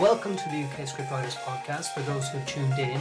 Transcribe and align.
Welcome 0.00 0.36
to 0.36 0.48
the 0.50 0.56
UK 0.62 0.80
Scriptwriters 0.86 1.36
Podcast 1.36 1.94
for 1.94 2.00
those 2.00 2.28
who 2.28 2.36
have 2.36 2.46
tuned 2.46 2.78
in. 2.78 3.00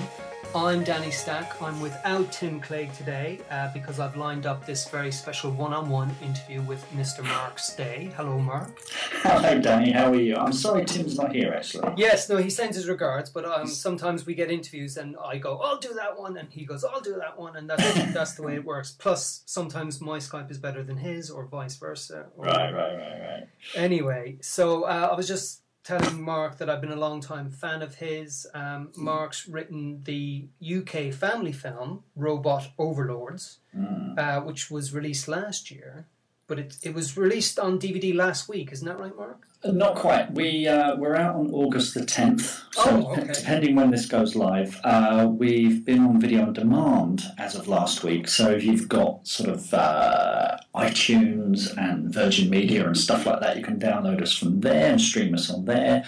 I'm 0.56 0.82
Danny 0.86 1.12
Stack. 1.12 1.62
I'm 1.62 1.82
without 1.82 2.32
Tim 2.32 2.62
Clague 2.62 2.94
today 2.94 3.42
uh, 3.52 3.74
because 3.74 4.00
I've 4.00 4.16
lined 4.16 4.46
up 4.46 4.66
this 4.66 4.88
very 4.88 5.12
special 5.12 5.52
one 5.52 5.74
on 5.74 5.90
one 5.90 6.16
interview 6.24 6.62
with 6.62 6.90
Mr. 6.94 7.22
Mark 7.22 7.60
Stay. 7.60 8.14
Hello, 8.16 8.40
Mark. 8.40 8.80
Hello, 9.24 9.60
Danny. 9.60 9.92
How 9.92 10.10
are 10.10 10.16
you? 10.16 10.38
I'm 10.38 10.54
sorry 10.54 10.86
Tim's 10.86 11.18
not 11.18 11.36
here, 11.36 11.54
actually. 11.54 11.92
Yes, 11.98 12.30
no, 12.30 12.38
he 12.38 12.50
sends 12.50 12.78
his 12.78 12.88
regards, 12.88 13.30
but 13.30 13.44
um, 13.44 13.68
sometimes 13.68 14.26
we 14.26 14.34
get 14.34 14.50
interviews 14.50 14.96
and 14.96 15.18
I 15.22 15.38
go, 15.38 15.58
I'll 15.58 15.80
do 15.80 15.94
that 15.96 16.18
one, 16.18 16.38
and 16.38 16.50
he 16.50 16.64
goes, 16.64 16.86
I'll 16.86 17.02
do 17.02 17.16
that 17.16 17.38
one, 17.38 17.58
and 17.58 17.70
that's, 17.70 17.84
that's 18.14 18.36
the 18.36 18.44
way 18.44 18.56
it 18.56 18.64
works. 18.64 18.96
Plus, 18.98 19.44
sometimes 19.46 20.00
my 20.00 20.20
Skype 20.20 20.50
is 20.50 20.60
better 20.60 20.82
than 20.82 20.96
his, 20.96 21.30
or 21.30 21.46
vice 21.46 21.76
versa. 21.76 22.28
Or 22.38 22.46
Right, 22.46 22.74
right, 22.74 22.96
right, 22.96 23.20
right. 23.20 23.48
Anyway, 23.76 24.38
so 24.40 24.84
uh, 24.84 25.10
I 25.12 25.16
was 25.18 25.28
just 25.28 25.64
telling 25.86 26.22
Mark 26.22 26.58
that 26.58 26.70
I've 26.70 26.82
been 26.82 26.92
a 26.92 26.96
long 26.96 27.22
time 27.22 27.50
fan 27.52 27.82
of 27.84 27.96
his. 27.96 28.48
Um, 28.54 28.92
Mark's 28.98 29.48
written 29.48 30.02
the 30.04 30.48
UK 30.62 31.14
family 31.14 31.52
film 31.54 32.04
Robot 32.16 32.72
Overlords, 32.78 33.60
Mm. 33.78 34.18
uh, 34.18 34.42
which 34.42 34.72
was 34.72 34.94
released 34.94 35.28
last 35.28 35.70
year, 35.70 36.08
but 36.48 36.60
it, 36.60 36.78
it 36.84 36.94
was 36.94 37.18
released 37.18 37.58
on 37.60 37.80
DVD 37.80 38.14
last 38.14 38.48
week. 38.48 38.72
Isn't 38.72 38.88
that 38.88 39.00
right, 39.00 39.16
Mark? 39.16 39.48
Uh, 39.64 39.72
Not 39.72 39.96
quite. 39.96 40.32
We 40.34 40.68
uh, 40.68 40.96
we're 40.98 41.16
out 41.16 41.36
on 41.36 41.50
August 41.52 41.94
the 41.96 42.02
10th. 42.02 42.62
So 42.74 42.82
Oh, 43.08 43.12
okay. 43.14 43.34
depending 43.34 43.76
when 43.76 43.90
this 43.92 44.06
goes 44.06 44.36
live, 44.36 44.80
uh, 44.84 45.28
we've 45.30 45.84
been 45.84 46.02
on 46.04 46.20
video 46.22 46.44
on 46.44 46.54
demand 46.54 47.24
as 47.40 47.56
of 47.56 47.68
last 47.68 48.04
week. 48.04 48.28
So 48.28 48.52
if 48.52 48.64
you've 48.64 48.88
got 48.88 49.26
sort 49.28 49.50
of 49.50 49.74
uh, 49.74 50.58
iTunes 50.76 51.76
and 51.78 52.14
Virgin 52.14 52.50
Media 52.50 52.86
and 52.86 52.98
stuff 52.98 53.26
like 53.26 53.40
that, 53.42 53.58
you 53.58 53.64
can 53.64 53.80
download 53.80 54.22
us 54.22 54.38
from 54.38 54.62
there 54.62 54.92
and 54.92 55.02
stream 55.02 55.34
us 55.34 55.50
on 55.50 55.66
there. 55.66 56.06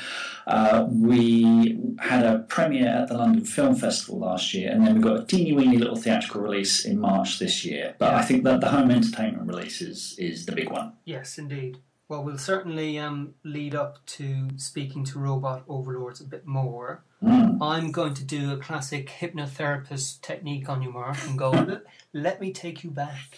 Uh, 0.47 0.87
we 0.89 1.77
had 1.99 2.25
a 2.25 2.39
premiere 2.39 2.87
at 2.87 3.09
the 3.09 3.17
London 3.17 3.43
Film 3.43 3.75
Festival 3.75 4.19
last 4.19 4.53
year, 4.53 4.71
and 4.71 4.87
then 4.87 4.95
we 4.95 5.01
got 5.01 5.19
a 5.19 5.25
teeny 5.25 5.51
weeny 5.51 5.77
little 5.77 5.97
theatrical 5.97 6.41
release 6.41 6.85
in 6.85 6.99
March 6.99 7.37
this 7.37 7.65
year. 7.65 7.95
But 7.99 8.13
I 8.13 8.21
think 8.21 8.45
that 8.45 8.61
the 8.61 8.69
home 8.69 8.89
entertainment 8.89 9.47
release 9.47 9.81
is, 9.81 10.15
is 10.17 10.45
the 10.45 10.53
big 10.53 10.71
one. 10.71 10.93
Yes, 11.03 11.37
indeed. 11.37 11.79
Well, 12.09 12.23
we'll 12.23 12.37
certainly 12.37 12.97
um, 12.97 13.33
lead 13.43 13.75
up 13.75 14.05
to 14.05 14.47
speaking 14.55 15.03
to 15.05 15.19
Robot 15.19 15.65
Overlords 15.67 16.21
a 16.21 16.23
bit 16.23 16.47
more. 16.47 17.03
Mm. 17.21 17.57
I'm 17.61 17.91
going 17.91 18.13
to 18.13 18.23
do 18.23 18.53
a 18.53 18.57
classic 18.57 19.09
hypnotherapist 19.09 20.21
technique 20.21 20.69
on 20.69 20.81
you, 20.81 20.91
Mark, 20.91 21.17
and 21.27 21.37
go, 21.37 21.81
let 22.13 22.39
me 22.39 22.53
take 22.53 22.85
you 22.85 22.91
back. 22.91 23.37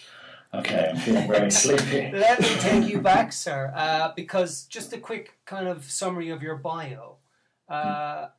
Okay, 0.53 0.89
I'm 0.89 0.97
feeling 0.97 1.28
very 1.28 1.52
sleepy. 1.64 2.11
Let 2.11 2.39
me 2.42 2.47
take 2.59 2.89
you 2.89 3.02
back, 3.02 3.31
sir, 3.31 3.72
uh, 3.75 4.11
because 4.16 4.64
just 4.66 4.94
a 4.94 4.97
quick 4.97 5.38
kind 5.45 5.67
of 5.67 5.83
summary 5.89 6.30
of 6.30 6.41
your 6.41 6.56
bio. 6.56 7.17
Uh, 7.67 8.30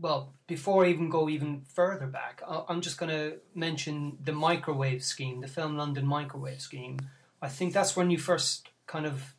well, 0.00 0.34
before 0.46 0.84
I 0.84 0.88
even 0.88 1.10
go 1.10 1.28
even 1.28 1.62
further 1.62 2.06
back, 2.06 2.42
I'm 2.68 2.80
just 2.80 2.98
going 2.98 3.10
to 3.10 3.36
mention 3.54 4.18
the 4.22 4.32
microwave 4.32 5.04
scheme, 5.04 5.40
the 5.40 5.48
Film 5.48 5.76
London 5.76 6.06
microwave 6.06 6.60
scheme. 6.60 6.98
I 7.40 7.48
think 7.48 7.72
that's 7.72 7.96
when 7.96 8.10
you 8.10 8.18
first 8.18 8.68
kind 8.86 9.06
of 9.06 9.34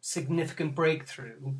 significant 0.00 0.74
breakthrough, 0.74 1.54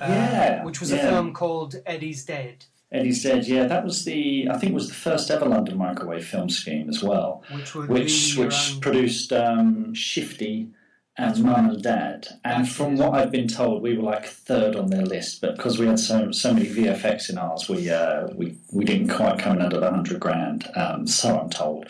uh, 0.00 0.06
Yeah, 0.06 0.64
which 0.64 0.80
was 0.80 0.92
a 0.92 0.98
film 0.98 1.32
called 1.32 1.76
Eddie's 1.86 2.24
Dead, 2.24 2.66
Eddie 2.90 3.12
said, 3.12 3.46
yeah, 3.46 3.66
that 3.66 3.84
was 3.84 4.04
the, 4.04 4.48
I 4.50 4.56
think 4.56 4.72
it 4.72 4.74
was 4.74 4.88
the 4.88 4.94
first 4.94 5.30
ever 5.30 5.44
London 5.44 5.76
microwave 5.76 6.24
film 6.26 6.48
scheme 6.48 6.88
as 6.88 7.02
well, 7.02 7.44
which 7.52 7.74
which 7.74 8.36
which 8.36 8.80
produced 8.80 9.30
um, 9.32 9.92
Shifty 9.92 10.70
and 11.18 11.42
Mum 11.44 11.68
and 11.68 11.82
Dad. 11.82 12.28
And 12.44 12.66
from 12.66 12.96
what 12.96 13.12
I've 13.12 13.30
been 13.32 13.48
told, 13.48 13.82
we 13.82 13.96
were 13.96 14.04
like 14.04 14.24
third 14.24 14.76
on 14.76 14.88
their 14.88 15.04
list, 15.04 15.40
but 15.42 15.56
because 15.56 15.78
we 15.78 15.86
had 15.86 15.98
so 15.98 16.30
so 16.30 16.54
many 16.54 16.66
VFX 16.66 17.28
in 17.28 17.36
ours, 17.36 17.68
we 17.68 17.90
uh, 17.90 18.28
we 18.34 18.56
we 18.72 18.84
didn't 18.84 19.08
quite 19.08 19.38
come 19.38 19.56
in 19.56 19.62
under 19.62 19.80
the 19.80 19.90
hundred 19.90 20.20
grand. 20.20 20.66
Um, 20.76 21.06
so 21.06 21.38
I'm 21.38 21.50
told. 21.50 21.88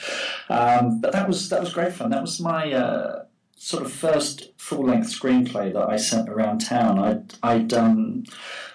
Um, 0.49 1.01
but 1.01 1.13
that 1.13 1.29
was 1.29 1.49
that 1.51 1.61
was 1.61 1.73
great 1.73 1.93
fun. 1.93 2.11
That 2.11 2.23
was 2.23 2.41
my. 2.41 2.73
Uh, 2.73 3.25
Sort 3.61 3.85
of 3.85 3.93
first 3.93 4.51
full-length 4.57 5.09
screenplay 5.09 5.73
that 5.73 5.89
I 5.89 5.97
sent 5.97 6.29
around 6.29 6.59
town. 6.61 6.99
I'd, 6.99 7.35
I'd 7.43 7.73
um, 7.75 8.23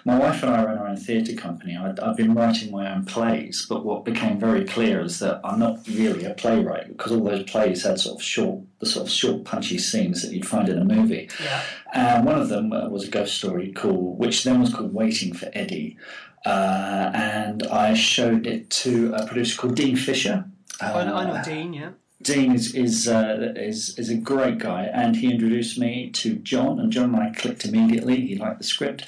my 0.04 0.18
wife 0.18 0.42
and 0.42 0.54
I 0.54 0.62
run 0.62 0.76
our 0.76 0.88
own 0.88 0.96
theatre 0.98 1.34
company. 1.34 1.74
I'd, 1.74 1.98
I've 2.00 2.18
been 2.18 2.34
writing 2.34 2.70
my 2.70 2.92
own 2.94 3.06
plays, 3.06 3.64
but 3.66 3.84
what 3.84 4.04
became 4.04 4.38
very 4.38 4.64
clear 4.66 5.00
is 5.00 5.20
that 5.20 5.40
I'm 5.42 5.58
not 5.58 5.78
really 5.88 6.24
a 6.26 6.34
playwright 6.34 6.88
because 6.88 7.12
all 7.12 7.24
those 7.24 7.44
plays 7.44 7.84
had 7.84 7.98
sort 7.98 8.16
of 8.20 8.22
short, 8.22 8.60
the 8.80 8.86
sort 8.86 9.06
of 9.06 9.12
short, 9.12 9.44
punchy 9.44 9.78
scenes 9.78 10.20
that 10.22 10.34
you'd 10.34 10.46
find 10.46 10.68
in 10.68 10.78
a 10.78 10.84
movie. 10.84 11.30
yeah, 11.42 11.62
And 11.94 12.26
one 12.26 12.38
of 12.38 12.50
them 12.50 12.70
uh, 12.72 12.88
was 12.90 13.08
a 13.08 13.10
ghost 13.10 13.36
story 13.36 13.72
called, 13.72 14.18
which 14.18 14.44
then 14.44 14.60
was 14.60 14.72
called 14.74 14.92
Waiting 14.92 15.32
for 15.32 15.48
Eddie. 15.54 15.96
Uh, 16.44 17.10
and 17.14 17.62
I 17.68 17.94
showed 17.94 18.46
it 18.46 18.68
to 18.84 19.14
a 19.14 19.26
producer 19.26 19.58
called 19.58 19.76
Dean 19.76 19.96
Fisher. 19.96 20.44
I, 20.80 20.92
I 20.92 21.04
know 21.04 21.16
Uh, 21.36 21.42
Dean. 21.42 21.72
Yeah, 21.72 21.90
Dean 22.22 22.54
is 22.54 22.74
is, 22.74 23.08
uh, 23.08 23.52
is 23.56 23.98
is 23.98 24.08
a 24.08 24.16
great 24.16 24.58
guy, 24.58 24.84
and 24.84 25.16
he 25.16 25.30
introduced 25.30 25.78
me 25.78 26.10
to 26.10 26.36
John, 26.36 26.80
and 26.80 26.90
John 26.90 27.14
and 27.14 27.16
I 27.16 27.30
clicked 27.30 27.64
immediately. 27.64 28.26
He 28.26 28.36
liked 28.36 28.58
the 28.58 28.64
script, 28.64 29.04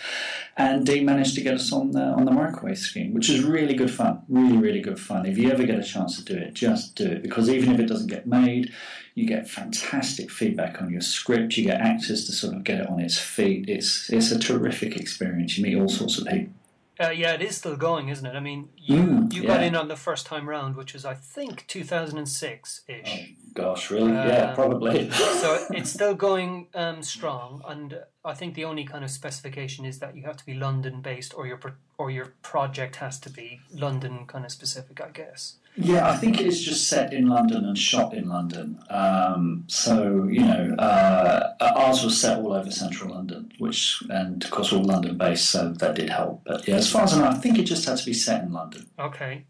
and 0.56 0.84
Dean 0.84 1.06
managed 1.06 1.34
to 1.36 1.40
get 1.40 1.54
us 1.54 1.72
on 1.72 1.92
the 1.92 2.02
on 2.02 2.24
the 2.24 2.32
microwave 2.32 2.78
scheme, 2.78 3.14
which 3.14 3.30
is 3.30 3.42
really 3.42 3.74
good 3.74 3.90
fun. 3.90 4.22
Really, 4.28 4.58
really 4.58 4.80
good 4.80 5.00
fun. 5.00 5.24
If 5.24 5.38
you 5.38 5.50
ever 5.50 5.64
get 5.64 5.78
a 5.78 5.84
chance 5.84 6.16
to 6.16 6.24
do 6.24 6.38
it, 6.38 6.54
just 6.54 6.94
do 6.94 7.06
it 7.06 7.22
because 7.22 7.48
even 7.48 7.72
if 7.72 7.80
it 7.80 7.86
doesn't 7.86 8.08
get 8.08 8.26
made, 8.26 8.72
you 9.14 9.26
get 9.26 9.48
fantastic 9.48 10.30
feedback 10.30 10.82
on 10.82 10.90
your 10.90 11.00
script. 11.00 11.56
You 11.56 11.64
get 11.64 11.80
actors 11.80 12.26
to 12.26 12.32
sort 12.32 12.54
of 12.54 12.64
get 12.64 12.80
it 12.80 12.88
on 12.88 13.00
its 13.00 13.18
feet. 13.18 13.68
It's 13.68 14.10
it's 14.10 14.30
a 14.30 14.38
terrific 14.38 14.96
experience. 14.96 15.56
You 15.56 15.64
meet 15.64 15.76
all 15.76 15.88
sorts 15.88 16.18
of 16.18 16.26
people. 16.26 16.52
Uh, 16.98 17.10
yeah, 17.10 17.34
it 17.34 17.42
is 17.42 17.56
still 17.56 17.76
going, 17.76 18.08
isn't 18.08 18.24
it? 18.24 18.34
I 18.34 18.40
mean, 18.40 18.70
you 18.76 18.96
Mm, 18.96 19.32
you 19.32 19.42
got 19.46 19.62
in 19.62 19.76
on 19.76 19.88
the 19.88 19.96
first 19.96 20.24
time 20.26 20.48
round, 20.48 20.76
which 20.76 20.94
was 20.94 21.04
I 21.04 21.14
think 21.14 21.66
2006 21.66 22.82
Oh, 22.88 22.92
ish. 22.94 23.34
gosh, 23.54 23.90
really? 23.90 24.12
yeah, 24.12 24.52
Uh, 24.52 24.54
probably. 24.54 25.10
so 25.42 25.66
it's 25.70 25.90
still 25.90 26.14
going 26.14 26.68
um, 26.74 27.02
strong, 27.02 27.62
and 27.68 28.00
I 28.24 28.32
think 28.34 28.54
the 28.54 28.64
only 28.64 28.84
kind 28.84 29.04
of 29.04 29.10
specification 29.10 29.84
is 29.84 29.98
that 29.98 30.16
you 30.16 30.22
have 30.22 30.38
to 30.38 30.46
be 30.46 30.54
London 30.54 31.02
based, 31.02 31.34
or 31.36 31.46
your 31.46 31.58
pro- 31.58 31.72
or 31.98 32.10
your 32.10 32.32
project 32.42 32.96
has 32.96 33.18
to 33.20 33.30
be 33.30 33.60
London 33.74 34.26
kind 34.26 34.44
of 34.46 34.50
specific, 34.50 35.00
I 35.00 35.10
guess. 35.10 35.56
Yeah, 35.78 36.08
I 36.08 36.16
think 36.16 36.40
it 36.40 36.46
is 36.46 36.64
just 36.64 36.88
set 36.88 37.12
in 37.12 37.28
London 37.28 37.64
and 37.66 37.76
shot 37.76 38.14
in 38.14 38.28
London. 38.28 38.78
Um, 38.88 39.64
so 39.66 40.24
you 40.24 40.40
know, 40.40 40.74
uh, 40.78 41.52
ours 41.60 42.02
was 42.02 42.18
set 42.18 42.38
all 42.38 42.52
over 42.52 42.70
central 42.70 43.14
London, 43.14 43.52
which 43.58 44.02
and 44.08 44.42
of 44.42 44.50
course 44.50 44.72
all 44.72 44.82
London 44.82 45.18
based, 45.18 45.50
so 45.50 45.72
that 45.72 45.94
did 45.94 46.08
help. 46.08 46.42
But 46.46 46.66
yeah, 46.66 46.76
as 46.76 46.90
far 46.90 47.02
as 47.02 47.12
I 47.12 47.18
know, 47.18 47.28
I 47.28 47.34
think 47.34 47.58
it 47.58 47.64
just 47.64 47.86
had 47.86 47.98
to 47.98 48.06
be 48.06 48.14
set 48.14 48.42
in 48.42 48.52
London. 48.52 48.86
Okay. 48.98 49.44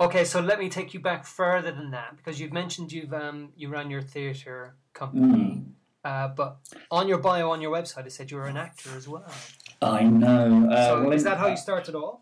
Okay, 0.00 0.24
so 0.24 0.40
let 0.40 0.58
me 0.58 0.68
take 0.68 0.94
you 0.94 1.00
back 1.00 1.24
further 1.24 1.70
than 1.70 1.92
that 1.92 2.16
because 2.16 2.40
you've 2.40 2.52
mentioned 2.52 2.90
you've 2.90 3.12
um, 3.12 3.52
you 3.54 3.68
ran 3.68 3.88
your 3.88 4.02
theatre 4.02 4.74
company, 4.94 5.62
uh, 6.04 6.26
but 6.26 6.58
on 6.90 7.06
your 7.06 7.18
bio 7.18 7.50
on 7.52 7.60
your 7.60 7.72
website 7.72 8.04
it 8.06 8.12
said 8.12 8.28
you 8.32 8.36
were 8.36 8.48
an 8.48 8.56
actor 8.56 8.90
as 8.96 9.06
well. 9.06 9.30
I 9.80 10.02
know. 10.02 10.68
Uh, 10.68 10.86
so 10.88 11.02
well, 11.02 11.12
is 11.12 11.22
that 11.22 11.38
how 11.38 11.46
you 11.46 11.56
started 11.56 11.94
off? 11.94 12.18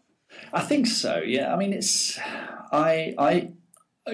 I 0.52 0.60
think 0.60 0.86
so. 0.86 1.18
Yeah. 1.18 1.52
I 1.52 1.56
mean, 1.56 1.72
it's 1.72 2.18
I 2.72 3.14
I 3.18 3.50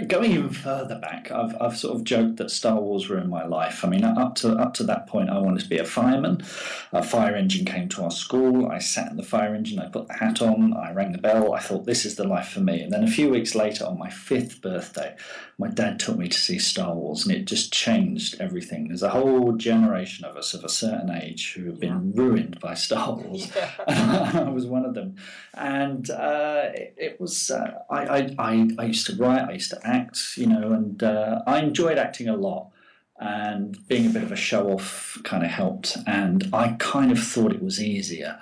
going 0.00 0.32
even 0.32 0.50
further 0.50 0.98
back. 0.98 1.30
I've 1.30 1.56
I've 1.60 1.76
sort 1.76 1.96
of 1.96 2.04
joked 2.04 2.36
that 2.36 2.50
Star 2.50 2.80
Wars 2.80 3.08
ruined 3.08 3.30
my 3.30 3.44
life. 3.44 3.84
I 3.84 3.88
mean, 3.88 4.04
up 4.04 4.34
to 4.36 4.52
up 4.52 4.74
to 4.74 4.84
that 4.84 5.06
point, 5.06 5.30
I 5.30 5.38
wanted 5.38 5.62
to 5.62 5.68
be 5.68 5.78
a 5.78 5.84
fireman. 5.84 6.44
A 6.92 7.02
fire 7.02 7.34
engine 7.34 7.64
came 7.64 7.88
to 7.90 8.02
our 8.02 8.10
school. 8.10 8.68
I 8.70 8.78
sat 8.78 9.10
in 9.10 9.16
the 9.16 9.22
fire 9.22 9.54
engine. 9.54 9.78
I 9.78 9.88
put 9.88 10.08
the 10.08 10.14
hat 10.14 10.42
on. 10.42 10.74
I 10.74 10.92
rang 10.92 11.12
the 11.12 11.18
bell. 11.18 11.54
I 11.54 11.60
thought 11.60 11.86
this 11.86 12.04
is 12.04 12.16
the 12.16 12.26
life 12.26 12.48
for 12.48 12.60
me. 12.60 12.80
And 12.82 12.92
then 12.92 13.04
a 13.04 13.10
few 13.10 13.30
weeks 13.30 13.54
later, 13.54 13.84
on 13.84 13.98
my 13.98 14.10
fifth 14.10 14.60
birthday, 14.60 15.16
my 15.58 15.68
dad 15.68 15.98
took 15.98 16.18
me 16.18 16.28
to 16.28 16.38
see 16.38 16.58
Star 16.58 16.94
Wars, 16.94 17.24
and 17.24 17.34
it 17.34 17.46
just 17.46 17.72
changed 17.72 18.36
everything. 18.40 18.88
There's 18.88 19.02
a 19.02 19.10
whole 19.10 19.52
generation 19.52 20.24
of 20.24 20.36
us 20.36 20.52
of 20.52 20.64
a 20.64 20.68
certain 20.68 21.10
age 21.10 21.54
who 21.54 21.64
have 21.66 21.80
been 21.80 22.12
ruined 22.12 22.60
by 22.60 22.74
Star 22.74 23.14
Wars. 23.14 23.50
Yeah. 23.56 23.70
I 24.46 24.50
was 24.50 24.66
one 24.66 24.84
of 24.84 24.94
them, 24.94 25.16
and 25.54 26.08
uh, 26.10 26.70
it, 26.74 26.94
it 26.98 27.20
was. 27.20 27.50
Uh, 27.50 27.72
I, 27.88 28.06
I, 28.06 28.34
I 28.38 28.68
I 28.78 28.84
used 28.84 29.06
to 29.06 29.16
write, 29.16 29.48
I 29.48 29.52
used 29.52 29.70
to 29.70 29.85
act, 29.86 30.36
you 30.36 30.46
know, 30.46 30.72
and 30.72 31.02
uh, 31.02 31.42
I 31.46 31.60
enjoyed 31.60 31.98
acting 31.98 32.28
a 32.28 32.36
lot. 32.36 32.70
And 33.18 33.78
being 33.88 34.04
a 34.04 34.10
bit 34.10 34.22
of 34.24 34.30
a 34.30 34.36
show 34.36 34.68
off 34.68 35.16
kind 35.24 35.42
of 35.42 35.48
helped, 35.48 35.96
and 36.06 36.50
I 36.52 36.76
kind 36.78 37.10
of 37.10 37.18
thought 37.18 37.50
it 37.54 37.62
was 37.62 37.82
easier. 37.82 38.38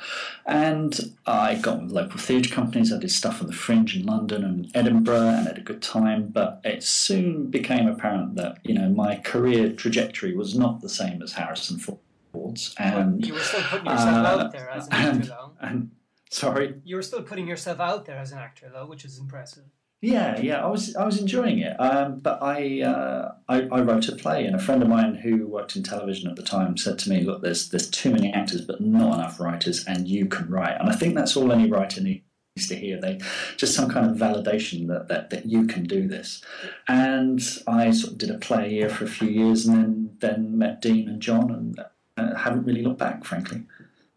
And 0.47 0.99
I 1.29 1.55
got 1.55 1.81
with 1.81 1.93
local 1.93 2.19
theatre 2.19 2.53
companies. 2.53 2.93
I 2.93 2.99
did 2.99 3.13
stuff 3.13 3.41
on 3.41 3.47
the 3.47 3.53
Fringe 3.53 3.95
in 3.95 4.05
London 4.05 4.43
and 4.43 4.73
Edinburgh, 4.75 5.29
and 5.29 5.47
had 5.47 5.59
a 5.59 5.61
good 5.61 5.81
time. 5.81 6.27
But 6.27 6.61
it 6.65 6.83
soon 6.83 7.53
became 7.53 7.87
apparent 7.87 8.35
that 8.35 8.59
you 8.65 8.75
know 8.75 8.89
my 8.89 9.15
career 9.19 9.73
trajectory 9.73 10.35
was 10.35 10.59
not 10.59 10.81
the 10.81 10.89
same 10.89 11.23
as 11.23 11.35
Harrison 11.35 11.79
Ford's, 11.79 12.75
and 12.77 13.21
But 13.21 13.29
you 13.29 13.35
were 13.35 13.41
still 13.41 13.63
putting 13.63 13.87
yourself 13.87 14.27
uh, 14.27 14.29
out 14.29 14.53
there 14.53 14.71
as 14.71 14.89
an 14.89 14.93
actor, 14.93 15.27
though. 15.29 15.53
and 15.61 15.91
sorry. 16.31 16.81
You 16.83 16.97
were 16.97 17.03
still 17.03 17.23
putting 17.23 17.47
yourself 17.47 17.79
out 17.79 18.07
there 18.07 18.19
as 18.19 18.33
an 18.33 18.39
actor, 18.39 18.69
though, 18.75 18.87
which 18.87 19.05
is 19.05 19.21
impressive. 19.21 19.67
Yeah, 20.05 20.39
yeah, 20.39 20.63
I 20.63 20.69
was 20.69 20.95
I 20.97 21.07
was 21.07 21.19
enjoying 21.19 21.61
it, 21.61 21.75
um, 21.81 22.21
but 22.21 22.43
I, 22.43 22.83
uh, 22.83 23.33
I 23.49 23.63
I 23.63 23.81
wrote 23.81 24.07
a 24.09 24.15
play, 24.15 24.45
and 24.45 24.55
a 24.55 24.59
friend 24.59 24.83
of 24.83 24.89
mine 24.91 25.15
who 25.15 25.47
worked 25.47 25.77
in 25.77 25.83
television 25.83 26.29
at 26.29 26.37
the 26.37 26.43
time 26.43 26.77
said 26.77 26.99
to 27.01 27.09
me, 27.09 27.23
"Look, 27.23 27.41
there's 27.41 27.71
there's 27.71 27.89
too 27.89 28.11
many 28.11 28.31
actors, 28.31 28.61
but 28.61 28.83
not 28.83 29.15
enough 29.15 29.41
writers, 29.41 29.83
and 29.87 30.07
you 30.07 30.27
can 30.27 30.51
write." 30.51 30.79
And 30.79 30.91
I 30.91 30.95
think 30.95 31.15
that's 31.15 31.39
all 31.39 31.51
any 31.51 31.71
writer 31.71 32.03
needs 32.03 32.69
to 32.69 32.75
hear. 32.75 33.01
They 33.01 33.19
just 33.57 33.75
some 33.75 33.89
kind 33.89 34.11
of 34.11 34.19
validation 34.19 34.89
that, 34.89 35.09
that 35.09 35.31
that 35.31 35.47
you 35.47 35.67
can 35.67 35.85
do 35.85 36.07
this. 36.07 36.43
And 36.87 37.41
I 37.67 37.91
sort 37.91 38.13
of 38.13 38.19
did 38.19 38.31
a 38.31 38.37
play 38.37 38.69
here 38.69 38.91
for 38.91 39.05
a 39.05 39.09
few 39.09 39.29
years, 39.31 39.65
and 39.67 39.75
then 39.75 40.17
then 40.21 40.59
met 40.59 40.83
Dean 40.83 41.09
and 41.09 41.23
John, 41.23 41.51
and 41.51 41.81
uh, 42.19 42.37
haven't 42.37 42.65
really 42.67 42.83
looked 42.83 42.99
back, 42.99 43.25
frankly. 43.25 43.63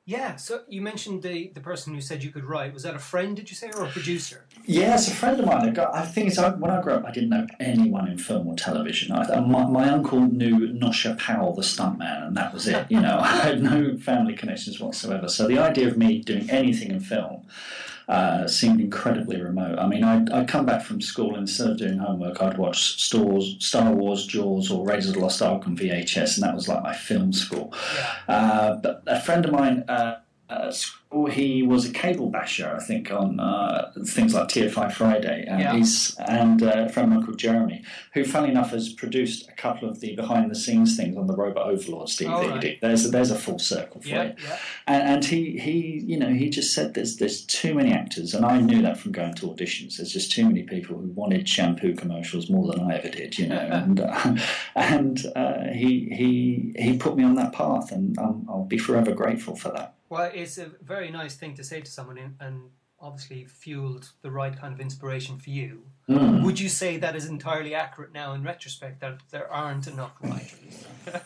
Yeah, 0.08 0.38
so 0.38 0.62
you 0.70 0.82
mentioned 0.82 1.22
the, 1.22 1.52
the 1.54 1.60
person 1.60 1.94
who 1.94 2.00
said 2.00 2.24
you 2.24 2.32
could 2.32 2.46
write. 2.46 2.74
Was 2.74 2.84
that 2.84 2.96
a 2.96 3.00
friend, 3.00 3.36
did 3.36 3.50
you 3.50 3.58
say, 3.58 3.72
or 3.76 3.84
a 3.84 3.90
producer? 3.90 4.46
It's 4.94 5.10
a 5.10 5.12
friend 5.12 5.38
of 5.38 5.46
mine. 5.46 5.78
I, 5.78 5.84
I 6.00 6.06
think 6.06 6.30
it's, 6.30 6.40
when 6.40 6.72
I 6.72 6.82
grew 6.82 6.94
up, 6.94 7.04
I 7.04 7.12
didn't 7.12 7.28
know 7.28 7.46
anyone 7.60 8.08
in 8.08 8.18
film 8.18 8.48
or 8.48 8.56
television. 8.56 9.12
I, 9.12 9.42
my, 9.42 9.66
my 9.66 9.90
uncle 9.90 10.22
knew 10.22 10.72
Nosher 10.72 11.20
Powell, 11.20 11.54
the 11.54 11.62
stuntman, 11.62 12.28
and 12.28 12.38
that 12.38 12.54
was 12.54 12.70
it. 12.70 12.86
You 12.90 13.02
know, 13.02 13.20
I 13.22 13.36
had 13.36 13.62
no 13.62 13.98
family 13.98 14.34
connections 14.34 14.80
whatsoever. 14.80 15.28
So 15.28 15.46
the 15.46 15.60
idea 15.60 15.90
of 15.90 15.98
me 15.98 16.20
doing 16.20 16.50
anything 16.50 16.92
in 16.92 17.02
film 17.02 17.46
uh, 18.08 18.48
seemed 18.48 18.80
incredibly 18.80 19.42
remote. 19.42 19.78
I 19.78 19.88
mean, 19.88 20.04
I'd, 20.04 20.30
I'd, 20.30 20.48
come 20.48 20.66
back 20.66 20.82
from 20.84 21.02
school 21.02 21.30
and 21.30 21.40
instead 21.40 21.70
of 21.70 21.78
doing 21.78 21.98
homework, 21.98 22.42
I'd 22.42 22.58
watch 22.58 23.02
Stars, 23.02 23.58
Star 23.60 23.92
Wars, 23.92 24.26
Jaws, 24.26 24.72
or 24.72 24.86
Raiders 24.86 25.10
of 25.10 25.16
the 25.16 25.20
Lost 25.20 25.42
Ark 25.42 25.68
on 25.68 25.76
VHS, 25.76 26.36
and 26.36 26.44
that 26.44 26.56
was 26.56 26.70
like 26.70 26.84
my 26.84 26.96
film 26.96 27.34
school. 27.34 27.74
Uh, 28.28 28.76
but 28.76 29.04
a 29.08 29.20
friend 29.20 29.46
of 29.46 29.52
mine. 29.52 29.84
Uh, 29.88 30.20
uh, 30.50 30.72
he 31.26 31.64
was 31.64 31.90
a 31.90 31.92
cable 31.92 32.30
basher, 32.30 32.74
I 32.76 32.84
think, 32.84 33.12
on 33.12 33.40
uh, 33.40 33.92
things 34.06 34.34
like 34.34 34.48
TFI 34.48 34.92
Friday. 34.94 35.46
And 35.48 35.60
yeah. 35.60 35.76
he's 35.76 36.16
and 36.18 36.62
uh, 36.64 36.86
a 36.88 36.90
friend 36.90 37.12
of 37.12 37.18
mine 37.18 37.26
called 37.26 37.40
Jeremy, 37.40 37.84
who, 38.14 38.24
funny 38.24 38.50
enough, 38.50 38.72
has 38.72 38.94
produced 38.94 39.50
a 39.50 39.54
couple 39.54 39.90
of 39.90 40.00
the 40.00 40.16
behind 40.16 40.52
the 40.52 40.56
scenes 40.56 40.96
things 40.96 41.18
on 41.18 41.28
the 41.28 41.36
Robot 41.36 41.68
Overlords 41.68 42.18
DVD. 42.18 42.30
Oh, 42.30 42.50
right. 42.50 42.82
There's 42.82 43.06
a, 43.06 43.10
there's 43.10 43.32
a 43.32 43.38
full 43.38 43.60
circle 43.60 44.02
for 44.02 44.08
Yeah, 44.08 44.24
you. 44.24 44.34
yeah. 44.44 44.60
And, 44.88 45.04
and 45.04 45.26
he, 45.26 45.58
he, 45.60 46.04
you 46.06 46.18
know, 46.18 46.30
he 46.30 46.50
just 46.50 46.74
said 46.74 46.94
there's 46.94 47.18
there's 47.18 47.44
too 47.46 47.74
many 47.74 47.92
actors, 47.92 48.34
and 48.34 48.46
I 48.46 48.60
knew 48.60 48.82
that 48.82 48.98
from 48.98 49.12
going 49.12 49.34
to 49.36 49.48
auditions. 49.48 49.98
There's 49.98 50.14
just 50.14 50.32
too 50.32 50.46
many 50.46 50.64
people 50.64 50.98
who 50.98 51.08
wanted 51.10 51.48
shampoo 51.50 51.96
commercials 51.96 52.50
more 52.50 52.72
than 52.72 52.90
I 52.90 52.98
ever 52.98 53.10
did, 53.10 53.38
you 53.38 53.48
know. 53.48 53.60
and 53.72 54.00
uh, 54.00 54.36
and 54.76 55.26
uh, 55.36 55.64
he 55.74 56.10
he 56.12 56.74
he 56.78 56.98
put 56.98 57.16
me 57.16 57.24
on 57.24 57.36
that 57.36 57.54
path, 57.54 57.92
and 57.92 58.18
um, 58.20 58.46
I'll 58.50 58.66
be 58.66 58.78
forever 58.78 59.14
grateful 59.14 59.56
for 59.56 59.70
that. 59.72 59.94
Well, 60.10 60.32
it's 60.34 60.58
a 60.58 60.72
very 60.82 61.12
nice 61.12 61.36
thing 61.36 61.54
to 61.56 61.64
say 61.64 61.82
to 61.82 61.92
someone, 61.92 62.18
and- 62.18 62.36
and 62.40 62.70
obviously 63.00 63.46
fueled 63.46 64.12
the 64.24 64.32
right 64.32 64.58
kind 64.58 64.74
of 64.74 64.80
inspiration 64.80 65.38
for 65.38 65.52
you. 65.52 65.86
Mm. 66.10 66.44
Would 66.44 66.60
you 66.60 66.68
say 66.70 66.98
that 66.98 67.16
is 67.16 67.26
entirely 67.26 67.76
accurate 67.76 68.12
now 68.12 68.34
in 68.34 68.42
retrospect, 68.44 69.02
that 69.02 69.20
there 69.30 69.52
aren't 69.52 69.88
enough 69.88 70.14
writers? 70.22 70.86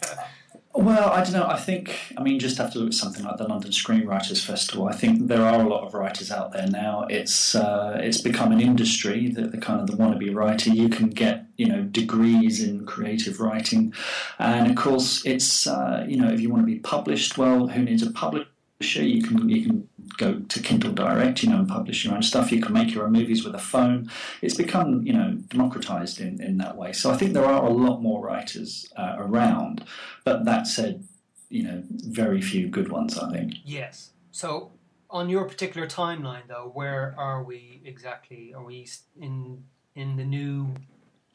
Well, 0.74 1.10
I 1.10 1.22
don't 1.24 1.33
know. 1.33 1.48
I 1.48 1.57
think, 1.57 1.98
I 2.18 2.24
mean, 2.24 2.39
just 2.39 2.57
have 2.57 2.72
to 2.74 2.80
look 2.80 2.88
at 2.88 2.94
something 2.94 3.25
like 3.25 3.36
the 3.38 3.48
London 3.48 3.72
Screenwriters 3.72 4.44
Festival. 4.44 4.88
I 4.88 4.94
think 4.94 5.27
there 5.27 5.42
are 5.45 5.60
a 5.62 5.68
lot 5.68 5.86
of 5.86 5.94
writers 5.94 6.31
out 6.31 6.54
there 6.54 6.66
now. 6.68 7.06
It's 7.10 7.56
uh, 7.56 8.00
it's 8.01 8.22
become 8.22 8.54
an 8.54 8.62
industry, 8.62 9.30
that 9.31 9.51
the 9.51 9.57
kind 9.57 9.81
of 9.81 9.88
the 9.88 9.98
wannabe 10.01 10.34
writer. 10.34 10.69
You 10.69 10.88
can 10.88 11.10
get, 11.10 11.45
you 11.57 11.66
know, 11.68 11.84
degrees 11.84 12.63
in 12.63 12.86
creative 12.86 13.42
writing. 13.42 13.94
And 14.39 14.69
of 14.69 14.77
course, 14.77 15.25
it's, 15.25 15.68
uh, 15.68 16.06
you 16.07 16.16
know, 16.16 16.30
if 16.31 16.39
you 16.39 16.50
want 16.50 16.62
to 16.63 16.66
be 16.66 16.80
published, 16.80 17.38
well, 17.38 17.68
who 17.68 17.84
needs 17.84 18.01
a 18.01 18.10
publisher? 18.12 18.48
You 18.86 19.24
can, 19.24 19.50
you 19.50 19.66
can 19.66 19.89
go 20.18 20.39
to 20.39 20.60
Kindle 20.62 20.92
Direct, 20.92 21.44
you 21.44 21.50
know, 21.50 21.60
and 21.60 21.68
publish 21.68 22.06
your 22.06 22.13
own 22.13 22.24
stuff. 22.24 22.51
You 22.51 22.62
can 22.62 22.74
make 22.74 22.94
your 22.94 23.06
own 23.06 23.12
movies 23.12 23.44
with 23.44 23.56
a 23.56 23.60
phone. 23.60 24.10
It's 24.42 24.56
become, 24.56 25.06
you 25.06 25.13
know, 25.13 25.33
democratized 25.48 26.19
in, 26.19 26.42
in 26.42 26.57
that 26.57 26.75
way. 26.78 26.94
So 26.94 27.12
I 27.12 27.18
think 27.18 27.33
there 27.33 27.45
are 27.45 27.66
a 27.66 27.69
lot 27.69 28.01
more 28.01 28.24
writers 28.25 28.92
uh, 28.98 29.16
around. 29.18 29.83
But 30.24 30.45
that 30.45 30.68
said, 30.68 31.06
you 31.50 31.63
know, 31.63 31.83
very 31.89 32.42
few 32.42 32.68
good 32.68 32.89
ones, 32.89 33.18
I 33.18 33.31
think. 33.31 33.56
yes. 33.66 34.12
So, 34.31 34.72
on 35.10 35.27
your 35.27 35.44
particular 35.44 35.88
timeline, 35.88 36.48
though, 36.48 36.72
where 36.74 37.13
are 37.18 37.44
we 37.44 37.81
exactly? 37.84 38.54
Are 38.54 38.63
we 38.63 38.88
in 39.19 39.66
in 39.94 40.16
the 40.16 40.24
new 40.24 40.74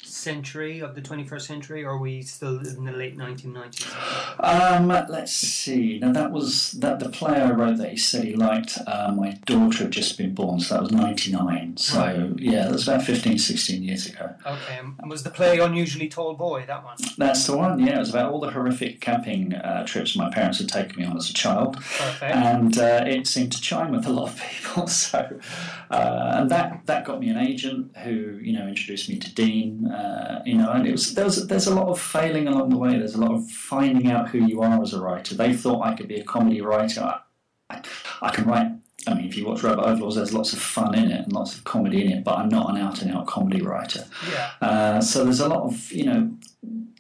century 0.03 0.81
of 0.81 0.95
the 0.95 1.01
21st 1.01 1.41
century, 1.43 1.85
or 1.85 1.91
are 1.93 1.99
we 1.99 2.23
still 2.23 2.59
in 2.61 2.85
the 2.85 2.93
late 2.93 3.17
1990s? 3.17 4.39
Um, 4.41 4.89
let's 5.09 5.33
see. 5.33 5.99
Now 5.99 6.13
that 6.13 6.31
was 6.31 6.73
that 6.73 7.01
the 7.01 7.09
play 7.09 7.41
I 7.41 7.51
wrote 7.51 7.79
that 7.79 7.91
he 7.91 7.97
said 7.97 8.25
he 8.25 8.35
liked. 8.35 8.79
Uh, 8.87 9.13
my 9.17 9.33
daughter 9.47 9.85
had 9.85 9.91
just 9.93 10.17
been 10.19 10.35
born, 10.35 10.61
so 10.61 10.75
that 10.75 10.83
was 10.83 10.93
ninety 10.93 11.33
nine. 11.33 11.77
So 11.77 11.99
Right. 11.99 12.39
yeah, 12.39 12.65
that 12.65 12.73
was 12.73 12.87
about 12.87 13.03
15, 13.03 13.39
16 13.39 13.83
years 13.83 14.07
ago. 14.07 14.35
Okay, 14.45 14.79
and 14.99 15.11
was 15.11 15.23
the 15.23 15.31
play 15.31 15.59
Unusually 15.59 16.09
Tall 16.09 16.35
Boy 16.35 16.65
that 16.67 16.85
one? 16.85 16.97
That's 17.19 17.47
the 17.47 17.57
one. 17.57 17.79
Yeah, 17.85 17.97
it 17.97 17.99
was 18.01 18.11
about 18.11 18.33
all 18.33 18.41
the 18.41 18.51
horrific 18.51 19.01
camping 19.01 19.55
uh, 19.55 19.85
trips 19.87 20.15
my 20.17 20.31
parents 20.31 20.59
had 20.59 20.69
taken 20.69 21.01
me 21.01 21.07
on 21.07 21.17
as 21.17 21.31
a 21.31 21.35
child. 21.35 21.77
Perfect. 21.77 22.23
and 22.35 22.79
uh, 22.79 23.05
it 23.07 23.27
seemed 23.27 23.53
to 23.53 23.61
chime 23.61 23.93
with 23.93 24.07
a 24.07 24.11
lot 24.11 24.29
of 24.31 24.41
people. 24.51 24.87
So, 24.87 25.41
uh, 25.91 26.33
and 26.37 26.51
that 26.51 26.83
that 26.87 27.05
got 27.05 27.19
me 27.21 27.29
an 27.31 27.39
agent 27.39 27.97
who 27.99 28.39
you 28.43 28.53
know 28.57 28.67
introduced 28.69 29.09
me 29.09 29.19
to 29.19 29.35
Dean. 29.35 29.86
Uh, 29.91 30.43
you 30.45 30.55
know, 30.55 30.71
and 30.71 30.87
it 30.87 30.93
was 30.93 31.15
there 31.15 31.25
was 31.25 31.47
there's 31.47 31.67
a 31.67 31.75
lot 31.75 31.89
of 31.89 32.01
failing 32.01 32.49
along 32.49 32.71
the 32.71 32.79
way. 32.79 32.97
There's 32.99 33.15
a 33.15 33.21
lot 33.21 33.33
of 33.33 33.49
finding 33.51 34.11
out 34.11 34.29
who 34.29 34.39
you 34.39 34.63
are 34.63 34.83
as 34.83 34.93
a 34.93 35.01
writer. 35.01 35.35
They 35.35 35.53
thought 35.55 35.85
I 35.85 35.95
could 35.95 36.09
be 36.09 36.21
a 36.21 36.25
comedy 36.25 36.61
writer. 36.61 37.03
I, 37.03 37.21
I, 37.71 37.83
I 38.23 38.31
can 38.31 38.47
write. 38.47 38.73
I 39.09 39.15
mean, 39.15 39.27
if 39.27 39.37
you 39.37 39.47
watch 39.47 39.63
Robot 39.63 39.87
Overlords, 39.87 40.17
there's 40.17 40.35
lots 40.35 40.53
of 40.53 40.59
fun 40.59 40.95
in 40.97 41.11
it 41.11 41.25
and 41.25 41.33
lots 41.33 41.57
of 41.57 41.63
comedy 41.63 42.05
in 42.05 42.11
it, 42.11 42.25
but 42.25 42.39
I'm 42.39 42.49
not 42.49 42.71
an 42.71 42.77
out 42.77 43.03
and 43.03 43.15
out 43.15 43.27
comedy 43.27 43.63
writer. 43.63 44.05
yeah. 44.33 44.51
Uh, 44.61 45.01
so 45.01 45.23
there's 45.23 45.41
a 45.41 45.49
lot 45.49 45.63
of 45.63 45.93
you 45.93 46.05
know 46.05 46.31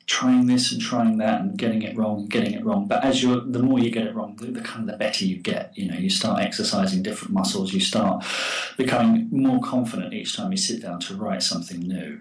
trying 0.06 0.46
this 0.46 0.70
and 0.70 0.80
trying 0.80 1.18
that 1.18 1.40
and 1.40 1.58
getting 1.58 1.82
it 1.82 1.96
wrong, 1.96 2.20
and 2.20 2.30
getting 2.30 2.52
it 2.52 2.64
wrong. 2.64 2.86
But 2.86 3.04
as 3.04 3.22
you, 3.22 3.40
the 3.40 3.62
more 3.62 3.80
you 3.80 3.90
get 3.90 4.06
it 4.06 4.14
wrong, 4.14 4.36
the, 4.36 4.46
the 4.46 4.60
kind 4.60 4.88
of 4.88 4.92
the 4.92 4.96
better 4.96 5.24
you 5.24 5.36
get. 5.36 5.76
You 5.76 5.90
know, 5.90 5.98
you 5.98 6.10
start 6.10 6.42
exercising 6.42 7.02
different 7.02 7.34
muscles. 7.34 7.72
You 7.72 7.80
start 7.80 8.24
becoming 8.76 9.28
more 9.30 9.60
confident 9.60 10.14
each 10.14 10.36
time 10.36 10.52
you 10.52 10.56
sit 10.56 10.82
down 10.82 11.00
to 11.00 11.16
write 11.16 11.42
something 11.42 11.80
new. 11.80 12.20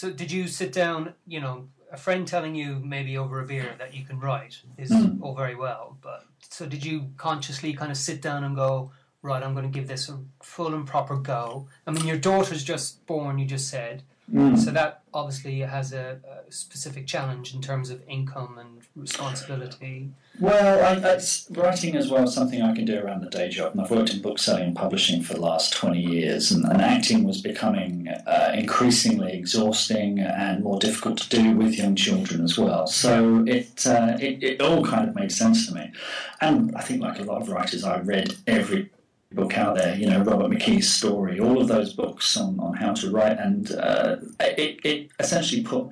So, 0.00 0.10
did 0.10 0.32
you 0.32 0.48
sit 0.48 0.72
down? 0.72 1.12
You 1.26 1.42
know, 1.42 1.68
a 1.92 1.98
friend 1.98 2.26
telling 2.26 2.54
you 2.54 2.80
maybe 2.82 3.18
over 3.18 3.38
a 3.38 3.46
beer 3.46 3.74
that 3.76 3.92
you 3.92 4.02
can 4.02 4.18
write 4.18 4.62
is 4.78 4.90
Mm. 4.90 5.20
all 5.20 5.34
very 5.34 5.54
well, 5.54 5.98
but 6.00 6.24
so 6.48 6.64
did 6.64 6.82
you 6.86 7.10
consciously 7.18 7.74
kind 7.74 7.90
of 7.90 7.98
sit 7.98 8.22
down 8.22 8.42
and 8.42 8.56
go, 8.56 8.92
right? 9.20 9.42
I'm 9.42 9.52
going 9.52 9.70
to 9.70 9.78
give 9.78 9.88
this 9.88 10.08
a 10.08 10.18
full 10.42 10.72
and 10.74 10.86
proper 10.86 11.16
go. 11.16 11.68
I 11.86 11.90
mean, 11.90 12.06
your 12.06 12.16
daughter's 12.16 12.64
just 12.64 13.04
born. 13.04 13.38
You 13.38 13.44
just 13.44 13.68
said. 13.68 14.02
So 14.32 14.70
that 14.70 15.02
obviously 15.12 15.60
has 15.60 15.92
a, 15.92 16.20
a 16.48 16.52
specific 16.52 17.06
challenge 17.06 17.52
in 17.52 17.60
terms 17.60 17.90
of 17.90 18.00
income 18.08 18.58
and 18.58 18.82
responsibility. 18.94 20.10
Well, 20.38 21.04
I, 21.04 21.20
writing 21.50 21.96
as 21.96 22.10
well 22.10 22.24
is 22.24 22.34
something 22.34 22.62
I 22.62 22.74
can 22.74 22.84
do 22.84 22.98
around 22.98 23.22
the 23.22 23.30
day 23.30 23.48
job, 23.48 23.72
and 23.72 23.80
I've 23.80 23.90
worked 23.90 24.14
in 24.14 24.22
bookselling 24.22 24.62
and 24.62 24.76
publishing 24.76 25.22
for 25.22 25.34
the 25.34 25.40
last 25.40 25.72
20 25.72 26.00
years, 26.00 26.52
and, 26.52 26.64
and 26.64 26.80
acting 26.80 27.24
was 27.24 27.40
becoming 27.40 28.08
uh, 28.08 28.52
increasingly 28.54 29.32
exhausting 29.32 30.20
and 30.20 30.62
more 30.62 30.78
difficult 30.78 31.18
to 31.18 31.28
do 31.28 31.56
with 31.56 31.74
young 31.74 31.96
children 31.96 32.44
as 32.44 32.56
well. 32.56 32.86
So 32.86 33.44
it, 33.46 33.84
uh, 33.86 34.16
it, 34.20 34.42
it 34.42 34.62
all 34.62 34.84
kind 34.84 35.08
of 35.08 35.14
made 35.14 35.32
sense 35.32 35.66
to 35.66 35.74
me. 35.74 35.92
And 36.40 36.74
I 36.76 36.82
think, 36.82 37.02
like 37.02 37.18
a 37.18 37.24
lot 37.24 37.42
of 37.42 37.48
writers, 37.48 37.82
I 37.82 37.98
read 37.98 38.36
every 38.46 38.90
book 39.32 39.56
out 39.56 39.76
there, 39.76 39.94
you 39.94 40.06
know, 40.06 40.20
Robert 40.20 40.50
McKee's 40.50 40.92
story, 40.92 41.38
all 41.38 41.60
of 41.60 41.68
those 41.68 41.92
books 41.92 42.36
on, 42.36 42.58
on 42.58 42.74
how 42.74 42.92
to 42.94 43.10
write, 43.10 43.38
and 43.38 43.70
uh, 43.72 44.16
it, 44.40 44.80
it 44.84 45.10
essentially 45.20 45.62
put 45.62 45.88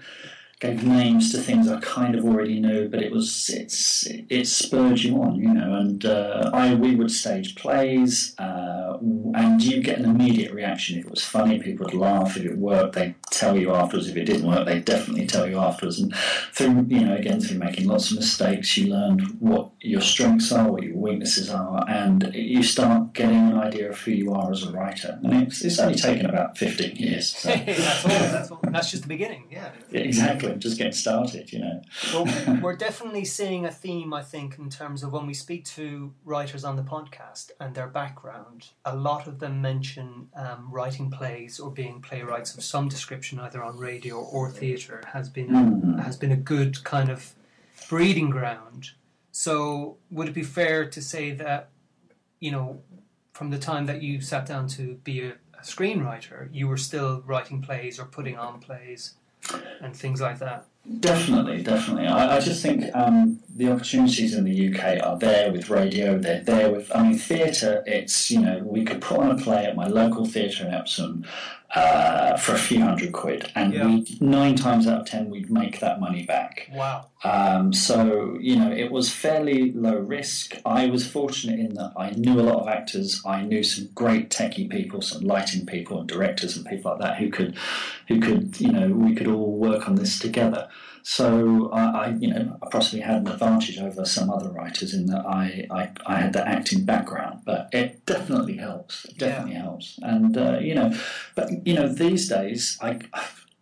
gave 0.61 0.83
names 0.83 1.31
to 1.31 1.39
things 1.39 1.69
I 1.69 1.79
kind 1.81 2.17
of 2.17 2.25
already 2.25 2.59
knew, 2.59 2.89
but 2.89 3.01
it 3.01 3.13
was 3.13 3.49
it's 3.49 4.07
it 4.07 4.47
spurred 4.47 5.01
you 5.01 5.23
on, 5.23 5.37
you 5.37 5.53
know. 5.53 5.77
And 5.77 6.05
uh, 6.05 6.51
I 6.53 6.75
we 6.75 6.97
would 6.97 7.11
stage 7.11 7.55
plays, 7.55 8.35
uh, 8.39 8.99
and 9.35 9.63
you 9.63 9.81
get 9.83 9.99
an 9.99 10.05
immediate 10.05 10.53
reaction 10.53 10.99
if 10.99 11.05
it 11.05 11.11
was 11.11 11.25
funny. 11.25 11.61
People 11.61 11.87
would 11.87 11.95
laugh 11.95 12.37
if 12.37 12.45
it 12.45 12.59
worked. 12.59 12.95
They 12.95 13.09
would 13.09 13.23
tell 13.31 13.57
you 13.57 13.73
afterwards. 13.73 14.09
If 14.09 14.17
it 14.17 14.25
didn't 14.25 14.49
work, 14.49 14.67
they 14.67 14.75
would 14.75 14.85
definitely 14.85 15.27
tell 15.27 15.49
you 15.49 15.59
afterwards. 15.59 16.01
And 16.01 16.15
through 16.53 16.87
you 16.89 17.05
know 17.05 17.15
again 17.15 17.41
through 17.41 17.59
making 17.59 17.87
lots 17.87 18.11
of 18.11 18.17
mistakes, 18.17 18.77
you 18.77 18.93
learned 18.93 19.39
what 19.39 19.71
your 19.81 20.01
strengths 20.01 20.51
are, 20.51 20.71
what 20.71 20.83
your 20.83 20.97
weaknesses 20.97 21.51
are, 21.51 21.85
and 21.89 22.33
you 22.35 22.65
start 22.65 23.13
getting 23.13 23.37
an 23.37 23.59
idea 23.59 23.91
of 23.91 23.99
who 24.01 24.11
you 24.11 24.33
are 24.33 24.51
as 24.51 24.65
a 24.65 24.73
writer. 24.73 25.21
And 25.23 25.45
it's, 25.45 25.65
it's 25.65 25.79
only 25.79 25.95
taken 25.95 26.27
about 26.27 26.59
fifteen 26.59 26.97
years. 26.97 27.31
So. 27.31 27.49
that's 27.67 28.05
all. 28.05 28.11
That's 28.11 28.51
all. 28.51 28.61
That's 28.63 28.91
just 28.91 29.05
the 29.05 29.09
beginning. 29.09 29.47
Yeah. 29.51 29.71
Yeah, 29.91 30.01
exactly. 30.11 30.48
Just 30.57 30.79
getting 30.79 30.93
started, 30.93 31.53
you 31.53 31.59
know. 31.61 31.83
Well, 32.13 32.59
we're 32.63 32.77
definitely 32.77 33.25
seeing 33.25 33.65
a 33.67 33.71
theme, 33.71 34.13
I 34.15 34.23
think, 34.23 34.59
in 34.59 34.71
terms 34.71 35.03
of 35.03 35.13
when 35.13 35.27
we 35.27 35.35
speak 35.35 35.65
to 35.67 36.15
writers 36.25 36.65
on 36.65 36.77
the 36.77 36.83
podcast 36.83 37.51
and 37.61 37.75
their 37.75 37.89
background. 37.89 38.69
A 38.85 38.97
lot 38.97 39.27
of 39.27 39.39
them 39.39 39.61
mention 39.61 40.29
um, 40.35 40.69
writing 40.71 41.11
plays 41.11 41.59
or 41.61 41.71
being 41.71 42.01
playwrights 42.01 42.57
of 42.57 42.63
some 42.65 42.89
description, 42.89 43.39
either 43.41 43.63
on 43.63 43.77
radio 43.79 44.17
or 44.17 44.51
theatre, 44.51 45.03
has 45.13 45.29
been 45.29 45.49
Mm. 45.49 46.03
has 46.05 46.17
been 46.17 46.33
a 46.33 46.37
good 46.37 46.85
kind 46.85 47.09
of 47.09 47.35
breeding 47.89 48.31
ground. 48.31 48.91
So, 49.33 49.99
would 50.11 50.29
it 50.29 50.35
be 50.35 50.43
fair 50.43 50.89
to 50.89 51.01
say 51.03 51.31
that, 51.33 51.71
you 52.41 52.51
know, 52.51 52.83
from 53.33 53.51
the 53.51 53.59
time 53.59 53.87
that 53.87 54.03
you 54.03 54.21
sat 54.21 54.47
down 54.47 54.67
to 54.69 54.95
be 55.05 55.21
a, 55.23 55.31
a 55.55 55.63
screenwriter, 55.63 56.49
you 56.53 56.67
were 56.69 56.77
still 56.77 57.23
writing 57.25 57.63
plays 57.63 57.99
or 57.99 58.05
putting 58.05 58.37
on 58.37 58.61
plays 58.61 59.15
and 59.81 59.97
things 59.97 60.21
like 60.21 60.39
that. 60.39 60.67
Definitely, 61.01 61.63
definitely. 61.63 62.07
I, 62.07 62.37
I 62.37 62.41
just 62.41 62.63
think 62.63 62.85
um, 62.95 63.41
the 63.55 63.71
opportunities 63.71 64.35
in 64.35 64.45
the 64.45 64.69
UK 64.75 65.05
are 65.05 65.19
there 65.19 65.53
with 65.53 65.69
radio. 65.69 66.19
They're 66.19 66.41
there 66.43 66.71
with. 66.71 66.91
I 66.95 67.03
mean, 67.03 67.19
theatre. 67.19 67.83
It's 67.87 68.31
you 68.31 68.41
know 68.41 68.59
we 68.65 68.85
could 68.85 69.01
put 69.03 69.19
on 69.19 69.31
a 69.31 69.37
play 69.43 69.67
at 69.67 69.77
my 69.77 69.87
local 69.87 70.25
theatre 70.25 70.67
in 70.67 70.73
Epsom 70.73 71.27
uh, 71.75 72.39
for 72.39 72.53
a 72.55 72.59
few 72.59 72.81
hundred 72.83 73.13
quid, 73.13 73.53
and 73.55 73.75
Yeah. 73.75 73.87
we 73.87 74.17
nine 74.21 74.57
times 74.57 74.87
out 74.87 75.03
of 75.03 75.07
ten 75.07 75.29
we'd 75.29 75.51
make 75.51 75.81
that 75.81 76.01
money 76.01 76.25
back. 76.25 76.71
Wow. 76.73 77.07
Um, 77.23 77.73
so 77.75 78.39
you 78.41 78.57
know, 78.57 78.73
it 78.73 78.91
was 78.91 79.11
fairly 79.13 79.73
low 79.73 79.97
risk. 79.97 80.57
I 80.65 80.87
was 80.87 81.07
fortunate 81.07 81.61
in 81.61 81.75
that 81.75 81.93
I 81.97 82.11
knew 82.13 82.41
a 82.41 82.43
lot 82.43 82.63
of 82.63 82.69
actors. 82.69 83.21
I 83.27 83.43
knew 83.43 83.63
some 83.63 83.89
great 83.95 84.31
techie 84.31 84.71
people, 84.71 85.03
some 85.03 85.23
lighting 85.23 85.67
people, 85.67 86.01
and 86.01 86.09
directors 86.09 86.57
and 86.57 86.65
people 86.65 86.93
like 86.93 87.01
that 87.01 87.19
who 87.19 87.29
could, 87.29 87.57
who 88.09 88.21
could, 88.21 88.59
you 88.61 88.73
know, 88.73 88.89
we 88.89 89.15
could 89.15 89.27
all 89.27 89.53
work 89.53 89.87
on 89.89 89.97
this 89.97 90.19
together. 90.19 90.69
So 91.03 91.71
I, 91.73 91.85
I 91.85 92.09
you 92.19 92.29
know, 92.29 92.59
I 92.63 92.67
possibly 92.71 93.01
had 93.01 93.23
an 93.23 93.29
advantage 93.29 93.79
over 93.79 94.05
some 94.05 94.31
other 94.31 94.51
writers 94.51 94.95
in 94.95 95.07
that 95.07 95.25
I, 95.27 95.67
I, 95.71 95.91
I 96.07 96.17
had 96.21 96.33
that 96.35 96.47
acting 96.47 96.85
background. 96.85 97.41
But 97.45 97.69
it 97.73 98.05
definitely 98.07 98.57
helps. 98.57 99.05
It 99.07 99.19
definitely 99.19 99.55
helps. 99.55 99.99
And 100.03 100.37
uh, 100.37 100.59
you 100.61 100.75
know, 100.75 100.95
but 101.35 101.67
you 101.67 101.75
know, 101.75 101.89
these 101.89 102.29
days 102.29 102.79
I 102.81 103.01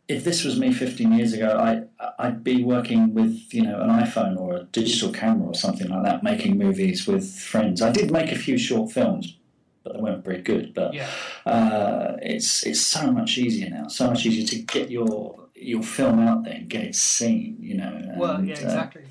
if 0.09 0.23
this 0.23 0.45
was 0.45 0.59
me 0.59 0.73
15 0.73 1.13
years 1.13 1.33
ago, 1.33 1.59
I, 1.59 1.83
I'd 2.19 2.45
be 2.45 2.63
working 2.63 3.13
with 3.13 3.53
you 3.53 3.63
know 3.63 3.81
an 3.81 3.89
iPhone 3.89 4.37
or 4.39 4.55
a 4.55 4.63
digital 4.65 5.13
camera 5.13 5.49
or 5.49 5.55
something 5.55 5.89
like 5.89 6.05
that, 6.05 6.23
making 6.23 6.59
movies 6.59 7.07
with 7.07 7.29
friends. 7.35 7.83
I 7.83 7.91
did 7.91 8.11
make 8.11 8.31
a 8.31 8.37
few 8.37 8.57
short 8.59 8.93
films, 8.93 9.37
but 9.83 9.95
they 9.95 10.01
weren't 10.01 10.25
very 10.25 10.43
good. 10.43 10.75
But 10.75 10.95
Yeah. 10.95 11.11
uh, 11.45 12.17
it's 12.23 12.65
it's 12.65 12.81
so 12.81 13.11
much 13.11 13.37
easier 13.39 13.69
now, 13.71 13.89
so 13.89 14.07
much 14.09 14.25
easier 14.27 14.47
to 14.47 14.63
get 14.63 14.91
your 14.91 15.46
your 15.57 15.83
film 15.83 16.21
out 16.21 16.45
there 16.45 16.55
and 16.55 16.69
get 16.69 16.85
it 16.85 16.95
seen. 16.95 17.57
You 17.61 17.77
know. 17.77 17.93
And, 17.95 18.19
Well, 18.19 18.45
yeah, 18.45 18.55
uh, 18.55 18.61
exactly. 18.61 19.05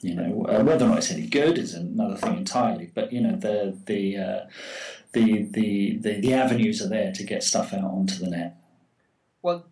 you 0.00 0.14
know 0.14 0.46
uh, 0.48 0.62
whether 0.62 0.84
or 0.84 0.88
not 0.88 0.98
it's 0.98 1.10
any 1.10 1.26
good 1.26 1.58
is 1.58 1.74
another 1.74 2.16
thing 2.16 2.38
entirely. 2.38 2.90
But 2.94 3.12
you 3.12 3.20
know 3.20 3.36
the 3.36 3.76
the 3.86 4.16
uh, 4.16 4.40
the, 5.12 5.42
the 5.42 5.96
the 5.98 6.20
the 6.20 6.34
avenues 6.34 6.82
are 6.82 6.88
there 6.88 7.12
to 7.12 7.24
get 7.24 7.42
stuff 7.42 7.72
out 7.72 7.84
onto 7.84 8.16
the 8.16 8.30
net. 8.30 8.56
Well, 9.42 9.66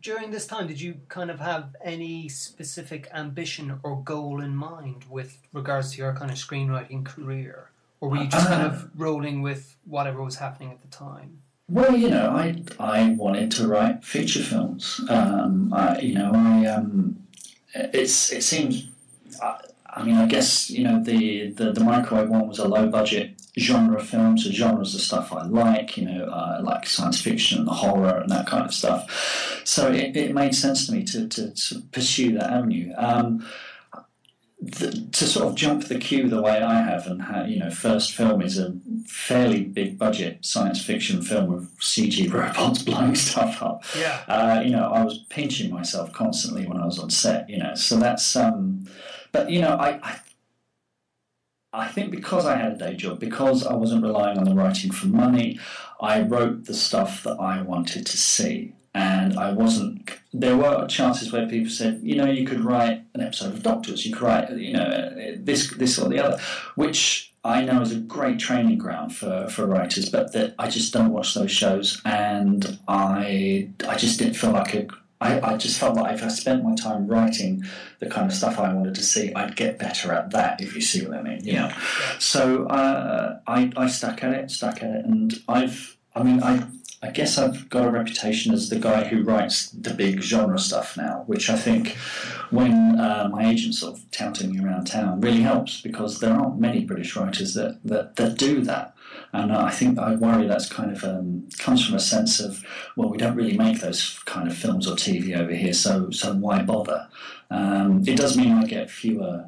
during 0.00 0.30
this 0.30 0.46
time, 0.46 0.68
did 0.68 0.80
you 0.80 1.00
kind 1.08 1.30
of 1.30 1.40
have 1.40 1.74
any 1.84 2.28
specific 2.28 3.08
ambition 3.12 3.80
or 3.82 4.02
goal 4.02 4.40
in 4.40 4.54
mind 4.54 5.04
with 5.10 5.46
regards 5.52 5.92
to 5.92 5.98
your 5.98 6.14
kind 6.14 6.30
of 6.30 6.36
screenwriting 6.36 7.04
career? 7.04 7.70
Or 8.00 8.10
were 8.10 8.18
you 8.18 8.28
just 8.28 8.46
kind 8.46 8.66
of 8.66 8.90
rolling 8.94 9.42
with 9.42 9.76
whatever 9.84 10.22
was 10.22 10.36
happening 10.36 10.70
at 10.70 10.82
the 10.82 10.88
time? 10.88 11.42
Well, 11.68 11.96
you 11.96 12.08
know, 12.10 12.30
I 12.30 12.62
I 12.78 13.10
wanted 13.18 13.50
to 13.52 13.66
write 13.66 14.04
feature 14.04 14.42
films. 14.42 15.00
Um, 15.08 15.72
I, 15.74 15.98
you 15.98 16.14
know, 16.14 16.30
I 16.32 16.66
um, 16.66 17.26
it's 17.74 18.32
it 18.32 18.42
seems. 18.44 18.88
I, 19.42 19.58
I 19.88 20.04
mean, 20.04 20.14
I 20.16 20.26
guess 20.26 20.70
you 20.70 20.84
know 20.84 21.02
the, 21.02 21.50
the 21.50 21.72
the 21.72 21.82
microwave 21.82 22.28
one 22.28 22.46
was 22.46 22.58
a 22.58 22.68
low 22.68 22.86
budget 22.88 23.42
genre 23.58 24.00
film. 24.00 24.38
So 24.38 24.50
genres 24.50 24.94
of 24.94 25.00
stuff 25.00 25.32
I 25.32 25.44
like. 25.46 25.96
You 25.96 26.04
know, 26.04 26.26
I 26.26 26.60
like 26.60 26.86
science 26.86 27.20
fiction 27.20 27.60
and 27.60 27.68
horror 27.68 28.20
and 28.20 28.30
that 28.30 28.46
kind 28.46 28.64
of 28.64 28.72
stuff. 28.72 29.62
So 29.64 29.90
it, 29.90 30.16
it 30.16 30.34
made 30.34 30.54
sense 30.54 30.86
to 30.86 30.92
me 30.92 31.02
to 31.04 31.26
to, 31.26 31.50
to 31.52 31.80
pursue 31.90 32.32
that 32.34 32.50
avenue. 32.50 32.92
Um, 32.96 33.44
the, 34.66 35.08
to 35.12 35.26
sort 35.26 35.46
of 35.48 35.54
jump 35.54 35.84
the 35.84 35.98
queue 35.98 36.28
the 36.28 36.42
way 36.42 36.62
I 36.62 36.80
have, 36.80 37.06
and 37.06 37.22
how, 37.22 37.44
you 37.44 37.58
know, 37.58 37.70
first 37.70 38.12
film 38.12 38.42
is 38.42 38.58
a 38.58 38.74
fairly 39.06 39.64
big 39.64 39.98
budget 39.98 40.44
science 40.44 40.82
fiction 40.82 41.22
film 41.22 41.52
with 41.52 41.78
CG 41.78 42.32
robots 42.32 42.82
blowing 42.82 43.14
stuff 43.14 43.62
up. 43.62 43.84
Yeah. 43.98 44.22
Uh, 44.28 44.62
you 44.64 44.70
know, 44.70 44.90
I 44.90 45.04
was 45.04 45.24
pinching 45.28 45.72
myself 45.72 46.12
constantly 46.12 46.66
when 46.66 46.78
I 46.78 46.86
was 46.86 46.98
on 46.98 47.10
set. 47.10 47.48
You 47.48 47.58
know, 47.58 47.74
so 47.74 47.96
that's. 47.98 48.36
Um, 48.36 48.86
but 49.32 49.50
you 49.50 49.60
know, 49.60 49.76
I, 49.76 50.00
I 50.02 50.20
I 51.76 51.88
think 51.88 52.10
because 52.10 52.46
I 52.46 52.56
had 52.56 52.72
a 52.72 52.78
day 52.78 52.96
job, 52.96 53.20
because 53.20 53.66
I 53.66 53.74
wasn't 53.74 54.02
relying 54.02 54.38
on 54.38 54.44
the 54.44 54.54
writing 54.54 54.90
for 54.90 55.08
money, 55.08 55.58
I 56.00 56.22
wrote 56.22 56.64
the 56.64 56.74
stuff 56.74 57.22
that 57.24 57.38
I 57.38 57.60
wanted 57.62 58.06
to 58.06 58.16
see. 58.16 58.74
And 58.94 59.38
I 59.38 59.52
wasn't. 59.52 60.10
There 60.38 60.56
were 60.56 60.86
chances 60.86 61.32
where 61.32 61.46
people 61.48 61.70
said, 61.70 62.00
you 62.02 62.16
know, 62.16 62.26
you 62.26 62.46
could 62.46 62.60
write 62.60 63.04
an 63.14 63.20
episode 63.22 63.54
of 63.54 63.62
Doctors. 63.62 64.04
You 64.04 64.12
could 64.12 64.22
write, 64.22 64.50
you 64.50 64.74
know, 64.74 65.36
this, 65.38 65.70
this 65.70 65.98
or 65.98 66.08
the 66.08 66.20
other, 66.24 66.38
which 66.74 67.32
I 67.46 67.64
know 67.64 67.80
is 67.80 67.92
a 67.92 68.00
great 68.00 68.38
training 68.38 68.78
ground 68.78 69.14
for, 69.14 69.48
for 69.48 69.66
writers. 69.66 70.08
But 70.08 70.32
that 70.32 70.54
I 70.58 70.68
just 70.68 70.92
don't 70.92 71.12
watch 71.12 71.34
those 71.34 71.52
shows, 71.52 72.02
and 72.04 72.78
I 72.88 73.70
I 73.88 73.96
just 73.96 74.18
didn't 74.18 74.34
feel 74.34 74.50
like 74.50 74.74
a, 74.74 74.88
I, 75.20 75.40
I 75.40 75.56
just 75.56 75.78
felt 75.78 75.96
like 75.96 76.14
if 76.14 76.22
I 76.22 76.28
spent 76.28 76.64
my 76.64 76.74
time 76.74 77.06
writing 77.06 77.64
the 78.00 78.06
kind 78.06 78.26
of 78.26 78.36
stuff 78.36 78.58
I 78.58 78.72
wanted 78.72 78.96
to 78.96 79.02
see, 79.02 79.32
I'd 79.34 79.56
get 79.56 79.78
better 79.78 80.12
at 80.12 80.30
that. 80.32 80.60
If 80.60 80.74
you 80.74 80.80
see 80.80 81.06
what 81.06 81.16
I 81.16 81.22
mean, 81.22 81.40
yeah. 81.44 81.68
know. 81.68 81.74
So 82.18 82.66
uh, 82.66 83.38
I, 83.46 83.72
I 83.76 83.86
stuck 83.86 84.24
at 84.24 84.32
it, 84.32 84.50
stuck 84.50 84.82
at 84.82 84.90
it, 84.90 85.04
and 85.04 85.32
I've, 85.48 85.96
I 86.14 86.22
mean, 86.22 86.42
I, 86.42 86.66
I 87.06 87.10
guess 87.10 87.38
I've 87.38 87.68
got 87.68 87.86
a 87.86 87.90
reputation 87.90 88.52
as 88.52 88.68
the 88.68 88.78
guy 88.78 89.04
who 89.04 89.22
writes 89.22 89.70
the 89.70 89.94
big 89.94 90.20
genre 90.20 90.58
stuff 90.58 90.96
now, 90.96 91.22
which 91.26 91.48
I 91.48 91.56
think 91.56 91.96
when 92.50 92.98
uh, 92.98 93.28
my 93.30 93.48
agent's 93.48 93.78
sort 93.78 93.96
of 93.96 94.10
touting 94.10 94.52
me 94.52 94.64
around 94.64 94.86
town 94.86 95.20
really 95.20 95.42
helps 95.42 95.80
because 95.80 96.18
there 96.18 96.34
aren't 96.34 96.58
many 96.58 96.84
British 96.84 97.14
writers 97.14 97.54
that, 97.54 97.78
that, 97.84 98.16
that 98.16 98.36
do 98.38 98.60
that. 98.62 98.94
And 99.32 99.52
I 99.52 99.70
think 99.70 99.98
I 99.98 100.14
worry 100.16 100.46
that's 100.46 100.68
kind 100.68 100.90
of 100.90 101.04
um, 101.04 101.48
comes 101.58 101.84
from 101.84 101.94
a 101.94 102.00
sense 102.00 102.40
of 102.40 102.64
well, 102.96 103.08
we 103.08 103.18
don't 103.18 103.36
really 103.36 103.56
make 103.56 103.80
those 103.80 104.18
kind 104.24 104.48
of 104.48 104.56
films 104.56 104.88
or 104.88 104.96
TV 104.96 105.36
over 105.36 105.52
here, 105.52 105.72
so 105.72 106.10
so 106.10 106.34
why 106.34 106.62
bother? 106.62 107.08
Um, 107.50 108.02
it 108.06 108.16
does 108.16 108.36
mean 108.36 108.52
I 108.52 108.64
get 108.64 108.90
fewer 108.90 109.46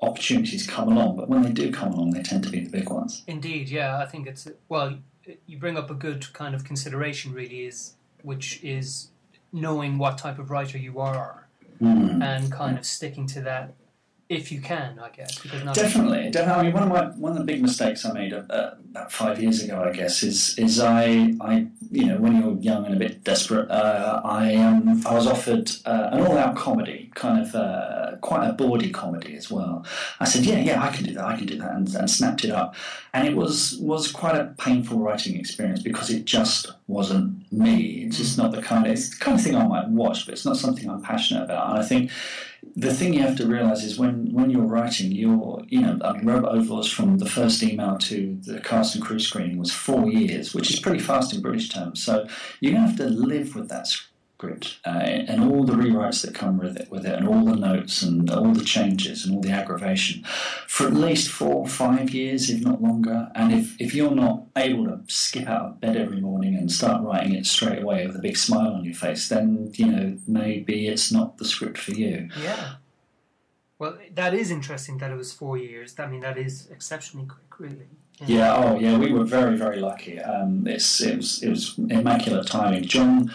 opportunities 0.00 0.66
come 0.66 0.92
along, 0.92 1.16
but 1.16 1.28
when 1.28 1.42
they 1.42 1.52
do 1.52 1.72
come 1.72 1.92
along, 1.92 2.12
they 2.12 2.22
tend 2.22 2.44
to 2.44 2.50
be 2.50 2.60
the 2.60 2.70
big 2.70 2.88
ones. 2.88 3.22
Indeed, 3.26 3.68
yeah. 3.68 3.98
I 3.98 4.06
think 4.06 4.26
it's 4.26 4.46
well. 4.68 4.98
You 5.46 5.58
bring 5.58 5.76
up 5.76 5.90
a 5.90 5.94
good 5.94 6.32
kind 6.32 6.54
of 6.54 6.64
consideration, 6.64 7.32
really, 7.34 7.66
is 7.66 7.94
which 8.22 8.62
is 8.64 9.08
knowing 9.52 9.98
what 9.98 10.16
type 10.18 10.38
of 10.38 10.50
writer 10.50 10.78
you 10.78 10.98
are 11.00 11.44
Mm. 11.80 12.20
and 12.24 12.50
kind 12.50 12.76
of 12.76 12.84
sticking 12.84 13.24
to 13.28 13.40
that 13.42 13.72
if 14.28 14.52
you 14.52 14.60
can, 14.60 14.98
I 14.98 15.08
guess. 15.08 15.40
Definitely, 15.72 16.30
definitely. 16.30 16.60
I 16.60 16.62
mean, 16.64 16.72
one 16.72 16.82
of 16.82 16.88
my 16.90 17.04
one 17.16 17.32
of 17.32 17.38
the 17.38 17.44
big 17.44 17.62
mistakes 17.62 18.04
I 18.04 18.12
made 18.12 18.34
uh, 18.34 18.72
about 18.90 19.10
five 19.10 19.40
years 19.42 19.62
ago, 19.62 19.82
I 19.82 19.92
guess, 19.92 20.22
is 20.22 20.58
is 20.58 20.80
I 20.80 21.34
I 21.40 21.66
you 21.90 22.06
know 22.06 22.18
when 22.18 22.40
you're 22.40 22.56
young 22.58 22.84
and 22.84 22.94
a 22.94 22.98
bit 22.98 23.24
desperate, 23.24 23.70
uh, 23.70 24.20
I 24.24 24.54
um, 24.56 25.02
I 25.06 25.14
was 25.14 25.26
offered 25.26 25.70
uh, 25.86 26.10
an 26.12 26.26
all-out 26.26 26.56
comedy, 26.56 27.10
kind 27.14 27.40
of 27.40 27.54
uh, 27.54 28.16
quite 28.20 28.46
a 28.46 28.52
bawdy 28.52 28.90
comedy 28.90 29.34
as 29.34 29.50
well. 29.50 29.86
I 30.20 30.24
said, 30.24 30.44
yeah, 30.44 30.58
yeah, 30.58 30.82
I 30.82 30.90
can 30.94 31.04
do 31.04 31.14
that, 31.14 31.24
I 31.24 31.36
can 31.36 31.46
do 31.46 31.56
that, 31.58 31.72
and, 31.72 31.94
and 31.94 32.10
snapped 32.10 32.44
it 32.44 32.50
up, 32.50 32.74
and 33.14 33.26
it 33.26 33.34
was 33.34 33.78
was 33.80 34.12
quite 34.12 34.36
a 34.36 34.54
painful 34.58 34.98
writing 34.98 35.38
experience 35.38 35.82
because 35.82 36.10
it 36.10 36.26
just 36.26 36.70
wasn't 36.86 37.27
me. 37.50 38.04
It's 38.04 38.18
just 38.18 38.38
mm. 38.38 38.42
not 38.42 38.52
the 38.52 38.62
kind 38.62 38.86
of 38.86 38.92
it's 38.92 39.10
the 39.10 39.24
kind 39.24 39.38
of 39.38 39.44
thing 39.44 39.56
I 39.56 39.66
might 39.66 39.88
watch, 39.88 40.26
but 40.26 40.32
it's 40.32 40.44
not 40.44 40.56
something 40.56 40.88
I'm 40.88 41.02
passionate 41.02 41.44
about, 41.44 41.70
and 41.70 41.78
I 41.78 41.82
think 41.84 42.10
the 42.76 42.92
thing 42.92 43.14
you 43.14 43.22
have 43.22 43.36
to 43.36 43.46
realize 43.46 43.84
is 43.84 43.98
when, 43.98 44.32
when 44.32 44.50
you're 44.50 44.62
writing, 44.66 45.12
you're, 45.12 45.62
you 45.68 45.80
know, 45.80 45.98
I 46.02 46.12
mean, 46.12 46.26
Robot 46.26 46.54
Overlords 46.54 46.90
from 46.90 47.18
the 47.18 47.28
first 47.28 47.62
email 47.62 47.98
to 47.98 48.38
the 48.42 48.60
cast 48.60 48.94
and 48.94 49.04
crew 49.04 49.18
screening 49.18 49.58
was 49.58 49.72
four 49.72 50.08
years, 50.08 50.54
which 50.54 50.70
is 50.70 50.80
pretty 50.80 50.98
fast 50.98 51.34
in 51.34 51.40
British 51.40 51.68
terms. 51.68 52.02
So 52.02 52.26
you're 52.60 52.72
going 52.72 52.84
to 52.84 52.88
have 52.88 52.98
to 52.98 53.08
live 53.08 53.54
with 53.54 53.68
that 53.68 53.86
script 53.86 54.12
uh, 54.42 54.88
and 54.88 55.42
all 55.42 55.64
the 55.64 55.72
rewrites 55.72 56.22
that 56.22 56.34
come 56.34 56.58
with 56.58 56.76
it, 56.76 56.90
with 56.90 57.04
it, 57.04 57.14
and 57.14 57.28
all 57.28 57.44
the 57.44 57.56
notes 57.56 58.02
and 58.02 58.30
all 58.30 58.52
the 58.52 58.64
changes 58.64 59.24
and 59.24 59.34
all 59.34 59.40
the 59.40 59.50
aggravation 59.50 60.22
for 60.66 60.86
at 60.86 60.94
least 60.94 61.28
four 61.28 61.54
or 61.54 61.68
five 61.68 62.10
years, 62.10 62.48
if 62.48 62.62
not 62.62 62.80
longer. 62.80 63.30
And 63.34 63.52
if, 63.52 63.80
if 63.80 63.94
you're 63.94 64.14
not 64.14 64.44
able 64.56 64.84
to 64.86 65.00
skip 65.08 65.48
out 65.48 65.66
of 65.66 65.80
bed 65.80 65.96
every 65.96 66.20
morning 66.20 66.54
and 66.54 66.70
start 66.70 67.02
writing 67.02 67.34
it 67.34 67.46
straight 67.46 67.82
away 67.82 68.06
with 68.06 68.16
a 68.16 68.20
big 68.20 68.36
smile 68.36 68.74
on 68.74 68.84
your 68.84 68.94
face, 68.94 69.28
then, 69.28 69.72
you 69.74 69.86
know, 69.86 70.18
maybe 70.26 70.88
it's 70.88 71.10
not 71.10 71.38
the 71.38 71.44
script 71.44 71.78
for 71.78 71.92
you. 71.92 72.28
Yeah. 72.40 72.74
Well, 73.78 73.98
that 74.14 74.34
is 74.34 74.50
interesting 74.50 74.98
that 74.98 75.10
it 75.10 75.16
was 75.16 75.32
four 75.32 75.56
years. 75.56 75.94
I 75.98 76.06
mean, 76.06 76.20
that 76.20 76.38
is 76.38 76.68
exceptionally 76.70 77.26
quick, 77.26 77.58
really. 77.58 77.88
Yeah, 78.26 78.56
oh 78.56 78.78
yeah, 78.80 78.98
we 78.98 79.12
were 79.12 79.22
very, 79.22 79.56
very 79.56 79.78
lucky. 79.78 80.18
Um, 80.20 80.66
it's, 80.66 81.00
it, 81.00 81.16
was, 81.16 81.40
it 81.40 81.48
was 81.48 81.78
immaculate 81.78 82.48
timing. 82.48 82.82
John 82.82 83.32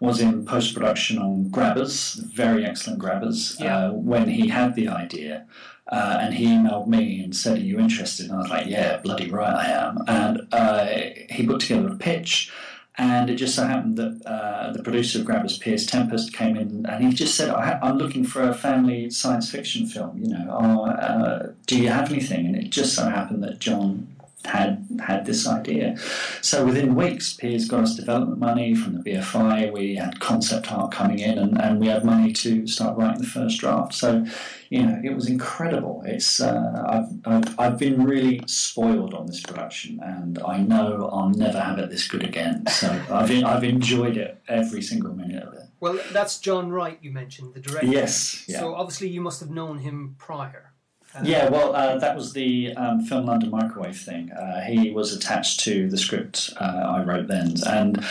was 0.00 0.20
in 0.20 0.44
post 0.46 0.74
production 0.74 1.18
on 1.18 1.48
Grabbers, 1.50 2.14
very 2.34 2.64
excellent 2.64 2.98
Grabbers, 2.98 3.56
Yeah. 3.60 3.76
uh, 3.88 3.92
when 3.92 4.28
he 4.28 4.48
had 4.48 4.74
the 4.74 4.88
idea. 4.88 5.46
Uh, 5.86 6.18
and 6.20 6.34
he 6.34 6.46
emailed 6.46 6.86
me 6.86 7.20
and 7.22 7.34
said, 7.36 7.58
Are 7.58 7.60
you 7.60 7.78
interested? 7.78 8.26
And 8.26 8.34
I 8.36 8.38
was 8.38 8.48
like, 8.50 8.66
Yeah, 8.66 8.98
bloody 8.98 9.30
right 9.30 9.54
I 9.54 9.66
am. 9.70 9.98
And 10.08 10.46
uh, 10.52 10.86
he 11.28 11.46
put 11.46 11.60
together 11.60 11.88
a 11.88 11.96
pitch. 11.96 12.50
And 12.96 13.30
it 13.30 13.36
just 13.36 13.54
so 13.54 13.64
happened 13.66 13.96
that 13.96 14.20
uh, 14.26 14.72
the 14.72 14.82
producer 14.82 15.20
of 15.20 15.24
Grabbers, 15.24 15.58
Piers 15.58 15.86
Tempest, 15.86 16.32
came 16.34 16.56
in 16.56 16.84
and 16.86 17.04
he 17.04 17.12
just 17.12 17.34
said, 17.34 17.48
I 17.50 17.64
ha- 17.66 17.78
I'm 17.82 17.96
looking 17.98 18.24
for 18.24 18.42
a 18.42 18.52
family 18.54 19.10
science 19.10 19.50
fiction 19.50 19.86
film. 19.86 20.18
You 20.22 20.28
know, 20.34 20.86
uh, 20.86 21.52
do 21.66 21.80
you 21.80 21.88
have 21.88 22.10
anything? 22.12 22.46
And 22.46 22.56
it 22.56 22.70
just 22.70 22.94
so 22.94 23.08
happened 23.08 23.42
that 23.42 23.58
John 23.58 24.06
had 24.44 24.86
had 25.06 25.26
this 25.26 25.46
idea. 25.46 25.96
So 26.40 26.64
within 26.64 26.94
weeks, 26.94 27.34
Piers 27.34 27.68
got 27.68 27.84
us 27.84 27.94
development 27.94 28.38
money 28.38 28.74
from 28.74 28.94
the 28.94 29.10
BFI. 29.10 29.72
We 29.72 29.96
had 29.96 30.18
concept 30.20 30.72
art 30.72 30.92
coming 30.92 31.18
in, 31.18 31.38
and, 31.38 31.60
and 31.60 31.78
we 31.78 31.88
had 31.88 32.04
money 32.04 32.32
to 32.32 32.66
start 32.66 32.96
writing 32.96 33.20
the 33.20 33.28
first 33.28 33.60
draft. 33.60 33.94
So, 33.94 34.24
you 34.70 34.82
know, 34.82 35.00
it 35.04 35.14
was 35.14 35.28
incredible. 35.28 36.02
It's 36.06 36.40
uh, 36.40 36.84
I've, 36.88 37.32
I've 37.32 37.60
I've 37.60 37.78
been 37.78 38.04
really 38.04 38.42
spoiled 38.46 39.14
on 39.14 39.26
this 39.26 39.40
production, 39.40 40.00
and 40.02 40.38
I 40.38 40.58
know 40.58 41.10
I'll 41.12 41.30
never 41.30 41.60
have 41.60 41.78
it 41.78 41.90
this 41.90 42.08
good 42.08 42.24
again. 42.24 42.66
So 42.68 42.88
I've 43.10 43.30
I've 43.44 43.64
enjoyed 43.64 44.16
it 44.16 44.42
every 44.48 44.82
single 44.82 45.14
minute 45.14 45.42
of 45.42 45.54
it. 45.54 45.64
Well, 45.80 45.98
that's 46.12 46.38
Jon 46.38 46.70
Wright 46.70 46.98
you 47.00 47.10
mentioned, 47.10 47.54
the 47.54 47.60
director. 47.60 47.86
Yes. 47.86 48.44
Yeah. 48.46 48.60
So 48.60 48.74
obviously 48.74 49.08
you 49.08 49.20
must 49.20 49.40
have 49.40 49.50
known 49.50 49.78
him 49.78 50.14
prior. 50.18 50.69
Yeah, 51.22 51.48
well, 51.48 51.74
uh, 51.74 51.98
that 51.98 52.14
was 52.16 52.32
the 52.32 52.72
um, 52.74 53.00
Film 53.02 53.26
London 53.26 53.50
Microwave 53.50 53.98
thing. 53.98 54.30
Uh, 54.30 54.60
he 54.60 54.90
was 54.90 55.12
attached 55.12 55.60
to 55.60 55.88
the 55.88 55.98
script 55.98 56.50
uh, 56.60 56.64
I 56.64 57.02
wrote 57.02 57.26
then. 57.26 57.54
And 57.66 58.04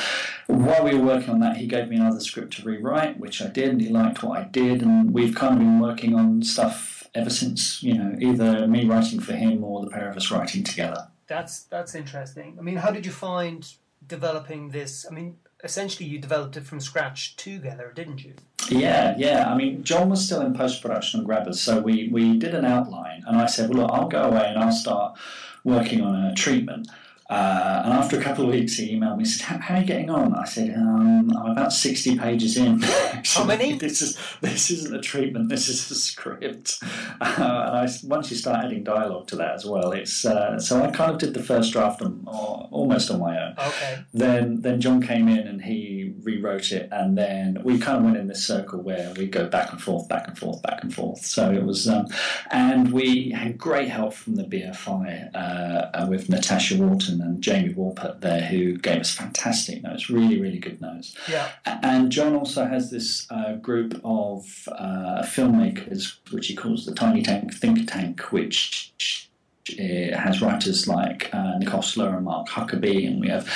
while 0.47 0.83
we 0.83 0.95
were 0.95 1.05
working 1.05 1.29
on 1.29 1.39
that, 1.39 1.57
he 1.57 1.67
gave 1.67 1.87
me 1.87 1.95
another 1.95 2.19
script 2.19 2.57
to 2.57 2.63
rewrite, 2.63 3.19
which 3.19 3.41
I 3.41 3.47
did, 3.47 3.69
and 3.69 3.81
he 3.81 3.89
liked 3.89 4.21
what 4.21 4.37
I 4.37 4.43
did. 4.43 4.81
And 4.81 5.13
we've 5.13 5.33
kind 5.33 5.53
of 5.53 5.59
been 5.59 5.79
working 5.79 6.13
on 6.13 6.43
stuff 6.43 7.07
ever 7.15 7.29
since, 7.29 7.81
you 7.81 7.97
know, 7.97 8.15
either 8.19 8.67
me 8.67 8.85
writing 8.85 9.19
for 9.19 9.33
him 9.33 9.63
or 9.63 9.83
the 9.83 9.91
pair 9.91 10.09
of 10.09 10.17
us 10.17 10.29
writing 10.29 10.63
together. 10.63 11.07
That's 11.27 11.63
that's 11.63 11.95
interesting. 11.95 12.57
I 12.59 12.61
mean, 12.63 12.77
how 12.77 12.91
did 12.91 13.05
you 13.05 13.11
find 13.11 13.71
developing 14.05 14.69
this? 14.69 15.05
I 15.09 15.13
mean, 15.13 15.37
essentially 15.63 16.07
you 16.07 16.19
developed 16.19 16.57
it 16.57 16.65
from 16.65 16.79
scratch 16.79 17.35
together, 17.35 17.91
didn't 17.95 18.23
you? 18.23 18.33
Yeah, 18.69 19.15
yeah. 19.17 19.51
I 19.51 19.55
mean, 19.55 19.83
John 19.83 20.09
was 20.09 20.23
still 20.23 20.41
in 20.41 20.53
post 20.53 20.81
production 20.81 21.19
on 21.19 21.25
Grabbers, 21.25 21.59
so 21.59 21.79
we, 21.79 22.09
we 22.09 22.37
did 22.37 22.53
an 22.53 22.65
outline, 22.65 23.23
and 23.27 23.37
I 23.37 23.47
said, 23.47 23.69
well, 23.69 23.83
look, 23.83 23.91
I'll 23.91 24.07
go 24.07 24.23
away 24.23 24.45
and 24.47 24.59
I'll 24.59 24.71
start 24.71 25.17
working 25.63 26.01
on 26.01 26.15
a 26.15 26.35
treatment. 26.35 26.87
Uh, 27.29 27.83
and 27.85 27.93
after 27.93 28.19
a 28.19 28.23
couple 28.23 28.43
of 28.43 28.49
weeks, 28.49 28.75
he 28.75 28.95
emailed 28.95 29.17
me 29.17 29.23
and 29.23 29.27
said, 29.27 29.61
"How 29.61 29.75
are 29.75 29.81
you 29.81 29.85
getting 29.85 30.09
on?" 30.09 30.33
I 30.33 30.45
said, 30.45 30.73
um, 30.75 31.31
"I'm 31.37 31.51
about 31.51 31.71
sixty 31.71 32.17
pages 32.17 32.57
in." 32.57 32.81
How 33.25 33.43
many? 33.43 33.77
This 33.77 34.01
is 34.01 34.17
this 34.41 34.71
isn't 34.71 34.95
a 34.95 34.99
treatment. 34.99 35.49
This 35.49 35.69
is 35.69 35.89
a 35.91 35.95
script. 35.95 36.81
Uh, 37.21 37.35
and 37.37 37.77
I, 37.77 37.89
once 38.03 38.31
you 38.31 38.37
start 38.37 38.65
adding 38.65 38.83
dialogue 38.83 39.27
to 39.27 39.35
that 39.35 39.53
as 39.53 39.65
well, 39.65 39.91
it's 39.91 40.25
uh, 40.25 40.57
so 40.59 40.81
I 40.81 40.89
kind 40.89 41.11
of 41.11 41.17
did 41.17 41.33
the 41.33 41.43
first 41.43 41.73
draft 41.73 42.01
on, 42.01 42.23
or, 42.27 42.67
almost 42.71 43.11
on 43.11 43.19
my 43.19 43.37
own. 43.37 43.55
Okay. 43.57 43.99
Then 44.13 44.61
then 44.61 44.79
John 44.79 45.01
came 45.01 45.27
in 45.27 45.47
and 45.47 45.61
he 45.61 46.13
rewrote 46.23 46.71
it, 46.71 46.89
and 46.91 47.17
then 47.17 47.61
we 47.63 47.77
kind 47.77 47.97
of 47.97 48.03
went 48.03 48.17
in 48.17 48.27
this 48.27 48.45
circle 48.45 48.81
where 48.81 49.13
we 49.17 49.27
go 49.27 49.47
back 49.47 49.71
and 49.71 49.81
forth, 49.81 50.07
back 50.07 50.27
and 50.27 50.37
forth, 50.37 50.61
back 50.61 50.81
and 50.81 50.93
forth. 50.93 51.25
So 51.25 51.51
it 51.51 51.63
was, 51.63 51.87
um, 51.87 52.07
and 52.51 52.91
we 52.91 53.31
had 53.31 53.57
great 53.57 53.89
help 53.89 54.13
from 54.13 54.35
the 54.35 54.43
BFI 54.43 55.35
uh, 55.35 56.07
with 56.09 56.29
Natasha 56.29 56.77
And 57.21 57.41
Jamie 57.41 57.73
Wolpert 57.73 58.21
there, 58.21 58.41
who 58.41 58.77
gave 58.77 59.01
us 59.01 59.11
fantastic 59.13 59.83
notes, 59.83 60.09
really 60.09 60.39
really 60.39 60.59
good 60.59 60.81
notes. 60.81 61.15
Yeah. 61.27 61.49
And 61.65 62.11
John 62.11 62.35
also 62.35 62.65
has 62.65 62.91
this 62.91 63.27
uh, 63.29 63.53
group 63.53 63.99
of 64.03 64.67
uh, 64.71 65.23
filmmakers, 65.23 66.17
which 66.31 66.47
he 66.47 66.55
calls 66.55 66.85
the 66.85 66.93
Tiny 66.93 67.21
Tank 67.21 67.53
Think 67.53 67.89
Tank, 67.89 68.31
which 68.31 69.28
uh, 69.77 70.17
has 70.17 70.41
writers 70.41 70.87
like 70.87 71.29
uh, 71.33 71.57
Nick 71.57 71.73
and 71.73 72.25
Mark 72.25 72.47
Huckerby, 72.47 73.07
and 73.07 73.19
we 73.19 73.27
have 73.29 73.51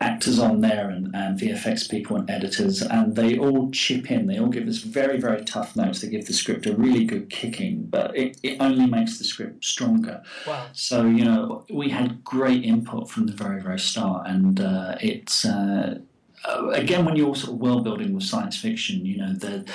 actors 0.00 0.38
on 0.38 0.60
there 0.60 0.88
and, 0.90 1.14
and 1.14 1.38
VFX 1.38 1.90
people 1.90 2.16
and 2.16 2.30
editors, 2.30 2.82
and 2.82 3.16
they 3.16 3.38
all 3.38 3.70
chip 3.70 4.10
in. 4.10 4.26
They 4.26 4.38
all 4.38 4.48
give 4.48 4.68
us 4.68 4.78
very, 4.78 5.18
very 5.18 5.44
tough 5.44 5.74
notes. 5.76 6.00
They 6.00 6.08
give 6.08 6.26
the 6.26 6.32
script 6.32 6.66
a 6.66 6.74
really 6.74 7.04
good 7.04 7.30
kicking, 7.30 7.84
but 7.86 8.16
it, 8.16 8.38
it 8.42 8.58
only 8.60 8.86
makes 8.86 9.18
the 9.18 9.24
script 9.24 9.64
stronger. 9.64 10.22
Wow. 10.46 10.66
So, 10.72 11.06
you 11.06 11.24
know, 11.24 11.64
we 11.70 11.90
had 11.90 12.24
great 12.24 12.64
input 12.64 13.10
from 13.10 13.26
the 13.26 13.32
very, 13.32 13.60
very 13.60 13.80
start, 13.80 14.26
and 14.28 14.60
uh, 14.60 14.96
it's. 15.00 15.44
Uh, 15.44 15.98
uh, 16.44 16.68
again, 16.68 17.04
when 17.04 17.16
you're 17.16 17.34
sort 17.34 17.52
of 17.52 17.58
world 17.58 17.82
building 17.82 18.14
with 18.14 18.22
science 18.22 18.56
fiction, 18.56 19.04
you 19.04 19.16
know, 19.16 19.32
the, 19.34 19.68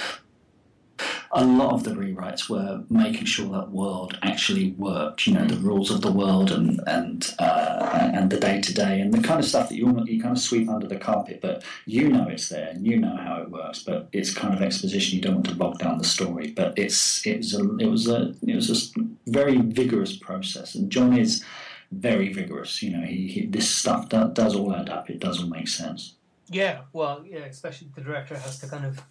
a 1.35 1.43
lot 1.43 1.73
of 1.73 1.83
the 1.83 1.91
rewrites 1.91 2.47
were 2.47 2.83
making 2.89 3.25
sure 3.25 3.49
that 3.49 3.71
world 3.71 4.17
actually 4.21 4.71
worked. 4.73 5.25
You 5.25 5.33
know, 5.33 5.45
the 5.45 5.57
rules 5.57 5.89
of 5.89 6.01
the 6.01 6.11
world 6.11 6.51
and 6.51 6.79
and 6.85 7.33
uh, 7.39 8.11
and 8.13 8.29
the 8.29 8.39
day 8.39 8.61
to 8.61 8.73
day 8.73 9.01
and 9.01 9.13
the 9.13 9.21
kind 9.21 9.39
of 9.39 9.45
stuff 9.45 9.69
that 9.69 9.75
you 9.75 10.03
you 10.05 10.21
kind 10.21 10.37
of 10.37 10.41
sweep 10.41 10.69
under 10.69 10.87
the 10.87 10.97
carpet, 10.97 11.39
but 11.41 11.63
you 11.85 12.09
know 12.09 12.27
it's 12.27 12.49
there 12.49 12.69
and 12.69 12.85
you 12.85 12.99
know 12.99 13.17
how 13.17 13.41
it 13.41 13.49
works. 13.49 13.83
But 13.83 14.09
it's 14.11 14.33
kind 14.33 14.53
of 14.53 14.61
exposition. 14.61 15.15
You 15.15 15.21
don't 15.21 15.35
want 15.35 15.49
to 15.49 15.55
bog 15.55 15.79
down 15.79 15.97
the 15.97 16.03
story. 16.03 16.51
But 16.51 16.77
it's 16.77 17.25
it 17.25 17.37
was 17.37 17.53
a 17.55 17.77
it 17.77 17.87
was 17.87 18.07
a 18.07 18.35
it 18.47 18.55
was 18.55 18.69
a 18.69 18.99
very 19.27 19.57
vigorous 19.57 20.15
process, 20.15 20.75
and 20.75 20.91
John 20.91 21.17
is 21.17 21.43
very 21.91 22.31
vigorous. 22.31 22.81
You 22.83 22.91
know, 22.97 23.05
he, 23.05 23.27
he 23.27 23.45
this 23.47 23.69
stuff 23.69 24.09
do, 24.09 24.29
does 24.33 24.55
all 24.55 24.75
add 24.75 24.89
up. 24.89 25.09
It 25.09 25.19
does 25.19 25.41
all 25.41 25.49
make 25.49 25.67
sense. 25.67 26.15
Yeah. 26.49 26.81
Well, 26.93 27.25
yeah. 27.27 27.45
Especially 27.45 27.87
the 27.95 28.01
director 28.01 28.37
has 28.37 28.59
to 28.59 28.67
kind 28.67 28.85
of 28.85 29.01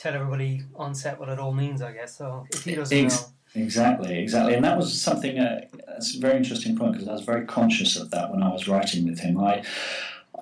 tell 0.00 0.14
everybody 0.14 0.62
on 0.74 0.94
set 0.94 1.20
what 1.20 1.28
it 1.28 1.38
all 1.38 1.52
means. 1.52 1.82
I 1.82 1.92
guess. 1.92 2.16
So 2.18 2.46
if 2.50 2.64
he 2.64 2.74
doesn't 2.74 2.96
Ex- 2.96 3.20
know. 3.20 3.28
Exactly, 3.52 4.16
exactly, 4.16 4.54
and 4.54 4.64
that 4.64 4.76
was 4.76 5.00
something. 5.00 5.38
Uh, 5.38 5.62
that's 5.88 6.16
a 6.16 6.20
very 6.20 6.36
interesting 6.36 6.76
point 6.76 6.92
because 6.92 7.08
I 7.08 7.12
was 7.12 7.22
very 7.22 7.44
conscious 7.46 7.96
of 7.96 8.10
that 8.12 8.30
when 8.30 8.44
I 8.44 8.52
was 8.52 8.68
writing 8.68 9.08
with 9.08 9.18
him. 9.18 9.40
I, 9.40 9.64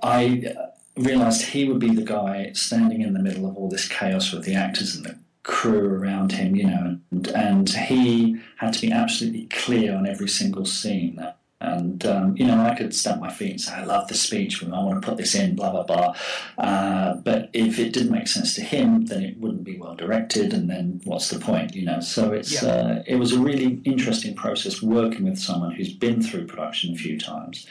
I 0.03 0.53
uh, 0.55 0.66
realised 0.94 1.40
he 1.42 1.66
would 1.66 1.79
be 1.79 1.94
the 1.94 2.03
guy 2.03 2.53
standing 2.53 3.01
in 3.01 3.14
the 3.14 3.21
middle 3.21 3.49
of 3.49 3.57
all 3.57 3.71
this 3.71 3.88
chaos 3.88 4.31
with 4.31 4.44
the 4.44 4.55
actors 4.55 4.94
and 4.94 5.07
the 5.07 5.18
crew 5.42 5.88
around 5.88 6.33
him, 6.33 6.55
you 6.55 6.66
know, 6.66 6.99
and, 7.11 7.29
and 7.29 7.71
he 7.71 8.38
had 8.59 8.75
to 8.75 8.81
be 8.83 8.92
absolutely 8.92 9.47
clear 9.47 9.97
on 9.97 10.07
every 10.07 10.29
single 10.29 10.66
scene. 10.66 11.27
And 11.61 12.07
um, 12.07 12.37
you 12.37 12.47
know, 12.47 12.61
I 12.61 12.77
could 12.77 12.94
stamp 12.94 13.21
my 13.21 13.33
feet 13.33 13.51
and 13.51 13.61
say, 13.61 13.73
"I 13.75 13.85
love 13.85 14.07
the 14.07 14.14
speech, 14.14 14.62
and 14.62 14.73
I 14.73 14.79
want 14.83 15.03
to 15.03 15.09
put 15.09 15.16
this 15.18 15.35
in." 15.35 15.57
Blah 15.57 15.73
blah 15.73 15.83
blah. 15.83 16.14
Uh, 16.57 17.14
but 17.14 17.51
if 17.53 17.81
it 17.81 17.92
didn't 17.92 18.12
make 18.12 18.29
sense 18.29 18.55
to 18.55 18.61
him, 18.62 19.07
then 19.07 19.25
it 19.25 19.38
wouldn't 19.40 19.64
be 19.64 19.77
well 19.77 19.97
directed, 19.97 20.53
and 20.53 20.71
then 20.71 21.01
what's 21.05 21.31
the 21.31 21.38
point? 21.40 21.75
You 21.75 21.85
know. 21.85 21.99
So 22.01 22.33
it's 22.33 22.62
Yeah. 22.62 22.68
uh, 22.68 23.03
it 23.09 23.16
was 23.16 23.33
a 23.33 23.40
really 23.40 23.81
interesting 23.85 24.35
process 24.35 24.81
working 24.81 25.25
with 25.25 25.38
someone 25.38 25.73
who's 25.73 25.92
been 25.92 26.23
through 26.23 26.47
production 26.47 26.94
a 26.94 26.97
few 26.97 27.18
times 27.18 27.66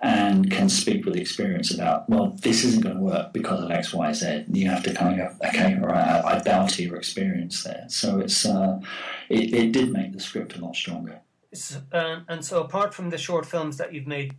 and 0.00 0.48
can 0.50 0.68
speak 0.68 1.04
with 1.04 1.16
experience 1.16 1.72
about, 1.74 2.08
well, 2.08 2.36
this 2.42 2.64
isn't 2.64 2.82
going 2.82 2.96
to 2.96 3.02
work 3.02 3.32
because 3.32 3.62
of 3.64 3.70
X, 3.70 3.92
Y, 3.92 4.12
Z. 4.12 4.44
You 4.52 4.68
have 4.70 4.82
to 4.84 4.94
kind 4.94 5.20
of 5.20 5.38
go, 5.40 5.48
okay, 5.48 5.74
all 5.80 5.88
right, 5.88 6.06
I, 6.24 6.36
I 6.36 6.42
bow 6.42 6.66
to 6.66 6.82
your 6.82 6.96
experience 6.96 7.64
there. 7.64 7.86
So 7.88 8.20
it's 8.20 8.46
uh, 8.46 8.80
it, 9.28 9.52
it 9.52 9.72
did 9.72 9.92
make 9.92 10.12
the 10.12 10.20
script 10.20 10.56
a 10.56 10.60
lot 10.64 10.76
stronger. 10.76 11.20
Um, 11.92 12.24
and 12.28 12.44
so, 12.44 12.62
apart 12.62 12.94
from 12.94 13.10
the 13.10 13.18
short 13.18 13.46
films 13.46 13.76
that 13.76 13.92
you've 13.92 14.06
made 14.06 14.34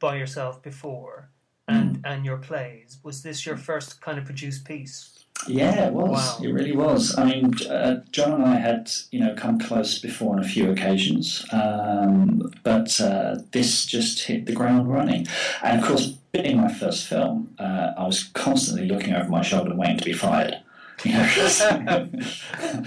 by 0.00 0.16
yourself 0.16 0.62
before, 0.62 1.30
and 1.68 2.00
and 2.04 2.24
your 2.24 2.38
plays, 2.38 2.98
was 3.02 3.22
this 3.22 3.46
your 3.46 3.56
first 3.56 4.00
kind 4.00 4.18
of 4.18 4.24
produced 4.24 4.64
piece? 4.64 5.24
Yeah, 5.46 5.88
it 5.88 5.92
was. 5.92 6.10
Wow. 6.10 6.38
It 6.42 6.52
really 6.52 6.76
was. 6.76 7.18
I 7.18 7.24
mean, 7.24 7.54
uh, 7.66 8.02
John 8.12 8.32
and 8.32 8.44
I 8.44 8.56
had, 8.56 8.90
you 9.10 9.20
know, 9.20 9.34
come 9.34 9.58
close 9.58 9.98
before 9.98 10.34
on 10.34 10.38
a 10.38 10.48
few 10.48 10.70
occasions, 10.70 11.44
um, 11.52 12.52
but 12.62 12.98
uh, 13.00 13.38
this 13.50 13.84
just 13.84 14.24
hit 14.24 14.46
the 14.46 14.52
ground 14.52 14.90
running. 14.90 15.26
And 15.62 15.80
of 15.80 15.86
course, 15.86 16.06
being 16.32 16.58
my 16.58 16.72
first 16.72 17.06
film, 17.06 17.54
uh, 17.58 17.92
I 17.96 18.06
was 18.06 18.24
constantly 18.24 18.88
looking 18.88 19.12
over 19.14 19.28
my 19.28 19.42
shoulder, 19.42 19.74
waiting 19.74 19.98
to 19.98 20.04
be 20.04 20.12
fired. 20.12 20.56
You 21.04 21.12
know, 21.12 21.26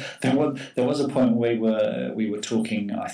there 0.22 0.36
was 0.36 0.60
there 0.76 0.86
was 0.86 1.00
a 1.00 1.08
point 1.10 1.34
where 1.34 1.54
we 1.54 1.60
were 1.60 2.14
we 2.16 2.30
were 2.30 2.40
talking. 2.40 2.92
I 2.92 3.14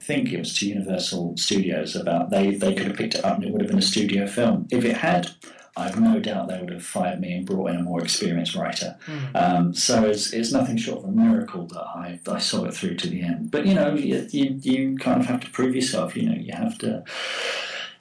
think 0.00 0.32
it 0.32 0.38
was 0.38 0.54
to 0.58 0.68
Universal 0.68 1.36
Studios 1.36 1.94
about 1.96 2.30
they 2.30 2.54
they 2.54 2.74
could 2.74 2.86
have 2.88 2.96
picked 2.96 3.14
it 3.14 3.24
up 3.24 3.36
and 3.36 3.44
it 3.44 3.52
would 3.52 3.60
have 3.62 3.70
been 3.70 3.78
a 3.78 3.82
studio 3.82 4.26
film. 4.26 4.66
If 4.70 4.84
it 4.84 4.96
had, 4.98 5.30
I've 5.76 6.00
no 6.00 6.18
doubt 6.18 6.48
they 6.48 6.58
would 6.58 6.72
have 6.72 6.84
fired 6.84 7.20
me 7.20 7.32
and 7.32 7.46
brought 7.46 7.70
in 7.70 7.76
a 7.76 7.82
more 7.82 8.02
experienced 8.02 8.54
writer. 8.56 8.96
Um, 9.34 9.74
so 9.74 10.04
it's, 10.04 10.32
it's 10.32 10.52
nothing 10.52 10.76
short 10.76 11.04
of 11.04 11.10
a 11.10 11.12
miracle 11.12 11.66
that 11.68 11.80
I, 11.80 12.18
I 12.26 12.38
saw 12.38 12.64
it 12.64 12.74
through 12.74 12.96
to 12.96 13.08
the 13.08 13.22
end. 13.22 13.50
But 13.50 13.66
you 13.66 13.74
know, 13.74 13.94
you, 13.94 14.26
you, 14.30 14.58
you 14.60 14.96
kind 14.98 15.20
of 15.20 15.26
have 15.26 15.40
to 15.40 15.50
prove 15.50 15.74
yourself. 15.76 16.16
You 16.16 16.30
know, 16.30 16.34
you 16.36 16.52
have 16.52 16.78
to. 16.78 17.04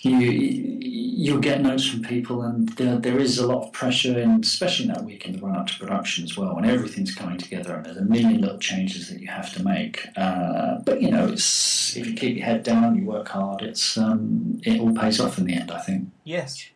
You 0.10 0.78
you'll 1.20 1.40
get 1.40 1.62
notes 1.62 1.86
from 1.88 2.04
people, 2.04 2.44
and 2.44 2.70
there, 2.78 2.98
there 2.98 3.20
is 3.20 3.40
a 3.40 3.48
lot 3.48 3.66
of 3.66 3.74
pressure, 3.74 4.20
and 4.20 4.44
especially 4.46 4.86
in 4.88 4.94
that 4.94 5.04
week 5.04 5.26
in 5.26 5.34
the 5.34 5.40
run 5.46 5.56
up 5.56 5.68
to 5.68 5.78
production 5.80 6.24
as 6.24 6.38
well, 6.38 6.56
when 6.56 6.66
everything's 6.66 7.14
coming 7.14 7.38
together, 7.38 7.76
and 7.76 7.86
there's 7.86 7.98
a 7.98 8.04
million 8.04 8.40
little 8.40 8.60
changes 8.60 9.10
that 9.10 9.20
you 9.20 9.28
have 9.28 9.52
to 9.54 9.64
make. 9.64 10.06
Uh, 10.16 10.78
but 10.86 11.02
you 11.02 11.10
know, 11.10 11.28
it's 11.28 11.96
if 11.98 12.08
you 12.08 12.14
keep 12.14 12.38
your 12.38 12.46
head 12.46 12.64
down, 12.64 12.96
you 12.96 13.04
work 13.06 13.28
hard, 13.30 13.62
it's 13.64 13.98
um, 13.98 14.62
it 14.64 14.80
all 14.80 14.94
pays 14.94 15.20
off 15.20 15.38
in 15.38 15.46
the 15.46 15.54
end. 15.56 15.72
I 15.72 15.80
think. 15.80 16.10
Yes. 16.24 16.70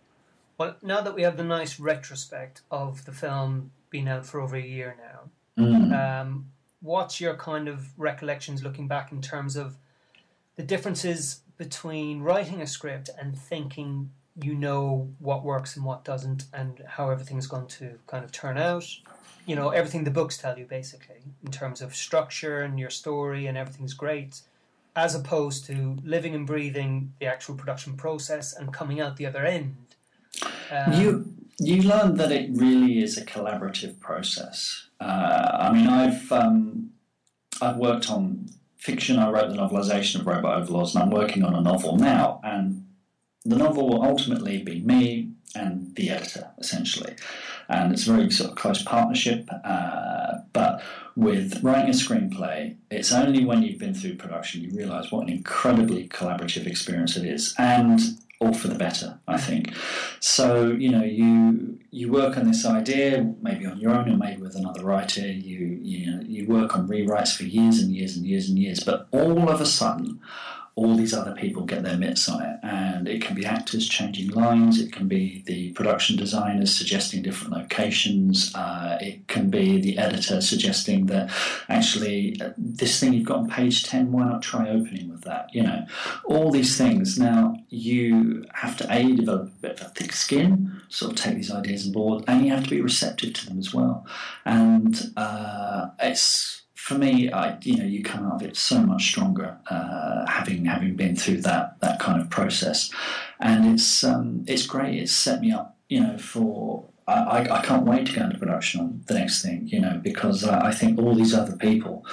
Well, 0.58 0.76
now 0.82 1.02
that 1.02 1.16
we 1.16 1.22
have 1.24 1.38
the 1.38 1.44
nice 1.44 1.80
retrospect 1.80 2.62
of 2.70 3.06
the 3.06 3.12
film 3.12 3.72
being 3.90 4.08
out 4.08 4.26
for 4.26 4.40
over 4.42 4.56
a 4.56 4.62
year 4.62 4.96
now, 4.98 5.30
Mm. 5.58 6.22
um, 6.22 6.46
what's 6.82 7.20
your 7.22 7.36
kind 7.36 7.68
of 7.68 7.88
recollections 8.00 8.64
looking 8.64 8.88
back 8.88 9.12
in 9.12 9.22
terms 9.22 9.56
of 9.56 9.78
the 10.56 10.64
differences 10.64 11.42
between 11.66 12.22
writing 12.22 12.60
a 12.62 12.66
script 12.66 13.08
and 13.20 13.38
thinking 13.38 14.10
you 14.42 14.56
know 14.56 15.08
what 15.20 15.44
works 15.44 15.76
and 15.76 15.86
what 15.86 16.04
doesn't 16.04 16.46
and 16.60 16.74
how 16.96 17.12
everything's 17.12 17.46
going 17.46 17.68
to 17.68 18.00
kind 18.08 18.24
of 18.26 18.32
turn 18.32 18.58
out? 18.58 18.88
You 19.46 19.56
know, 19.56 19.70
everything 19.70 20.04
the 20.04 20.18
books 20.20 20.36
tell 20.38 20.58
you 20.58 20.66
basically 20.66 21.22
in 21.46 21.52
terms 21.52 21.80
of 21.82 21.96
structure 22.08 22.58
and 22.66 22.80
your 22.80 22.90
story 22.90 23.46
and 23.48 23.56
everything's 23.58 23.94
great. 23.94 24.34
as 24.96 25.16
opposed 25.16 25.60
to 25.70 25.74
living 26.04 26.34
and 26.36 26.46
breathing 26.46 27.14
the 27.20 27.26
actual 27.26 27.56
production 27.56 27.94
process 27.96 28.54
and 28.58 28.74
coming 28.80 29.00
out 29.04 29.16
the 29.16 29.26
other 29.32 29.46
end. 29.46 29.76
Um, 30.76 30.94
you 31.00 31.10
you 31.60 31.78
learn 31.84 32.10
that 32.18 32.32
it 32.32 32.50
really 32.64 32.94
is 33.06 33.18
a 33.18 33.26
collaborative 33.34 34.00
process. 34.00 34.88
Uh, 35.00 35.58
I 35.66 35.72
mean, 35.74 35.88
I've 35.88 36.32
um, 36.32 36.92
I've 37.62 37.78
worked 37.78 38.10
on 38.10 38.50
fiction. 38.82 39.20
I 39.20 39.30
wrote 39.30 39.50
the 39.50 39.56
novelization 39.56 40.20
of 40.20 40.28
Robot 40.28 40.58
Overlords, 40.58 40.96
and 40.96 41.04
I'm 41.04 41.12
working 41.12 41.44
on 41.44 41.56
a 41.56 41.62
novel 41.62 41.98
now. 41.98 42.42
And 42.44 42.88
the 43.46 43.56
novel 43.56 43.88
will 43.88 44.04
ultimately 44.04 44.62
be 44.62 44.82
me 44.82 45.32
and 45.56 45.96
the 45.96 46.10
editor, 46.10 46.52
essentially. 46.58 47.16
And 47.70 47.94
it's 47.94 48.08
a 48.08 48.14
very 48.14 48.30
sort 48.32 48.52
of 48.52 48.58
close 48.58 48.82
partnership. 48.82 49.50
Uh, 49.64 50.40
but 50.52 50.82
with 51.16 51.64
writing 51.64 51.90
a 51.90 51.94
screenplay, 51.94 52.76
it's 52.90 53.12
only 53.12 53.46
when 53.46 53.62
you've 53.62 53.80
been 53.80 53.94
through 53.94 54.16
production 54.16 54.62
you 54.62 54.76
realise 54.76 55.12
what 55.12 55.24
an 55.24 55.30
incredibly 55.30 56.08
collaborative 56.08 56.66
experience 56.66 57.16
it 57.16 57.26
is. 57.26 57.54
And 57.58 58.00
all 58.42 58.54
for 58.54 58.68
the 58.68 58.76
better, 58.76 59.20
I 59.28 59.38
think. 59.38 59.74
So 60.20 60.72
you 60.72 60.90
know, 60.90 61.04
you 61.04 61.80
you 61.92 62.12
work 62.12 62.38
on 62.38 62.48
this 62.48 62.66
idea, 62.66 63.34
maybe 63.42 63.66
on 63.68 63.78
your 63.78 63.92
own, 63.92 64.10
or 64.10 64.18
maybe 64.18 64.42
with 64.42 64.56
another 64.56 64.84
writer. 64.84 65.28
You 65.28 65.80
you 65.82 66.12
know, 66.12 66.22
you 66.24 66.48
work 66.48 66.76
on 66.76 66.88
rewrites 66.88 67.36
for 67.36 67.44
years 67.44 67.80
and 67.80 67.96
years 67.96 68.18
and 68.18 68.26
years 68.26 68.50
and 68.50 68.58
years, 68.58 68.80
but 68.84 69.08
all 69.12 69.48
of 69.50 69.62
a 69.62 69.66
sudden, 69.66 70.20
all 70.76 70.96
these 70.96 71.14
other 71.14 71.34
people 71.34 71.64
get 71.64 71.84
their 71.84 71.98
mitts 71.98 72.30
on 72.30 72.42
it, 72.42 72.58
and 72.64 73.08
it 73.08 73.22
can 73.22 73.36
be 73.36 73.46
actors 73.46 73.88
changing 73.90 74.30
lines, 74.30 74.80
it 74.80 74.92
can 74.92 75.08
be 75.08 75.44
the 75.46 75.72
production 75.74 76.16
designers 76.16 76.76
suggesting 76.76 77.22
different 77.22 77.54
locations, 77.54 78.56
uh, 78.56 78.98
it 79.02 79.28
can 79.28 79.50
be 79.50 79.82
the 79.82 79.98
editor 79.98 80.40
suggesting 80.40 81.08
that 81.08 81.30
actually 81.68 82.40
uh, 82.42 82.52
this 82.58 83.00
thing 83.00 83.14
you've 83.14 83.28
got 83.28 83.40
on 83.40 83.50
page 83.50 83.84
ten, 83.84 84.12
why 84.12 84.24
not 84.24 84.42
try 84.42 84.70
opening 84.70 85.10
with 85.10 85.22
that? 85.22 85.54
You 85.54 85.64
know, 85.64 85.86
all 86.26 86.52
these 86.52 86.78
things. 86.78 87.20
Now 87.20 87.58
you 87.70 88.46
have 88.54 88.78
to 88.78 88.88
a 88.90 89.14
develop 89.14 89.48
a 89.48 89.62
bit 89.62 89.80
of 89.80 89.88
a 89.88 89.90
thick 89.90 90.14
skin, 90.14 90.82
sort 90.88 91.12
of 91.12 91.18
take 91.18 91.36
these 91.36 91.52
ideas 91.52 91.86
on 91.86 91.92
board, 91.92 92.24
and 92.28 92.46
you 92.46 92.52
have 92.54 92.64
to 92.64 92.70
be 92.70 92.82
receptive 92.82 93.34
to 93.34 93.46
them 93.48 93.60
as 93.60 93.74
well, 93.74 94.06
and 94.46 95.12
uh, 95.18 95.90
it's 96.00 96.61
for 96.82 96.96
me, 96.96 97.32
I, 97.32 97.58
you 97.62 97.78
know, 97.78 97.86
you 97.86 98.02
come 98.04 98.26
out 98.26 98.42
of 98.42 98.42
it 98.42 98.58
so 98.58 98.82
much 98.82 99.04
stronger, 99.04 99.56
uh, 99.70 100.26
having 100.26 100.66
having 100.66 100.96
been 100.96 101.16
through 101.16 101.42
that 101.42 101.80
that 101.82 102.00
kind 102.00 102.20
of 102.20 102.32
process, 102.32 102.90
and 103.40 103.72
it's 103.72 104.04
um, 104.04 104.44
it's 104.48 104.66
great. 104.66 104.96
It's 105.00 105.12
set 105.12 105.42
me 105.42 105.52
up, 105.52 105.78
you 105.90 106.02
know, 106.02 106.18
for. 106.18 106.86
I, 107.08 107.46
I 107.52 107.62
can't 107.62 107.86
wait 107.86 108.06
to 108.08 108.14
go 108.14 108.24
into 108.24 108.38
production 108.38 108.80
on 108.80 109.04
the 109.08 109.16
next 109.16 109.42
thing, 109.42 109.68
you 109.68 109.82
know, 109.82 110.00
because 110.02 110.46
I, 110.46 110.68
I 110.68 110.72
think 110.72 110.98
all 110.98 111.14
these 111.14 111.34
other 111.34 111.58
people 111.58 112.06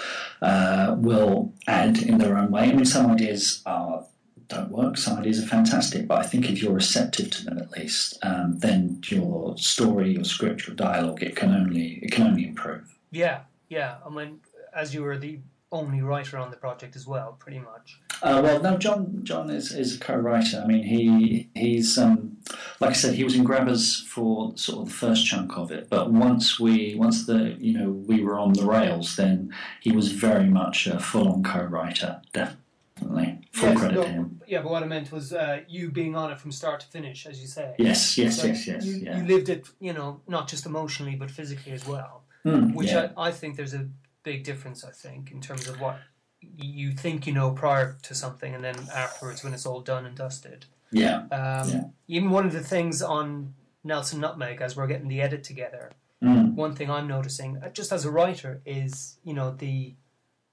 uh, 0.42 0.96
will 0.98 1.52
add 1.68 1.98
in 2.02 2.18
their 2.18 2.36
own 2.36 2.50
way. 2.50 2.62
I 2.62 2.72
mean, 2.72 2.84
some 2.84 3.08
ideas 3.08 3.62
are 3.64 4.04
don't 4.48 4.72
work. 4.72 4.96
Some 4.96 5.18
ideas 5.18 5.40
are 5.42 5.46
fantastic, 5.46 6.08
but 6.08 6.18
I 6.18 6.24
think 6.24 6.50
if 6.50 6.60
you're 6.60 6.72
receptive 6.72 7.30
to 7.30 7.44
them 7.44 7.58
at 7.58 7.70
least, 7.70 8.18
um, 8.22 8.58
then 8.58 9.00
your 9.06 9.56
story, 9.56 10.14
your 10.14 10.24
script, 10.24 10.66
your 10.66 10.74
dialogue, 10.74 11.22
it 11.22 11.36
can 11.36 11.54
only 11.54 12.00
it 12.02 12.10
can 12.10 12.26
only 12.26 12.48
improve. 12.48 12.98
Yeah, 13.12 13.42
yeah. 13.68 13.96
I 14.04 14.08
mean, 14.08 14.40
as 14.74 14.94
you 14.94 15.02
were 15.02 15.18
the 15.18 15.40
only 15.70 16.00
writer 16.00 16.38
on 16.38 16.50
the 16.50 16.56
project 16.56 16.96
as 16.96 17.06
well, 17.06 17.36
pretty 17.38 17.58
much. 17.58 18.00
Uh, 18.22 18.40
well, 18.42 18.60
no, 18.62 18.76
John. 18.76 19.20
John 19.22 19.50
is, 19.50 19.72
is 19.72 19.96
a 19.96 19.98
co-writer. 19.98 20.62
I 20.62 20.66
mean, 20.66 20.82
he 20.82 21.48
he's 21.54 21.98
um, 21.98 22.38
like 22.80 22.90
I 22.90 22.94
said, 22.94 23.14
he 23.14 23.24
was 23.24 23.34
in 23.34 23.44
Grabbers 23.44 24.00
for 24.02 24.56
sort 24.56 24.80
of 24.80 24.88
the 24.88 24.94
first 24.94 25.26
chunk 25.26 25.56
of 25.56 25.70
it. 25.70 25.88
But 25.88 26.10
once 26.10 26.58
we 26.58 26.94
once 26.94 27.26
the 27.26 27.56
you 27.58 27.78
know 27.78 27.90
we 27.90 28.22
were 28.22 28.38
on 28.38 28.54
the 28.54 28.64
rails, 28.64 29.16
then 29.16 29.54
he 29.80 29.92
was 29.92 30.12
very 30.12 30.46
much 30.46 30.86
a 30.86 30.98
full-on 30.98 31.42
co-writer. 31.42 32.22
Definitely, 32.32 33.40
full 33.52 33.68
yes, 33.68 33.78
credit 33.78 33.94
no, 33.94 34.02
to 34.02 34.08
him. 34.08 34.40
Yeah, 34.46 34.62
but 34.62 34.72
what 34.72 34.82
I 34.82 34.86
meant 34.86 35.12
was 35.12 35.32
uh, 35.32 35.60
you 35.68 35.90
being 35.90 36.16
on 36.16 36.32
it 36.32 36.38
from 36.38 36.50
start 36.50 36.80
to 36.80 36.86
finish, 36.86 37.26
as 37.26 37.40
you 37.40 37.46
say. 37.46 37.74
Yes, 37.78 38.16
yes, 38.16 38.40
So 38.40 38.46
yes, 38.46 38.66
yes. 38.66 38.84
You, 38.84 38.96
yeah. 38.96 39.18
you 39.18 39.26
lived 39.26 39.50
it, 39.50 39.68
you 39.80 39.92
know, 39.92 40.22
not 40.26 40.48
just 40.48 40.64
emotionally 40.64 41.14
but 41.14 41.30
physically 41.30 41.72
as 41.72 41.86
well. 41.86 42.24
Mm, 42.44 42.74
Which 42.74 42.88
yeah. 42.88 43.10
I, 43.16 43.28
I 43.28 43.32
think 43.32 43.56
there's 43.56 43.74
a 43.74 43.88
big 44.22 44.44
difference. 44.44 44.84
I 44.84 44.90
think 44.90 45.30
in 45.30 45.40
terms 45.40 45.68
of 45.68 45.80
what 45.80 45.98
you 46.40 46.92
think 46.92 47.26
you 47.26 47.32
know 47.32 47.50
prior 47.50 47.96
to 48.02 48.14
something, 48.14 48.54
and 48.54 48.62
then 48.62 48.76
afterwards 48.94 49.42
when 49.44 49.54
it's 49.54 49.66
all 49.66 49.80
done 49.80 50.06
and 50.06 50.16
dusted. 50.16 50.66
yeah. 50.90 51.22
Um, 51.30 51.68
Yeah. 51.68 51.84
Even 52.06 52.30
one 52.30 52.46
of 52.46 52.52
the 52.52 52.62
things 52.62 53.02
on 53.02 53.54
Nelson 53.84 54.20
Nutmeg, 54.20 54.60
as 54.62 54.76
we're 54.76 54.86
getting 54.86 55.08
the 55.08 55.20
edit 55.20 55.44
together, 55.44 55.92
Mm, 56.22 56.54
one 56.54 56.74
thing 56.74 56.90
I'm 56.90 57.06
noticing, 57.06 57.58
uh, 57.62 57.68
just 57.68 57.92
as 57.92 58.04
a 58.04 58.10
writer, 58.10 58.60
is 58.66 59.18
you 59.22 59.34
know 59.34 59.52
the 59.52 59.94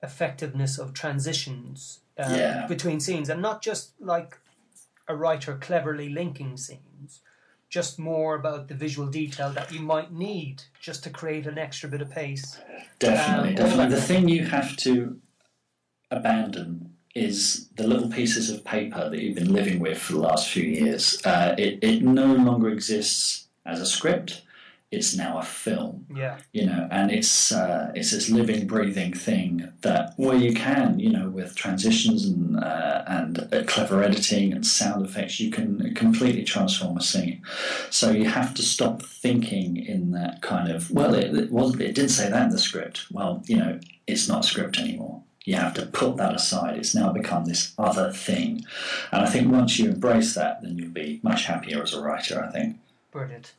effectiveness 0.03 0.77
of 0.77 0.93
transitions 0.93 2.01
uh, 2.17 2.27
Yeah. 2.29 2.67
between 2.67 2.99
scenes, 2.99 3.29
and 3.29 3.41
not 3.41 3.61
just 3.63 3.93
like 3.99 4.37
a 5.07 5.15
writer 5.15 5.57
cleverly 5.57 6.07
linking 6.09 6.55
scenes, 6.57 7.21
just 7.69 7.99
more 7.99 8.35
about 8.35 8.67
the 8.67 8.75
visual 8.75 9.07
detail 9.07 9.49
that 9.51 9.71
you 9.71 9.79
might 9.81 10.13
need 10.13 10.63
just 10.79 11.03
to 11.03 11.09
create 11.09 11.45
an 11.47 11.57
extra 11.57 11.89
bit 11.89 12.01
of 12.01 12.09
pace. 12.09 12.59
Definitely, 12.99 13.49
Um, 13.49 13.55
definitely. 13.55 13.95
The 13.95 14.01
thing 14.01 14.29
you 14.29 14.45
have 14.45 14.75
to 14.77 15.19
abandon 16.11 16.93
is 17.13 17.69
the 17.75 17.87
little 17.87 18.09
pieces 18.09 18.49
of 18.49 18.63
paper 18.63 19.09
that 19.09 19.19
you've 19.21 19.35
been 19.35 19.53
living 19.53 19.79
with 19.79 19.97
for 19.97 20.13
the 20.13 20.19
last 20.19 20.49
few 20.49 20.63
years. 20.63 21.25
Uh, 21.25 21.55
it, 21.57 21.79
it 21.81 22.03
no 22.03 22.25
longer 22.33 22.69
exists 22.69 23.47
as 23.65 23.79
a 23.79 23.85
script. 23.85 24.41
It's 24.95 25.15
now 25.15 25.37
a 25.39 25.43
film, 25.43 26.05
Yeah, 26.15 26.37
you 26.53 26.65
know, 26.65 26.87
and 26.89 27.11
it's 27.11 27.51
uh, 27.51 27.91
it's 27.95 28.11
this 28.11 28.29
living, 28.29 28.65
breathing 28.67 29.13
thing 29.13 29.71
that 29.81 30.13
where 30.17 30.37
you 30.37 30.53
can, 30.53 30.99
you 30.99 31.11
know, 31.11 31.29
with 31.29 31.55
transitions 31.55 32.25
and 32.25 32.57
uh, 32.57 33.03
and 33.07 33.53
uh, 33.53 33.63
clever 33.67 34.01
editing 34.03 34.53
and 34.53 34.65
sound 34.65 35.05
effects, 35.05 35.39
you 35.39 35.51
can 35.51 35.93
completely 35.93 36.43
transform 36.43 36.97
a 36.97 37.01
scene. 37.01 37.41
So 37.89 38.11
you 38.11 38.25
have 38.29 38.53
to 38.55 38.61
stop 38.61 39.01
thinking 39.01 39.77
in 39.77 40.11
that 40.11 40.41
kind 40.41 40.71
of 40.71 40.89
well, 40.91 41.13
it, 41.13 41.35
it 41.35 41.51
wasn't. 41.51 41.81
It 41.81 41.95
didn't 41.95 42.11
say 42.19 42.29
that 42.29 42.43
in 42.43 42.49
the 42.49 42.59
script. 42.59 43.05
Well, 43.11 43.43
you 43.47 43.57
know, 43.57 43.79
it's 44.07 44.27
not 44.27 44.45
script 44.45 44.79
anymore. 44.79 45.21
You 45.43 45.55
have 45.57 45.75
to 45.75 45.85
put 45.85 46.17
that 46.17 46.33
aside. 46.33 46.77
It's 46.77 46.95
now 46.95 47.11
become 47.11 47.45
this 47.45 47.73
other 47.77 48.11
thing, 48.11 48.65
and 49.11 49.21
I 49.25 49.29
think 49.29 49.51
once 49.51 49.77
you 49.77 49.89
embrace 49.89 50.33
that, 50.35 50.61
then 50.61 50.77
you'll 50.77 50.89
be 51.05 51.19
much 51.21 51.45
happier 51.45 51.83
as 51.83 51.93
a 51.93 52.01
writer. 52.01 52.43
I 52.43 52.51
think. 52.51 52.77
brilliant. 53.11 53.53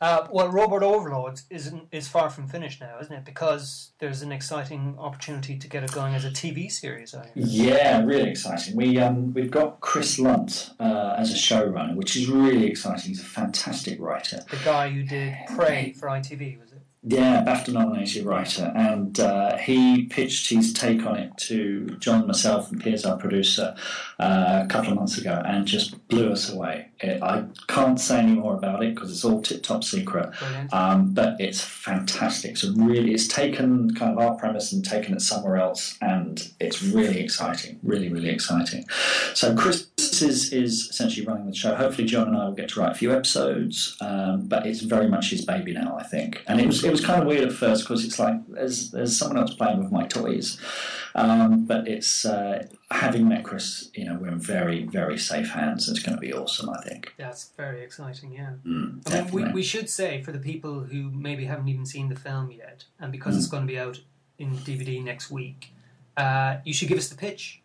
Uh, 0.00 0.26
well, 0.30 0.48
Robot 0.48 0.82
Overlords 0.82 1.44
isn't 1.50 1.88
is 1.92 2.08
far 2.08 2.28
from 2.28 2.46
finished 2.46 2.80
now, 2.80 2.98
isn't 3.00 3.12
it? 3.12 3.24
Because 3.24 3.92
there's 4.00 4.22
an 4.22 4.32
exciting 4.32 4.96
opportunity 4.98 5.56
to 5.56 5.68
get 5.68 5.84
it 5.84 5.92
going 5.92 6.14
as 6.14 6.24
a 6.24 6.30
TV 6.30 6.70
series. 6.70 7.14
I. 7.14 7.30
Yeah, 7.34 8.02
really 8.02 8.28
exciting. 8.28 8.76
We 8.76 8.98
um, 8.98 9.32
we've 9.32 9.50
got 9.50 9.80
Chris 9.80 10.18
Lunt 10.18 10.70
uh, 10.80 11.14
as 11.16 11.30
a 11.30 11.36
showrunner, 11.36 11.94
which 11.94 12.16
is 12.16 12.28
really 12.28 12.66
exciting. 12.66 13.08
He's 13.10 13.20
a 13.20 13.24
fantastic 13.24 14.00
writer. 14.00 14.44
The 14.50 14.58
guy 14.64 14.90
who 14.90 15.04
did 15.04 15.34
Prey 15.54 15.94
for 15.98 16.08
ITV, 16.08 16.60
was 16.60 16.72
it? 16.72 16.82
Yeah, 17.06 17.44
BAFTA 17.44 17.74
nominated 17.74 18.24
writer, 18.24 18.72
and 18.74 19.20
uh, 19.20 19.58
he 19.58 20.04
pitched 20.06 20.48
his 20.48 20.72
take 20.72 21.04
on 21.04 21.16
it 21.16 21.36
to 21.38 21.96
John, 21.98 22.26
myself, 22.26 22.72
and 22.72 22.82
Piers, 22.82 23.04
our 23.04 23.18
producer, 23.18 23.76
uh, 24.18 24.62
a 24.64 24.68
couple 24.68 24.92
of 24.92 24.96
months 24.96 25.18
ago, 25.18 25.42
and 25.44 25.66
just 25.66 26.08
blew 26.08 26.32
us 26.32 26.50
away. 26.50 26.88
It, 27.00 27.22
I 27.22 27.44
can't 27.68 28.00
say 28.00 28.20
any 28.20 28.32
more 28.32 28.54
about 28.54 28.82
it 28.82 28.94
because 28.94 29.10
it's 29.10 29.22
all 29.22 29.42
tip 29.42 29.62
top 29.62 29.84
secret. 29.84 30.30
Um, 30.72 31.12
but 31.12 31.38
it's 31.38 31.60
fantastic. 31.60 32.56
So 32.56 32.72
really, 32.74 33.12
it's 33.12 33.28
taken 33.28 33.94
kind 33.94 34.12
of 34.12 34.18
our 34.18 34.36
premise 34.36 34.72
and 34.72 34.82
taken 34.82 35.12
it 35.14 35.20
somewhere 35.20 35.58
else, 35.58 35.98
and 36.00 36.52
it's 36.58 36.82
really 36.82 37.20
exciting. 37.20 37.80
Really, 37.82 38.08
really 38.08 38.30
exciting. 38.30 38.86
So 39.34 39.54
Chris 39.54 39.88
is 40.22 40.52
is 40.52 40.88
essentially 40.88 41.26
running 41.26 41.46
the 41.46 41.54
show. 41.54 41.74
Hopefully, 41.74 42.06
John 42.06 42.28
and 42.28 42.36
I 42.36 42.46
will 42.46 42.52
get 42.52 42.70
to 42.70 42.80
write 42.80 42.92
a 42.92 42.94
few 42.94 43.12
episodes, 43.12 43.96
um, 44.00 44.46
but 44.46 44.66
it's 44.66 44.80
very 44.80 45.08
much 45.08 45.30
his 45.30 45.44
baby 45.44 45.74
now, 45.74 45.98
I 45.98 46.04
think. 46.04 46.42
And 46.46 46.60
it 46.60 46.66
was 46.66 46.82
it 46.84 46.93
was 46.94 47.04
kind 47.04 47.20
of 47.20 47.26
weird 47.28 47.48
at 47.48 47.52
first 47.52 47.84
because 47.84 48.04
it's 48.04 48.18
like 48.18 48.36
there's 48.48 48.90
there's 48.90 49.16
someone 49.16 49.38
else 49.38 49.54
playing 49.54 49.78
with 49.82 49.92
my 49.92 50.06
toys, 50.06 50.58
um, 51.14 51.64
but 51.64 51.86
it's 51.88 52.24
uh, 52.24 52.66
having 52.90 53.28
met 53.28 53.42
Chris, 53.44 53.90
you 53.94 54.04
know, 54.04 54.16
we're 54.20 54.28
in 54.28 54.38
very 54.38 54.84
very 54.84 55.18
safe 55.18 55.50
hands. 55.50 55.88
It's 55.88 56.02
going 56.02 56.16
to 56.16 56.20
be 56.20 56.32
awesome, 56.32 56.68
I 56.70 56.80
think. 56.82 57.12
That's 57.18 57.50
very 57.56 57.82
exciting, 57.82 58.32
yeah. 58.32 58.52
Mm, 58.66 59.02
I 59.12 59.22
mean, 59.22 59.30
we, 59.32 59.52
we 59.52 59.62
should 59.62 59.88
say 59.90 60.22
for 60.22 60.32
the 60.32 60.38
people 60.38 60.74
who 60.90 61.10
maybe 61.10 61.44
haven't 61.44 61.68
even 61.68 61.86
seen 61.86 62.08
the 62.08 62.16
film 62.16 62.50
yet, 62.50 62.84
and 63.00 63.10
because 63.12 63.34
Mm. 63.34 63.38
it's 63.38 63.48
going 63.48 63.62
to 63.66 63.72
be 63.72 63.78
out 63.78 64.00
in 64.38 64.56
DVD 64.58 65.02
next 65.02 65.30
week, 65.30 65.72
uh, 66.16 66.56
you 66.64 66.72
should 66.74 66.88
give 66.88 66.98
us 66.98 67.08
the 67.08 67.16
pitch. 67.16 67.60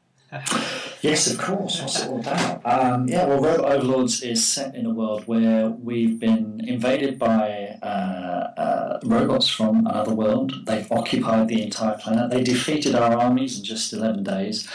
Yes, 1.01 1.31
of 1.31 1.39
course. 1.39 1.81
What's 1.81 2.01
it 2.01 2.09
all 2.09 2.19
about? 2.19 2.65
Um, 2.65 3.07
yeah, 3.07 3.25
well, 3.25 3.41
Robot 3.41 3.71
Overlords 3.71 4.21
is 4.21 4.45
set 4.45 4.75
in 4.75 4.85
a 4.85 4.93
world 4.93 5.23
where 5.25 5.69
we've 5.69 6.19
been 6.19 6.61
invaded 6.63 7.17
by 7.17 7.77
uh, 7.81 7.85
uh, 7.85 8.99
robots 9.03 9.47
from 9.47 9.87
another 9.87 10.13
world. 10.13 10.65
They've 10.65 10.91
occupied 10.91 11.47
the 11.47 11.63
entire 11.63 11.97
planet. 11.97 12.29
They 12.31 12.43
defeated 12.43 12.95
our 12.95 13.17
armies 13.17 13.57
in 13.57 13.63
just 13.63 13.93
11 13.93 14.23
days. 14.23 14.67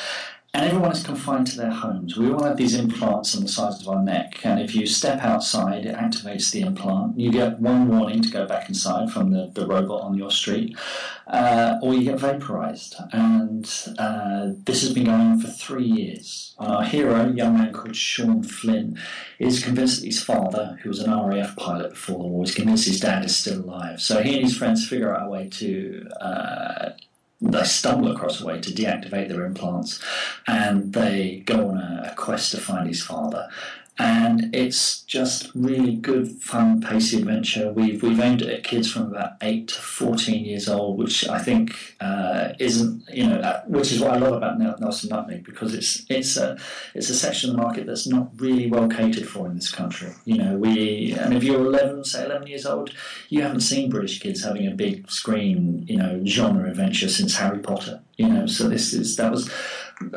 And 0.55 0.64
everyone 0.67 0.93
is 0.93 1.03
confined 1.03 1.49
to 1.49 1.57
their 1.57 1.73
homes. 1.73 2.17
We 2.17 2.31
all 2.31 2.45
have 2.45 2.57
these 2.57 2.77
implants 2.77 3.35
on 3.35 3.43
the 3.43 3.49
sides 3.49 3.83
of 3.83 3.88
our 3.88 4.01
neck, 4.01 4.38
and 4.45 4.61
if 4.61 4.73
you 4.73 4.87
step 4.87 5.21
outside, 5.21 5.85
it 5.85 5.97
activates 5.97 6.53
the 6.53 6.61
implant. 6.61 7.19
You 7.19 7.33
get 7.33 7.59
one 7.59 7.88
warning 7.88 8.23
to 8.23 8.31
go 8.31 8.47
back 8.47 8.69
inside 8.69 9.11
from 9.11 9.33
the, 9.33 9.51
the 9.53 9.67
robot 9.67 10.03
on 10.03 10.17
your 10.17 10.31
street, 10.31 10.79
uh, 11.27 11.81
or 11.83 11.93
you 11.93 12.05
get 12.05 12.21
vaporized. 12.21 12.95
And 13.11 13.69
uh, 13.99 14.53
this 14.64 14.83
has 14.83 14.95
been 14.95 15.07
going 15.07 15.21
on 15.21 15.40
for 15.40 15.49
three 15.49 15.87
years. 15.87 16.55
Our 16.59 16.85
hero, 16.85 17.29
a 17.29 17.33
young 17.33 17.59
man 17.59 17.73
called 17.73 17.97
Sean 17.97 18.45
Flynn, 18.45 18.97
is 19.40 19.64
convinced 19.64 20.01
that 20.01 20.07
his 20.07 20.23
father, 20.23 20.79
who 20.85 20.88
was 20.88 21.01
an 21.01 21.11
RAF 21.11 21.57
pilot 21.57 21.90
before 21.90 22.19
the 22.19 22.29
war, 22.29 22.45
is 22.45 22.55
convinced 22.55 22.87
his 22.87 23.01
dad 23.01 23.25
is 23.25 23.37
still 23.37 23.61
alive. 23.61 24.01
So 24.01 24.23
he 24.23 24.35
and 24.35 24.45
his 24.45 24.57
friends 24.57 24.87
figure 24.87 25.12
out 25.12 25.27
a 25.27 25.31
way 25.31 25.49
to. 25.49 26.07
Uh, 26.21 26.90
they 27.53 27.65
stumble 27.65 28.11
across 28.11 28.41
a 28.41 28.47
way 28.47 28.61
to 28.61 28.71
deactivate 28.71 29.29
their 29.29 29.45
implants 29.45 30.03
and 30.47 30.93
they 30.93 31.43
go 31.47 31.69
on 31.71 31.79
a, 31.79 32.11
a 32.13 32.15
quest 32.15 32.53
to 32.53 32.59
find 32.59 32.89
his 32.89 33.03
father 33.03 33.49
and 33.97 34.53
it's 34.53 35.03
just 35.03 35.53
really 35.55 35.95
good, 35.95 36.29
fun, 36.43 36.81
pacey 36.81 37.19
adventure. 37.19 37.73
We've 37.73 38.03
we've 38.03 38.19
aimed 38.19 38.43
it 38.43 38.49
at 38.49 38.65
kids 38.65 38.91
from 38.91 39.03
about 39.03 39.35
eight 39.41 39.69
to 39.69 39.75
fourteen 39.75 40.45
years 40.45 40.69
old, 40.69 40.99
which 40.99 41.29
I 41.29 41.39
think 41.39 41.97
uh, 42.01 42.55
isn't 42.59 43.09
you 43.13 43.29
know, 43.29 43.37
uh, 43.37 43.63
which 43.67 43.93
is 43.93 44.01
what 44.01 44.11
I 44.11 44.19
love 44.19 44.35
about 44.35 44.59
Nelson 44.59 45.11
Nutmeg 45.11 45.45
because 45.45 45.75
it's 45.75 46.05
it's 46.09 46.37
a 46.37 46.59
it's 46.95 47.09
a 47.09 47.15
section 47.15 47.51
of 47.51 47.57
the 47.57 47.63
market 47.63 47.87
that's 47.87 48.07
not 48.07 48.31
really 48.37 48.69
well 48.69 48.89
catered 48.89 49.29
for 49.29 49.47
in 49.47 49.55
this 49.55 49.71
country. 49.71 50.11
You 50.25 50.39
know, 50.39 50.57
we 50.57 51.13
and 51.13 51.33
if 51.35 51.45
you're 51.45 51.65
eleven, 51.65 52.03
say 52.03 52.25
eleven 52.25 52.49
years 52.49 52.67
old, 52.67 52.93
you 53.29 53.43
haven't 53.43 53.61
seen 53.61 53.91
British 53.91 54.19
kids 54.19 54.43
having 54.43 54.67
a 54.67 54.73
big 54.73 55.09
screen, 55.09 55.85
you 55.87 55.99
know, 55.99 56.21
genre 56.25 56.69
adventure 56.69 57.09
since 57.09 57.37
Harry 57.37 57.61
Potter. 57.61 58.01
You 58.17 58.29
know, 58.29 58.47
so 58.47 58.69
this 58.69 58.93
is 58.93 59.17
that 59.17 59.31
was 59.31 59.51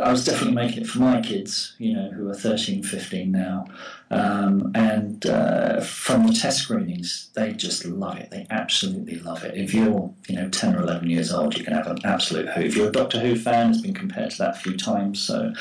I 0.02 0.12
was 0.12 0.26
definitely 0.26 0.56
making 0.56 0.84
it 0.84 0.88
for 0.88 1.00
my 1.00 1.22
kids, 1.22 1.74
you 1.78 1.94
know, 1.94 2.10
who 2.10 2.30
are 2.30 2.34
13, 2.34 2.84
15 2.84 3.32
now. 3.32 3.68
Um, 4.10 4.72
and 4.76 5.26
uh, 5.26 5.82
from 5.82 6.28
the 6.28 6.34
test 6.34 6.60
screenings, 6.60 7.30
they 7.34 7.54
just 7.54 7.86
love 7.86 8.18
it. 8.18 8.30
They 8.30 8.48
absolutely 8.50 9.20
love 9.20 9.44
it. 9.44 9.56
If 9.56 9.74
you're, 9.74 10.14
you 10.28 10.36
know, 10.36 10.50
10 10.50 10.76
or 10.76 10.82
11 10.82 11.10
years 11.10 11.34
old, 11.34 11.58
you 11.58 11.64
can 11.64 11.74
have 11.74 11.88
an 11.88 12.00
absolute 12.06 12.50
Who. 12.50 12.62
If 12.62 12.76
you're 12.76 12.90
a 12.90 12.92
Doctor 12.92 13.20
Who 13.20 13.36
fan, 13.36 13.72
it's 13.72 13.82
been 13.82 13.94
compared 13.94 14.32
to 14.32 14.38
that 14.40 14.56
a 14.56 14.60
few 14.60 14.78
times. 14.78 15.22
So 15.22 15.54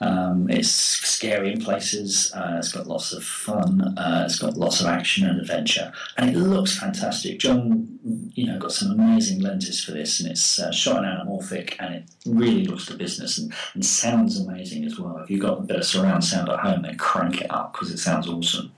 um, 0.00 0.48
it's 0.50 0.70
scary 0.70 1.52
in 1.52 1.60
places. 1.60 2.32
Uh, 2.34 2.56
it's 2.58 2.72
got 2.72 2.86
lots 2.86 3.12
of 3.12 3.24
fun. 3.24 3.96
Uh, 3.96 4.24
it's 4.26 4.38
got 4.38 4.56
lots 4.56 4.80
of 4.80 4.86
action 4.86 5.26
and 5.26 5.40
adventure. 5.40 5.92
And 6.16 6.30
it 6.30 6.36
looks 6.36 6.78
fantastic. 6.78 7.38
John, 7.38 7.98
you 8.34 8.46
know, 8.46 8.58
got 8.58 8.72
some 8.72 8.92
amazing 8.92 9.40
lenses 9.40 9.82
for 9.82 9.92
this. 9.92 10.20
And 10.20 10.30
it's 10.30 10.58
uh, 10.58 10.72
shot 10.72 10.98
in 10.98 11.04
anamorphic 11.04 11.76
and 11.78 11.94
it 11.94 12.10
really 12.26 12.64
looks 12.66 12.86
to 12.86 12.94
business 12.94 13.38
and, 13.38 13.52
and 13.74 13.84
sounds 13.84 14.38
amazing 14.38 14.84
as 14.84 14.98
well. 14.98 15.18
If 15.18 15.30
you've 15.30 15.40
got 15.40 15.58
a 15.58 15.62
bit 15.62 15.76
of 15.76 15.84
surround 15.84 16.24
sound 16.24 16.48
at 16.48 16.60
home, 16.60 16.82
then 16.82 16.96
crank 16.96 17.40
it 17.40 17.50
up 17.50 17.72
because 17.72 17.93
it 17.94 17.98
sounds 17.98 18.28
awesome. 18.28 18.72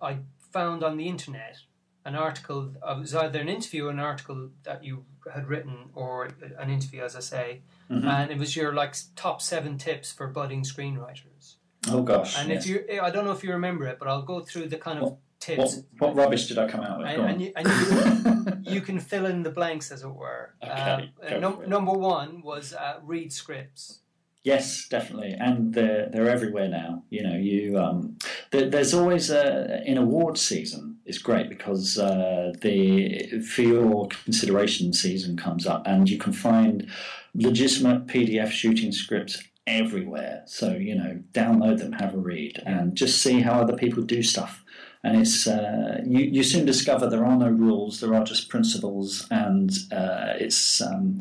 I 0.00 0.18
found 0.52 0.84
on 0.84 0.96
the 0.96 1.08
internet 1.08 1.58
an 2.04 2.14
article, 2.14 2.72
it 2.76 2.98
was 2.98 3.14
either 3.14 3.40
an 3.40 3.48
interview 3.48 3.86
or 3.86 3.90
an 3.90 3.98
article 3.98 4.50
that 4.62 4.84
you 4.84 5.04
had 5.32 5.48
written, 5.48 5.90
or 5.94 6.30
an 6.58 6.70
interview, 6.70 7.02
as 7.02 7.14
I 7.14 7.20
say, 7.20 7.60
mm-hmm. 7.90 8.06
and 8.06 8.30
it 8.30 8.38
was 8.38 8.56
your 8.56 8.72
like 8.72 8.94
top 9.14 9.42
seven 9.42 9.78
tips 9.78 10.12
for 10.12 10.26
budding 10.26 10.62
screenwriters. 10.62 11.56
Oh 11.88 12.02
gosh! 12.02 12.38
And 12.38 12.50
yes. 12.50 12.64
if 12.64 12.70
you, 12.70 13.00
I 13.00 13.10
don't 13.10 13.24
know 13.24 13.32
if 13.32 13.44
you 13.44 13.52
remember 13.52 13.86
it, 13.86 13.98
but 13.98 14.08
I'll 14.08 14.22
go 14.22 14.40
through 14.40 14.68
the 14.68 14.78
kind 14.78 14.98
of 14.98 15.04
what, 15.04 15.18
tips. 15.40 15.82
What, 15.98 16.14
what, 16.14 16.24
rubbish 16.24 16.46
did 16.46 16.58
I 16.58 16.68
come 16.68 16.80
out 16.80 16.98
with? 16.98 17.08
And, 17.08 17.20
and, 17.22 17.42
you, 17.42 17.52
and 17.56 18.64
you, 18.66 18.72
you, 18.74 18.80
can 18.80 18.98
fill 19.00 19.26
in 19.26 19.42
the 19.42 19.50
blanks, 19.50 19.90
as 19.92 20.02
it 20.02 20.08
were. 20.08 20.54
Okay, 20.62 21.12
uh, 21.28 21.38
num- 21.38 21.68
number 21.68 21.92
one 21.92 22.42
was 22.42 22.72
uh, 22.72 22.98
read 23.02 23.32
scripts. 23.32 24.00
Yes, 24.44 24.88
definitely, 24.88 25.36
and 25.38 25.72
they're 25.72 26.08
they're 26.12 26.28
everywhere 26.28 26.68
now. 26.68 27.04
You 27.10 27.22
know, 27.22 27.36
you 27.36 27.78
um, 27.78 28.18
there, 28.50 28.68
there's 28.68 28.92
always 28.92 29.30
a 29.30 29.82
in 29.86 29.96
award 29.96 30.36
season 30.36 30.98
is 31.06 31.18
great 31.18 31.48
because 31.48 31.96
uh, 31.96 32.52
the 32.60 33.40
for 33.40 33.62
your 33.62 34.08
consideration 34.08 34.92
season 34.92 35.36
comes 35.36 35.64
up, 35.64 35.86
and 35.86 36.10
you 36.10 36.18
can 36.18 36.32
find 36.32 36.90
legitimate 37.34 38.08
PDF 38.08 38.50
shooting 38.50 38.90
scripts 38.90 39.40
everywhere. 39.68 40.42
So 40.46 40.72
you 40.72 40.96
know, 40.96 41.22
download 41.32 41.78
them, 41.78 41.92
have 41.92 42.14
a 42.14 42.18
read, 42.18 42.60
and 42.66 42.96
just 42.96 43.22
see 43.22 43.42
how 43.42 43.60
other 43.60 43.76
people 43.76 44.02
do 44.02 44.24
stuff 44.24 44.64
and 45.04 45.20
it's 45.20 45.46
uh, 45.46 46.00
you, 46.06 46.20
you 46.20 46.42
soon 46.42 46.64
discover 46.64 47.08
there 47.08 47.24
are 47.24 47.36
no 47.36 47.48
rules, 47.48 48.00
there 48.00 48.14
are 48.14 48.24
just 48.24 48.48
principles, 48.48 49.26
and 49.30 49.70
uh, 49.90 50.34
it's 50.38 50.80
um, 50.80 51.20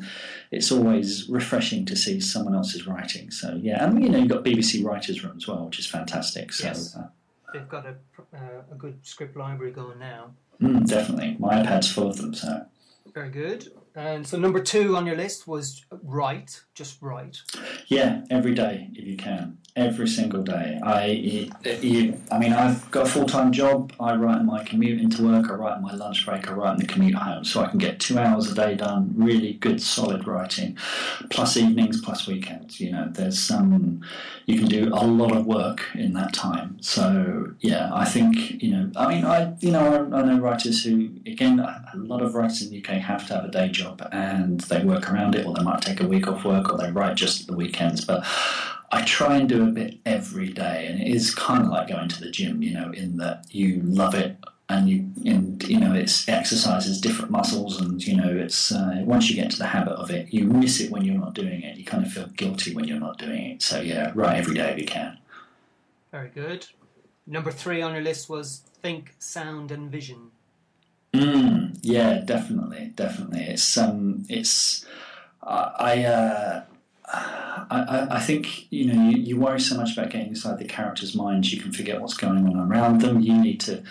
it's 0.52 0.72
always 0.72 1.28
refreshing 1.30 1.86
to 1.86 1.96
see 1.96 2.20
someone 2.20 2.54
else's 2.54 2.86
writing. 2.86 3.32
So 3.32 3.60
yeah, 3.62 3.84
and 3.84 4.02
you 4.04 4.10
know 4.10 4.20
you've 4.20 4.30
got 4.30 4.46
BBC 4.46 4.84
Writers 4.86 5.24
Room 5.24 5.38
as 5.38 5.48
well, 5.48 5.66
which 5.66 5.80
is 5.80 5.88
fantastic. 5.88 6.54
So, 6.54 6.68
yes, 6.68 6.96
uh, 6.96 7.08
they've 7.54 7.68
got 7.68 7.88
a 7.88 7.96
uh, 8.36 8.62
a 8.72 8.76
good 8.76 9.00
script 9.06 9.36
library 9.36 9.72
going 9.72 10.00
now. 10.00 10.32
Mm, 10.62 10.88
definitely, 10.88 11.38
my 11.40 11.64
iPad's 11.64 11.92
full 11.92 12.08
of 12.08 12.18
them. 12.18 12.36
So 12.36 12.66
very 13.14 13.30
good. 13.30 13.72
And 13.96 14.26
so 14.26 14.38
number 14.38 14.62
two 14.62 14.96
on 14.96 15.06
your 15.06 15.18
list 15.18 15.48
was 15.48 15.84
write, 16.04 16.62
just 16.76 17.02
write. 17.02 17.42
Yeah, 17.88 18.24
every 18.30 18.54
day 18.54 18.90
if 18.94 19.06
you 19.06 19.18
can 19.18 19.58
every 19.76 20.08
single 20.08 20.44
day. 20.44 20.80
I, 20.84 21.06
you, 21.06 22.18
I 22.30 22.38
mean, 22.38 22.52
I've 22.52 22.90
got 22.92 23.08
a 23.08 23.10
full 23.10 23.26
time 23.26 23.52
job. 23.52 23.94
I 24.00 24.16
write 24.16 24.42
in 24.42 24.46
my 24.46 24.64
commute 24.64 25.00
into 25.00 25.24
work. 25.24 25.50
I 25.50 25.54
write 25.54 25.78
in 25.78 25.84
my 25.84 25.94
lunch 25.94 26.26
break. 26.26 26.50
I 26.50 26.54
write 26.54 26.74
in 26.74 26.80
the 26.80 26.88
commute 26.88 27.16
home, 27.16 27.46
so 27.46 27.62
I 27.62 27.68
can 27.68 27.78
get 27.78 28.00
two 28.00 28.18
hours 28.18 28.52
a 28.52 28.56
day 28.56 28.76
done. 28.76 29.14
Really 29.16 29.54
good, 29.54 29.82
solid 29.82 30.28
writing, 30.28 30.78
plus 31.30 31.56
evenings, 31.56 32.02
plus 32.02 32.28
weekends. 32.28 32.80
You 32.80 32.92
know, 32.92 33.08
there's 33.10 33.40
some. 33.40 34.02
You 34.46 34.60
can 34.60 34.68
do 34.68 34.90
a 34.94 35.06
lot 35.06 35.32
of 35.36 35.46
work 35.46 35.86
in 35.96 36.14
that 36.14 36.34
time. 36.34 36.78
So 36.82 37.54
yeah, 37.62 37.90
I 37.94 38.06
think 38.06 38.62
you 38.62 38.72
know. 38.72 38.92
I 38.98 39.08
mean, 39.14 39.26
I 39.26 39.56
you 39.60 39.72
know 39.72 40.10
I, 40.12 40.20
I 40.20 40.24
know 40.24 40.40
writers 40.40 40.84
who 40.84 41.12
again 41.26 41.60
a 41.60 41.92
lot 41.96 42.22
of 42.22 42.36
writers 42.36 42.62
in 42.62 42.72
the 42.72 42.80
UK 42.80 43.02
have 43.02 43.26
to 43.28 43.36
have 43.36 43.46
a 43.46 43.52
day 43.52 43.70
job 43.70 44.06
and 44.12 44.60
they 44.62 44.84
work 44.84 45.12
around 45.12 45.36
it, 45.36 45.46
or 45.46 45.54
they 45.54 45.64
might 45.64 45.82
take 45.82 46.02
a 46.02 46.08
week 46.08 46.28
off 46.28 46.44
work, 46.44 46.72
or 46.72 46.78
they 46.78 46.92
write 46.92 47.16
just 47.16 47.42
at 47.42 47.48
the 47.48 47.56
weekends, 47.56 48.04
but. 48.04 48.26
I 48.92 49.04
try 49.04 49.38
and 49.38 49.48
do 49.48 49.64
a 49.64 49.72
bit 49.72 50.00
every 50.06 50.50
day, 50.50 50.88
and 50.88 51.02
it 51.02 51.08
is 51.08 51.34
kind 51.34 51.64
of 51.64 51.70
like 51.70 51.88
going 51.88 52.10
to 52.10 52.20
the 52.20 52.30
gym, 52.30 52.62
you 52.62 52.74
know, 52.74 52.92
in 52.92 53.18
that 53.18 53.46
you 53.50 53.82
love 53.84 54.14
it 54.16 54.38
and 54.72 54.90
you 54.90 55.12
and 55.26 55.64
you 55.64 55.80
know 55.80 55.94
it's 55.94 56.28
exercises 56.30 57.02
different 57.02 57.32
muscles, 57.32 57.80
and 57.80 58.06
you 58.06 58.16
know 58.16 58.30
it's 58.30 58.72
uh, 58.72 59.02
once 59.04 59.30
you 59.30 59.36
get 59.36 59.52
to 59.52 59.58
the 59.58 59.68
habit 59.68 59.94
of 59.94 60.10
it, 60.10 60.34
you 60.34 60.46
miss 60.46 60.80
it 60.80 60.92
when 60.92 61.04
you're 61.04 61.18
not 61.18 61.34
doing 61.34 61.62
it. 61.62 61.78
You 61.78 61.86
kind 61.86 62.06
of 62.06 62.12
feel 62.12 62.28
guilty 62.28 62.74
when 62.74 62.86
you're 62.86 63.00
not 63.00 63.18
doing 63.18 63.52
it. 63.52 63.62
So 63.62 63.82
yeah, 63.82 64.12
write 64.16 64.38
every 64.38 64.56
day 64.56 64.72
if 64.72 64.80
you 64.80 64.86
can. 64.86 65.18
Very 66.12 66.30
good. 66.30 66.68
Number 67.28 67.52
three 67.52 67.82
on 67.82 67.94
your 67.94 68.04
list 68.04 68.30
was 68.30 68.64
think, 68.82 69.16
sound, 69.20 69.72
and 69.72 69.92
vision. 69.92 70.32
Mm, 71.14 71.78
yeah, 71.82 72.20
definitely, 72.20 72.94
definitely. 72.96 73.44
It's 73.44 73.78
um, 73.78 74.26
it's 74.30 74.86
I. 75.44 75.72
I 75.80 76.04
uh, 76.04 76.64
I, 77.14 78.08
I, 78.12 78.20
think 78.20 78.72
you 78.72 78.94
know 78.94 79.10
you, 79.10 79.18
you 79.18 79.40
worry 79.40 79.60
so 79.60 79.76
much 79.76 79.94
about 79.94 80.12
getting 80.12 80.30
inside 80.30 80.60
the 80.60 80.66
characters' 80.66 81.16
minds, 81.16 81.54
you 81.54 81.62
can 81.62 81.72
forget 81.72 82.00
what's 82.00 82.14
going 82.14 82.48
on 82.48 82.58
around 82.58 83.02
them. 83.02 83.20
You 83.20 83.38
need 83.38 83.60
to 83.62 83.84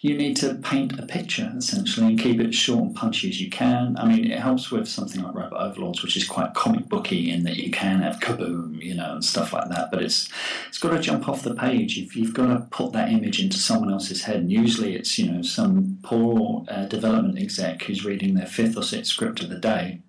you 0.00 0.16
need 0.16 0.36
to 0.38 0.54
paint 0.54 0.98
a 0.98 1.04
picture 1.04 1.52
essentially 1.56 2.06
and 2.06 2.18
keep 2.18 2.40
it 2.40 2.54
short 2.54 2.82
and 2.82 2.96
punchy 2.96 3.28
as 3.28 3.40
you 3.40 3.50
can. 3.50 3.98
I 3.98 4.06
mean, 4.06 4.30
it 4.30 4.38
helps 4.38 4.70
with 4.70 4.88
something 4.88 5.22
like 5.22 5.34
Robot 5.34 5.60
Overlords, 5.60 6.02
which 6.02 6.16
is 6.16 6.26
quite 6.26 6.54
comic 6.54 6.88
booky 6.88 7.30
in 7.30 7.44
that 7.44 7.56
you 7.56 7.70
can 7.70 8.00
have 8.00 8.18
kaboom, 8.18 8.82
you 8.82 8.94
know, 8.94 9.12
and 9.12 9.24
stuff 9.24 9.52
like 9.52 9.68
that. 9.68 9.90
But 9.90 10.02
it's 10.02 10.30
it's 10.68 10.78
got 10.78 10.90
to 10.90 11.00
jump 11.00 11.28
off 11.28 11.42
the 11.42 11.54
page. 11.54 11.98
You've, 11.98 12.14
you've 12.14 12.34
got 12.34 12.46
to 12.46 12.66
put 12.70 12.92
that 12.92 13.10
image 13.10 13.42
into 13.42 13.58
someone 13.58 13.92
else's 13.92 14.22
head. 14.22 14.36
And 14.36 14.50
usually, 14.50 14.94
it's 14.94 15.18
you 15.18 15.30
know 15.30 15.42
some 15.42 15.98
poor 16.02 16.64
uh, 16.68 16.86
development 16.86 17.38
exec 17.38 17.82
who's 17.82 18.04
reading 18.04 18.34
their 18.34 18.46
fifth 18.46 18.78
or 18.78 18.82
sixth 18.82 19.12
script 19.12 19.42
of 19.42 19.50
the 19.50 19.58
day 19.58 20.00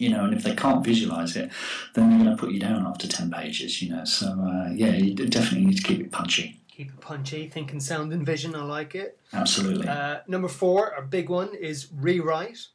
you 0.00 0.10
know, 0.10 0.24
and 0.24 0.34
if 0.34 0.42
they 0.42 0.54
can't 0.54 0.84
visualize 0.84 1.36
it, 1.36 1.50
then 1.94 2.10
they're 2.10 2.24
going 2.24 2.36
to 2.36 2.40
put 2.40 2.52
you 2.52 2.60
down 2.60 2.86
after 2.86 3.06
10 3.06 3.30
pages, 3.30 3.82
you 3.82 3.90
know. 3.90 4.04
So, 4.04 4.26
uh, 4.26 4.70
yeah, 4.72 4.92
you 4.92 5.14
definitely 5.14 5.66
need 5.66 5.76
to 5.76 5.82
keep 5.82 6.00
it 6.00 6.12
punchy. 6.12 6.60
Keep 6.70 6.90
it 6.90 7.00
punchy, 7.00 7.48
thinking 7.48 7.80
sound 7.80 8.12
and 8.12 8.24
vision, 8.24 8.54
I 8.54 8.62
like 8.62 8.94
it. 8.94 9.18
Absolutely. 9.32 9.88
Uh, 9.88 10.18
number 10.28 10.48
four, 10.48 10.90
a 10.96 11.02
big 11.02 11.28
one, 11.28 11.54
is 11.54 11.88
rewrite. 11.92 12.68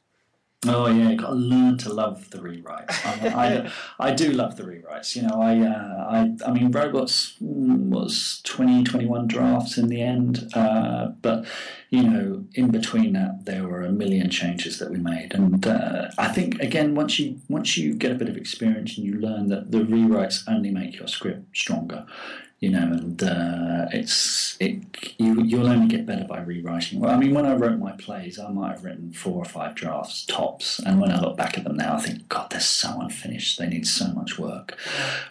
Oh 0.67 0.88
yeah, 0.88 1.10
you 1.10 1.17
got 1.17 1.30
to 1.30 1.36
learn 1.36 1.78
to 1.80 1.93
love 1.93 2.30
the 2.30 2.39
rewrites. 2.39 3.06
I, 3.06 3.71
I, 3.99 4.08
I, 4.10 4.13
do 4.13 4.32
love 4.32 4.56
the 4.56 4.63
rewrites. 4.63 5.15
You 5.15 5.23
know, 5.23 5.41
I, 5.41 5.60
uh, 5.60 6.08
I, 6.10 6.49
I 6.49 6.52
mean, 6.52 6.71
robots 6.71 7.36
was 7.39 8.41
20, 8.43 8.84
21 8.84 9.28
drafts 9.28 9.78
in 9.78 9.88
the 9.88 10.02
end, 10.02 10.49
uh, 10.54 11.08
but 11.21 11.45
you 11.89 12.04
know, 12.04 12.45
in 12.56 12.71
between 12.71 13.13
that, 13.13 13.45
there 13.45 13.67
were 13.67 13.82
a 13.82 13.91
million 13.91 14.30
changes 14.30 14.80
that 14.80 14.89
we 14.89 14.97
made, 14.97 15.34
and 15.34 15.65
uh, 15.65 16.10
I 16.17 16.30
think 16.30 16.60
again, 16.60 16.95
once 16.95 17.19
you 17.19 17.39
once 17.49 17.78
you 17.78 17.93
get 17.93 18.12
a 18.12 18.15
bit 18.15 18.30
of 18.30 18.38
experience 18.38 18.97
and 18.97 19.06
you 19.06 19.19
learn 19.19 19.47
that 19.49 19.71
the 19.71 19.80
rewrites 19.80 20.43
only 20.47 20.71
make 20.71 20.97
your 20.97 21.08
script 21.08 21.56
stronger, 21.56 22.06
you 22.63 22.69
know, 22.69 22.93
and 22.93 23.21
uh, 23.21 23.88
it's 23.91 24.56
it 24.62 24.82
you 25.17 25.43
you'll 25.43 25.67
only 25.67 25.89
get 25.89 26.06
better 26.06 26.23
by 26.23 26.39
rewriting. 26.39 27.02
Well, 27.02 27.12
I 27.12 27.17
mean, 27.17 27.34
when 27.34 27.45
I 27.45 27.56
wrote 27.56 27.78
my 27.78 27.91
plays, 27.91 28.39
I 28.39 28.49
might 28.52 28.71
have 28.71 28.86
written 28.86 29.12
four 29.12 29.36
or 29.36 29.43
five 29.43 29.76
drafts 29.76 30.26
tops, 30.26 30.80
and 30.80 31.02
when 31.02 31.12
I 31.12 31.19
look 31.19 31.36
back 31.36 31.58
at 31.58 31.65
them 31.65 31.76
now, 31.76 31.95
I 31.95 31.99
think, 31.99 32.30
God, 32.30 32.52
they're 32.52 32.62
so 32.62 33.02
unfinished. 33.02 33.60
They 33.60 33.67
need 33.67 33.86
so 33.86 34.08
much 34.13 34.39
work. 34.39 34.78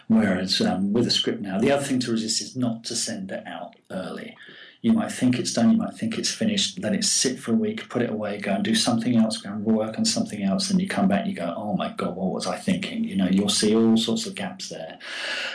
Whereas 0.07 0.61
um, 0.61 0.93
with 0.93 1.07
a 1.07 1.11
script 1.11 1.41
now, 1.41 1.57
the 1.59 1.71
other 1.71 1.83
thing 1.83 1.99
to 2.01 2.11
resist 2.11 2.39
is 2.39 2.55
not 2.55 2.83
to 2.83 2.95
send 2.95 3.31
it 3.31 3.47
out 3.47 3.77
early 3.89 4.37
you 4.83 4.91
might 4.91 5.13
think 5.13 5.39
it's 5.39 5.53
done, 5.53 5.71
you 5.71 5.77
might 5.77 5.93
think 5.93 6.17
it's 6.17 6.29
finished, 6.29 6.77
let 6.77 6.93
it 6.93 7.05
sit 7.05 7.39
for 7.39 7.53
a 7.53 7.55
week, 7.55 7.87
put 7.87 8.01
it 8.01 8.09
away, 8.09 8.37
go 8.37 8.51
and 8.51 8.65
do 8.65 8.75
something 8.75 9.15
else, 9.15 9.37
go 9.37 9.49
and 9.49 9.63
work 9.63 9.97
on 9.97 10.03
something 10.03 10.43
else, 10.43 10.69
and 10.69 10.81
you 10.81 10.89
come 10.89 11.07
back 11.07 11.21
and 11.21 11.29
you 11.29 11.35
go, 11.37 11.53
oh 11.55 11.73
my 11.77 11.93
God, 11.95 12.17
what 12.17 12.33
was 12.33 12.45
I 12.45 12.57
thinking? 12.57 13.05
You 13.05 13.15
know, 13.15 13.29
you'll 13.29 13.47
see 13.47 13.73
all 13.73 13.95
sorts 13.95 14.25
of 14.25 14.35
gaps 14.35 14.67
there. 14.67 14.99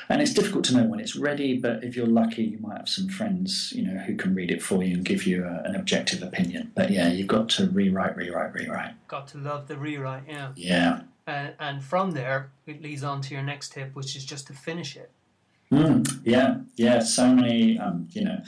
And 0.09 0.23
it's 0.23 0.33
difficult 0.33 0.64
to 0.64 0.77
know 0.79 0.85
when 0.85 0.99
it's 0.99 1.14
ready, 1.14 1.59
but 1.59 1.85
if 1.85 1.95
you're 1.95 2.07
lucky, 2.07 2.43
you 2.43 2.59
might 2.59 2.79
have 2.79 2.88
some 2.88 3.11
friends, 3.11 3.71
you 3.77 3.83
know, 3.83 3.99
who 3.99 4.17
can 4.17 4.35
read 4.35 4.51
it 4.51 4.62
for 4.62 4.83
you 4.83 4.95
and 4.95 5.05
give 5.05 5.27
you 5.27 5.45
a, 5.45 5.62
an 5.67 5.77
objective 5.77 6.23
opinion. 6.23 6.73
But 6.75 6.91
yeah, 6.91 7.09
you've 7.09 7.27
got 7.27 7.51
to 7.51 7.69
rewrite, 7.69 8.17
rewrite, 8.17 8.55
rewrite. 8.55 8.95
Got 9.09 9.29
to 9.29 9.38
love 9.38 9.69
the 9.69 9.77
rewrite, 9.77 10.23
yeah. 10.27 10.53
Yeah. 10.57 11.01
Uh, 11.27 11.49
and 11.61 11.85
from 11.85 12.12
there, 12.12 12.51
it 12.67 12.81
leads 12.81 13.05
on 13.05 13.21
to 13.21 13.35
your 13.35 13.43
next 13.43 13.73
tip, 13.75 13.95
which 13.95 14.17
is 14.17 14.25
just 14.25 14.47
to 14.47 14.55
finish 14.55 14.97
it. 14.97 15.11
Mm, 15.70 16.20
yeah, 16.24 16.61
yeah. 16.76 17.00
So 17.00 17.35
many, 17.35 17.78
um, 17.78 18.09
you 18.12 18.24
know, 18.24 18.40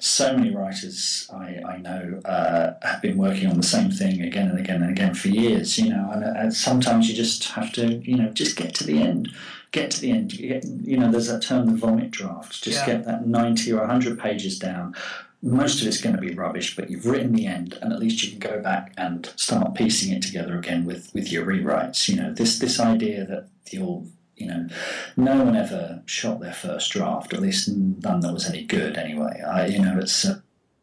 so 0.00 0.36
many 0.36 0.52
writers 0.52 1.30
I, 1.32 1.60
I 1.64 1.76
know 1.78 2.20
uh, 2.24 2.72
have 2.82 3.00
been 3.00 3.16
working 3.16 3.46
on 3.48 3.56
the 3.56 3.62
same 3.62 3.90
thing 3.92 4.20
again 4.22 4.48
and 4.48 4.58
again 4.58 4.82
and 4.82 4.90
again 4.90 5.14
for 5.14 5.28
years. 5.28 5.78
You 5.78 5.90
know, 5.90 6.10
and, 6.12 6.24
and 6.24 6.52
sometimes 6.54 7.08
you 7.08 7.14
just 7.14 7.44
have 7.50 7.72
to, 7.74 7.96
you 7.98 8.16
know, 8.16 8.30
just 8.30 8.56
get 8.56 8.74
to 8.76 8.84
the 8.84 9.00
end. 9.00 9.30
Get 9.70 9.92
to 9.92 10.00
the 10.00 10.10
end. 10.10 10.32
You, 10.32 10.48
get, 10.48 10.64
you 10.64 10.96
know, 10.96 11.10
there's 11.12 11.28
that 11.28 11.42
term, 11.42 11.66
the 11.66 11.76
vomit 11.76 12.10
draft. 12.10 12.64
Just 12.64 12.80
Yeah. 12.80 12.94
get 12.94 13.04
that 13.04 13.26
ninety 13.28 13.72
or 13.72 13.86
hundred 13.86 14.18
pages 14.18 14.58
down. 14.58 14.96
Most 15.42 15.80
of 15.80 15.86
it's 15.86 16.00
going 16.00 16.16
to 16.16 16.20
be 16.20 16.34
rubbish, 16.34 16.74
but 16.74 16.90
you've 16.90 17.06
written 17.06 17.32
the 17.32 17.46
end, 17.46 17.78
and 17.80 17.92
at 17.92 18.00
least 18.00 18.24
you 18.24 18.30
can 18.30 18.40
go 18.40 18.60
back 18.60 18.92
and 18.96 19.30
start 19.36 19.74
piecing 19.76 20.12
it 20.12 20.22
together 20.22 20.58
again 20.58 20.84
with, 20.84 21.12
with 21.14 21.30
your 21.30 21.46
rewrites. 21.46 22.08
You 22.08 22.16
know, 22.16 22.32
this 22.32 22.58
this 22.58 22.80
idea 22.80 23.24
that 23.26 23.48
you'll 23.70 24.08
you 24.36 24.46
know, 24.46 24.68
no 25.16 25.42
one 25.42 25.56
ever 25.56 26.02
shot 26.06 26.40
their 26.40 26.52
first 26.52 26.90
draft, 26.92 27.32
at 27.32 27.40
least 27.40 27.68
none 27.68 28.20
that 28.20 28.32
was 28.32 28.48
any 28.48 28.64
good 28.64 28.96
anyway. 28.96 29.42
I, 29.42 29.66
you 29.66 29.80
know, 29.80 29.98
it's 29.98 30.24
uh, 30.24 30.40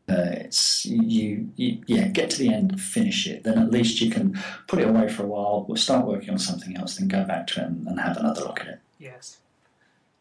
uh, 0.10 0.32
it's 0.32 0.86
you, 0.86 1.50
you, 1.56 1.82
yeah, 1.88 2.08
get 2.08 2.30
to 2.32 2.40
the 2.40 2.54
end, 2.54 2.82
finish 2.82 3.26
it. 3.26 3.44
Then 3.44 3.58
at 3.58 3.72
least 3.72 4.02
you 4.02 4.12
can 4.12 4.38
put 4.68 4.80
it 4.80 4.88
away 4.88 5.08
for 5.08 5.24
a 5.24 5.28
while, 5.28 5.68
start 5.76 6.06
working 6.06 6.32
on 6.32 6.40
something 6.40 6.76
else, 6.76 6.98
then 6.98 7.08
go 7.08 7.24
back 7.24 7.48
to 7.48 7.62
it 7.62 7.68
and, 7.68 7.88
and 7.88 8.00
have 8.00 8.18
another 8.18 8.42
look 8.42 8.60
at 8.60 8.68
it. 8.68 8.80
Yes. 9.00 9.38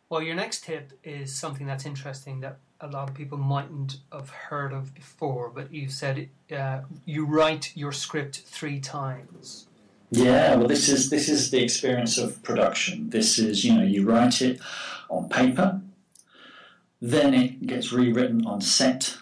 Well, 0.09 0.23
your 0.23 0.35
next 0.35 0.65
tip 0.65 0.93
is 1.03 1.35
something 1.35 1.67
that's 1.67 1.87
interesting 1.87 2.41
that 2.41 2.59
a 2.81 2.87
lot 2.87 3.09
of 3.09 3.15
people 3.15 3.39
mightn't 3.39 3.99
have 4.13 4.31
heard 4.31 4.73
of 4.73 4.95
before, 4.95 5.49
but 5.49 5.73
you 5.73 5.89
said 5.89 6.29
uh, 6.55 6.81
you 7.07 7.25
write 7.25 7.73
your 7.75 7.93
script 7.93 8.43
three 8.45 8.79
times. 8.79 9.67
Yeah, 10.15 10.57
well, 10.57 10.69
this 10.69 10.91
is 10.91 11.09
this 11.09 11.31
is 11.31 11.51
the 11.51 11.63
experience 11.63 12.19
of 12.19 12.43
production. 12.43 13.09
This 13.09 13.39
is 13.39 13.65
you 13.65 13.75
know 13.75 13.83
you 13.83 14.05
write 14.07 14.43
it 14.43 14.61
on 15.09 15.31
paper, 15.31 15.81
then 17.01 17.33
it 17.33 17.67
gets 17.67 17.93
rewritten 17.93 18.47
on 18.47 18.61
set, 18.61 19.17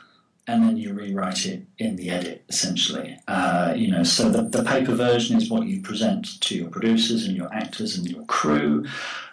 and 0.50 0.64
then 0.64 0.76
you 0.76 0.92
rewrite 0.92 1.46
it 1.46 1.64
in 1.78 1.94
the 1.94 2.10
edit. 2.10 2.44
Essentially, 2.48 3.16
uh, 3.28 3.72
you 3.76 3.88
know, 3.88 4.02
so 4.02 4.28
the, 4.28 4.42
the 4.42 4.64
paper 4.64 4.94
version 4.94 5.36
is 5.36 5.48
what 5.48 5.66
you 5.66 5.80
present 5.80 6.40
to 6.40 6.56
your 6.56 6.68
producers 6.68 7.24
and 7.26 7.36
your 7.36 7.52
actors 7.54 7.96
and 7.96 8.10
your 8.10 8.24
crew. 8.24 8.84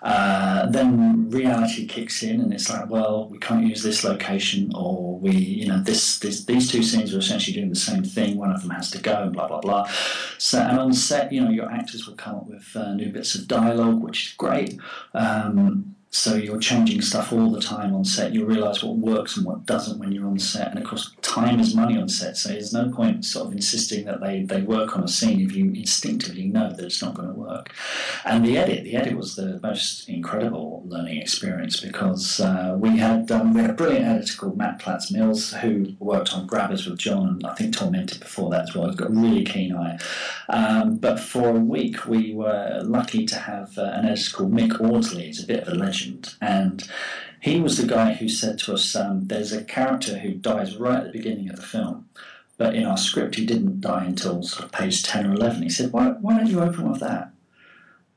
Uh, 0.03 0.67
then 0.67 1.27
reality 1.31 1.87
kicks 1.87 2.21
in, 2.21 2.39
and 2.39 2.53
it's 2.53 2.69
like, 2.69 2.87
well, 2.87 3.27
we 3.29 3.39
can't 3.39 3.65
use 3.65 3.81
this 3.81 4.03
location, 4.03 4.71
or 4.75 5.17
we, 5.17 5.31
you 5.31 5.67
know, 5.67 5.81
this, 5.81 6.19
this 6.19 6.45
these 6.45 6.71
two 6.71 6.83
scenes 6.83 7.13
are 7.15 7.19
essentially 7.19 7.55
doing 7.55 7.69
the 7.69 7.75
same 7.75 8.03
thing. 8.03 8.37
One 8.37 8.51
of 8.51 8.61
them 8.61 8.69
has 8.71 8.91
to 8.91 8.99
go, 8.99 9.23
and 9.23 9.33
blah 9.33 9.47
blah 9.47 9.59
blah. 9.59 9.89
So, 10.37 10.59
and 10.59 10.77
on 10.79 10.93
set, 10.93 11.31
you 11.33 11.41
know, 11.41 11.49
your 11.49 11.71
actors 11.71 12.07
will 12.07 12.15
come 12.15 12.35
up 12.35 12.47
with 12.47 12.75
uh, 12.75 12.93
new 12.93 13.09
bits 13.11 13.33
of 13.33 13.47
dialogue, 13.47 13.99
which 14.01 14.27
is 14.27 14.33
great. 14.33 14.79
Um, 15.15 15.96
so 16.09 16.35
you're 16.35 16.59
changing 16.59 17.01
stuff 17.01 17.33
all 17.33 17.51
the 17.51 17.61
time 17.61 17.93
on 17.93 18.05
set. 18.05 18.33
You'll 18.33 18.47
realise 18.47 18.81
what 18.81 18.97
works 18.97 19.37
and 19.37 19.45
what 19.45 19.65
doesn't 19.65 19.99
when 19.99 20.11
you're 20.11 20.27
on 20.27 20.39
set. 20.39 20.69
And 20.69 20.79
of 20.79 20.85
course, 20.85 21.13
time 21.21 21.59
is 21.59 21.75
money 21.75 21.97
on 21.97 22.07
set. 22.09 22.37
So 22.37 22.49
there's 22.49 22.73
no 22.73 22.89
point 22.91 23.25
sort 23.25 23.47
of 23.47 23.53
insisting 23.53 24.05
that 24.05 24.21
they, 24.21 24.43
they 24.43 24.61
work 24.61 24.97
on 24.97 25.03
a 25.03 25.07
scene 25.07 25.41
if 25.41 25.55
you 25.55 25.65
instinctively 25.65 26.45
know 26.45 26.71
that 26.71 26.85
it's 26.85 27.01
not 27.01 27.13
going 27.13 27.27
to 27.27 27.33
work. 27.33 27.73
And 28.25 28.45
the 28.45 28.57
edit, 28.57 28.83
the 28.83 28.95
edit 28.95 29.17
was 29.17 29.35
the 29.35 29.59
most 29.61 30.07
incredible 30.07 30.83
learning 30.87 31.21
experience 31.21 31.79
because 31.79 32.39
uh, 32.39 32.75
we 32.77 32.97
had 32.97 33.29
um, 33.31 33.53
we 33.53 33.61
had 33.61 33.71
a 33.71 33.73
brilliant 33.73 34.05
editor 34.05 34.37
called 34.37 34.57
Matt 34.57 34.79
Platts 34.79 35.11
Mills 35.11 35.53
who 35.53 35.95
worked 35.99 36.33
on 36.33 36.47
Grabbers 36.47 36.87
with 36.87 36.99
Jon 36.99 37.27
and 37.27 37.45
I 37.45 37.53
think 37.53 37.75
Tormented 37.75 38.19
before 38.19 38.49
that 38.51 38.63
as 38.63 38.75
well. 38.75 38.87
He's 38.87 38.95
got 38.95 39.09
a 39.09 39.13
really 39.13 39.43
keen 39.43 39.75
eye. 39.75 39.99
Um, 40.49 40.97
but 40.97 41.19
for 41.19 41.49
a 41.49 41.59
week, 41.59 42.07
we 42.07 42.33
were 42.33 42.81
lucky 42.83 43.25
to 43.25 43.35
have 43.35 43.77
uh, 43.77 43.83
an 43.93 44.05
editor 44.05 44.37
called 44.37 44.53
Mick 44.53 44.79
Audsley. 44.79 45.25
He's 45.25 45.43
a 45.43 45.47
bit 45.47 45.63
of 45.63 45.73
a 45.73 45.75
legend, 45.75 45.96
and 46.41 46.87
he 47.39 47.59
was 47.59 47.77
the 47.77 47.87
guy 47.87 48.13
who 48.13 48.27
said 48.27 48.59
to 48.59 48.73
us, 48.73 48.95
um, 48.95 49.27
"There's 49.27 49.53
a 49.53 49.63
character 49.63 50.19
who 50.19 50.33
dies 50.33 50.75
right 50.77 50.99
at 50.99 51.05
the 51.05 51.17
beginning 51.19 51.49
of 51.49 51.55
the 51.57 51.61
film." 51.61 52.05
But 52.57 52.75
in 52.75 52.85
our 52.85 52.97
script, 52.97 53.35
he 53.35 53.45
didn't 53.45 53.81
die 53.81 54.05
until 54.05 54.41
sort 54.41 54.65
of 54.65 54.71
page 54.71 55.03
10 55.03 55.27
or 55.27 55.33
11. 55.33 55.61
He 55.61 55.69
said, 55.69 55.93
Why, 55.93 56.09
why 56.21 56.37
don't 56.37 56.47
you 56.47 56.59
open 56.59 56.89
with 56.89 56.99
that? 57.01 57.31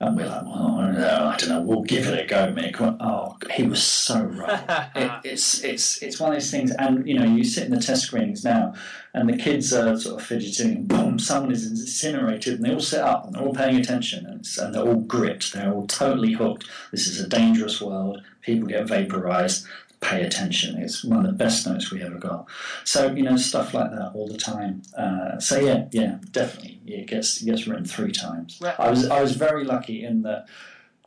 And 0.02 0.16
we're 0.16 0.26
like, 0.26 0.42
oh, 0.46 0.46
well, 0.46 0.78
I 0.78 0.86
don't 0.86 1.00
know, 1.00 1.24
I 1.26 1.36
don't 1.36 1.48
know. 1.50 1.60
We'll 1.60 1.82
give 1.82 2.06
it 2.06 2.18
a 2.18 2.26
go, 2.26 2.50
Mick. 2.52 2.80
Well, 2.80 2.96
Oh, 3.00 3.36
he 3.54 3.64
was 3.64 3.82
so 3.82 4.22
right. 4.22 4.90
it, 4.96 5.10
it's 5.24 5.62
it's 5.62 6.02
it's 6.02 6.18
one 6.18 6.30
of 6.30 6.36
those 6.36 6.50
things, 6.50 6.72
and 6.78 7.06
you 7.06 7.18
know, 7.18 7.24
you 7.26 7.44
sit 7.44 7.64
in 7.64 7.70
the 7.70 7.80
test 7.80 8.04
screenings 8.06 8.42
now, 8.42 8.72
and 9.12 9.28
the 9.28 9.36
kids 9.36 9.74
are 9.74 9.94
sort 9.98 10.18
of 10.18 10.26
fidgeting, 10.26 10.84
boom, 10.86 11.18
someone 11.18 11.52
is 11.52 11.66
incinerated, 11.70 12.54
and 12.54 12.64
they 12.64 12.72
all 12.72 12.80
sit 12.80 13.00
up 13.00 13.26
and 13.26 13.34
they're 13.34 13.42
all 13.42 13.54
paying 13.54 13.76
attention, 13.76 14.24
and, 14.24 14.48
and 14.58 14.74
they're 14.74 14.82
all 14.86 15.02
gripped, 15.02 15.52
they're 15.52 15.72
all 15.72 15.86
totally 15.86 16.32
hooked. 16.32 16.66
This 16.92 17.06
is 17.06 17.20
a 17.20 17.28
dangerous 17.28 17.80
world. 17.82 18.22
People 18.40 18.68
get 18.68 18.88
vaporized. 18.88 19.66
Pay 20.00 20.22
attention. 20.22 20.76
It's 20.82 21.04
one 21.04 21.24
of 21.24 21.26
the 21.26 21.36
best 21.36 21.66
notes 21.66 21.90
we 21.90 22.02
ever 22.02 22.18
got. 22.18 22.46
So 22.84 23.12
you 23.12 23.22
know, 23.22 23.36
stuff 23.36 23.74
like 23.74 23.90
that 23.90 24.12
all 24.14 24.28
the 24.28 24.38
time. 24.38 24.82
Uh, 24.96 25.38
so 25.38 25.60
yeah, 25.60 25.86
yeah, 25.92 26.18
definitely, 26.30 26.80
it 26.86 27.06
gets 27.06 27.42
it 27.42 27.46
gets 27.46 27.66
written 27.66 27.84
three 27.84 28.12
times. 28.12 28.58
Right. 28.62 28.74
I 28.78 28.90
was 28.90 29.08
I 29.08 29.20
was 29.20 29.36
very 29.36 29.64
lucky 29.64 30.04
in 30.04 30.22
that. 30.22 30.46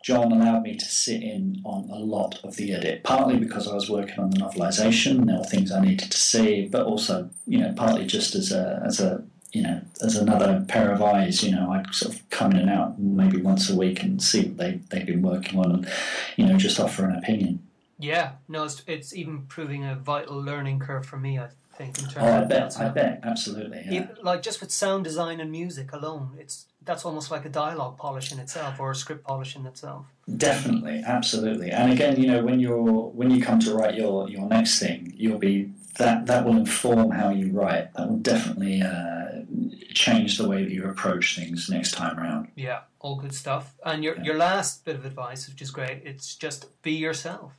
John 0.04 0.34
allowed 0.34 0.64
me 0.64 0.76
to 0.76 0.86
sit 0.86 1.24
in 1.24 1.62
on 1.64 1.90
a 1.90 1.98
lot 1.98 2.38
of 2.44 2.58
the 2.58 2.74
edit, 2.74 3.04
partly 3.04 3.38
because 3.38 3.70
I 3.70 3.74
was 3.74 3.90
working 3.90 4.20
on 4.20 4.32
the 4.32 4.38
novelisation. 4.38 5.26
There 5.26 5.38
were 5.38 5.46
things 5.46 5.72
I 5.72 5.80
needed 5.80 6.12
to 6.12 6.18
see, 6.18 6.68
but 6.68 6.86
also, 6.86 7.30
you 7.48 7.60
know, 7.60 7.74
partly 7.74 8.06
just 8.06 8.36
as 8.36 8.52
a 8.52 8.84
as 8.86 9.00
a 9.00 9.24
you 9.54 9.62
know 9.62 9.80
as 10.02 10.18
another 10.18 10.66
pair 10.68 10.92
of 10.92 11.02
eyes. 11.02 11.42
You 11.42 11.52
know, 11.56 11.72
I 11.72 11.90
sort 11.92 12.16
of 12.16 12.30
come 12.30 12.52
in 12.52 12.58
and 12.58 12.70
out 12.70 13.00
maybe 13.00 13.42
once 13.42 13.70
a 13.70 13.76
week 13.78 14.04
and 14.04 14.22
see 14.22 14.42
what 14.42 14.58
they 14.58 14.82
they've 14.90 15.06
been 15.06 15.22
working 15.22 15.58
on, 15.58 15.72
and 15.72 15.90
you 16.36 16.46
know, 16.46 16.58
just 16.58 16.82
offer 16.82 17.06
an 17.06 17.16
opinion. 17.16 17.66
Yeah, 18.04 18.32
no, 18.50 18.66
it's, 18.66 18.84
it's 18.86 19.16
even 19.16 19.44
proving 19.48 19.86
a 19.86 19.96
vital 19.96 20.38
learning 20.42 20.80
curve 20.80 21.06
for 21.06 21.18
me. 21.18 21.40
I 21.40 21.48
think 21.76 21.98
in 22.00 22.04
terms 22.06 22.18
Oh, 22.18 22.26
I 22.26 22.42
of 22.42 22.50
bet, 22.50 22.80
I 22.80 22.90
bet, 22.90 23.22
absolutely. 23.24 23.82
Yeah. 23.86 23.94
Even- 23.94 24.18
like 24.22 24.42
just 24.44 24.60
with 24.62 24.72
sound 24.72 25.06
design 25.06 25.40
and 25.40 25.50
music 25.52 25.94
alone, 25.94 26.36
it's 26.40 26.66
that's 26.86 27.06
almost 27.06 27.32
like 27.32 27.46
a 27.46 27.50
dialogue 27.50 27.98
polish 27.98 28.34
in 28.34 28.40
itself 28.40 28.78
or 28.78 28.92
a 28.92 28.96
script 28.96 29.24
polish 29.24 29.56
in 29.56 29.66
itself. 29.66 30.06
Definitely, 30.36 31.02
absolutely. 31.06 31.72
And 31.72 31.94
again, 31.94 32.20
you 32.20 32.28
know, 32.28 32.44
when 32.44 32.60
you're 32.60 32.82
when 33.20 33.32
you 33.32 33.42
come 33.42 33.60
to 33.60 33.74
write 33.74 33.96
your 33.96 34.30
your 34.30 34.48
next 34.48 34.80
thing, 34.80 35.14
you'll 35.16 35.40
be 35.40 35.72
that 35.98 36.26
that 36.26 36.46
will 36.46 36.58
inform 36.58 37.12
how 37.12 37.30
you 37.30 37.52
write. 37.54 37.94
That 37.94 38.10
will 38.10 38.18
definitely 38.18 38.82
uh, 38.82 39.44
change 39.94 40.38
the 40.38 40.48
way 40.48 40.64
that 40.64 40.72
you 40.72 40.84
approach 40.86 41.38
things 41.38 41.70
next 41.70 41.92
time 41.94 42.20
around. 42.20 42.50
Yeah, 42.56 42.82
all 43.00 43.16
good 43.16 43.34
stuff. 43.34 43.76
And 43.86 44.04
your 44.04 44.22
your 44.22 44.36
last 44.36 44.84
bit 44.84 44.96
of 44.96 45.06
advice, 45.06 45.48
which 45.48 45.62
is 45.62 45.72
great, 45.72 46.02
it's 46.04 46.36
just 46.36 46.66
be 46.82 46.92
yourself. 46.92 47.54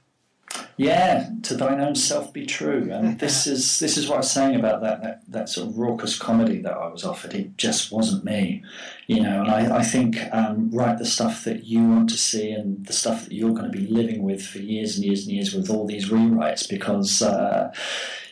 Yeah, 0.77 1.31
to 1.45 1.55
thine 1.55 1.81
own 1.81 1.95
self 1.95 2.33
be 2.33 2.47
true. 2.47 2.91
And 2.91 3.19
this 3.21 3.47
is 3.47 3.79
this 3.79 3.97
is 3.97 4.09
what 4.09 4.17
I 4.17 4.19
was 4.19 4.31
saying 4.31 4.57
about 4.57 4.81
that 4.83 5.03
that, 5.03 5.23
that 5.29 5.49
sort 5.49 5.69
of 5.69 5.79
raucous 5.79 6.19
comedy 6.19 6.61
that 6.63 6.73
I 6.73 6.89
was 6.89 7.05
offered. 7.05 7.35
It 7.35 7.57
just 7.57 7.93
wasn't 7.93 8.25
me, 8.25 8.63
you 9.07 9.21
know. 9.21 9.43
And 9.43 9.51
I, 9.51 9.79
I 9.79 9.83
think 9.83 10.19
um, 10.33 10.71
write 10.73 10.99
the 10.99 11.07
stuff 11.07 11.45
that 11.45 11.65
you 11.65 11.87
want 11.87 12.11
to 12.11 12.19
see 12.19 12.51
and 12.51 12.85
the 12.87 12.93
stuff 12.93 13.25
that 13.25 13.33
you're 13.33 13.55
going 13.55 13.71
to 13.71 13.79
be 13.79 13.87
living 13.87 14.23
with 14.23 14.45
for 14.45 14.59
years 14.59 14.97
and 14.97 15.05
years 15.05 15.27
and 15.27 15.35
years 15.35 15.55
with 15.55 15.71
all 15.71 15.87
these 15.87 16.09
rewrites 16.11 16.69
because. 16.69 17.23
Uh, 17.23 17.73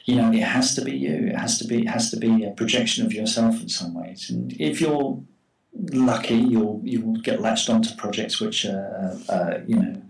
you 0.05 0.17
know, 0.17 0.33
it 0.33 0.41
has 0.41 0.75
to 0.75 0.83
be 0.83 0.97
you. 0.97 1.29
It 1.29 1.37
has 1.37 1.59
to 1.59 1.65
be. 1.65 1.83
It 1.83 1.89
has 1.89 2.11
to 2.11 2.17
be 2.17 2.43
a 2.43 2.51
projection 2.51 3.07
of 3.07 3.13
yourself 3.13 3.63
in 3.63 3.69
some 3.69 3.95
ways. 3.95 4.31
And 4.31 4.53
if 4.61 4.81
you're 4.81 5.23
lucky, 5.75 6.37
you'll 6.37 6.81
you'll 6.85 7.17
get 7.17 7.41
latched 7.41 7.71
onto 7.71 7.95
projects 7.97 8.41
which 8.41 8.67
uh, 8.67 9.17
uh, 9.29 9.61
you 9.67 9.77
know 9.77 10.03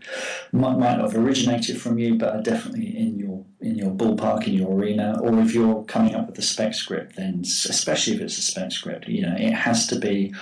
might, 0.52 0.78
might 0.78 0.96
not 0.96 1.12
have 1.12 1.16
originated 1.16 1.80
from 1.80 1.98
you, 1.98 2.16
but 2.16 2.34
are 2.34 2.42
definitely 2.42 2.96
in 2.96 3.18
your 3.18 3.44
in 3.60 3.76
your 3.76 3.90
ballpark, 3.90 4.46
in 4.46 4.54
your 4.54 4.72
arena. 4.72 5.18
Or 5.20 5.38
if 5.40 5.54
you're 5.54 5.84
coming 5.84 6.14
up 6.14 6.26
with 6.26 6.38
a 6.38 6.42
spec 6.42 6.74
script, 6.74 7.16
then 7.16 7.40
especially 7.42 8.14
if 8.14 8.20
it's 8.20 8.38
a 8.38 8.42
spec 8.42 8.72
script, 8.72 9.08
you 9.08 9.22
know 9.22 9.34
it 9.38 9.52
has 9.52 9.86
to 9.88 9.98
be 9.98 10.34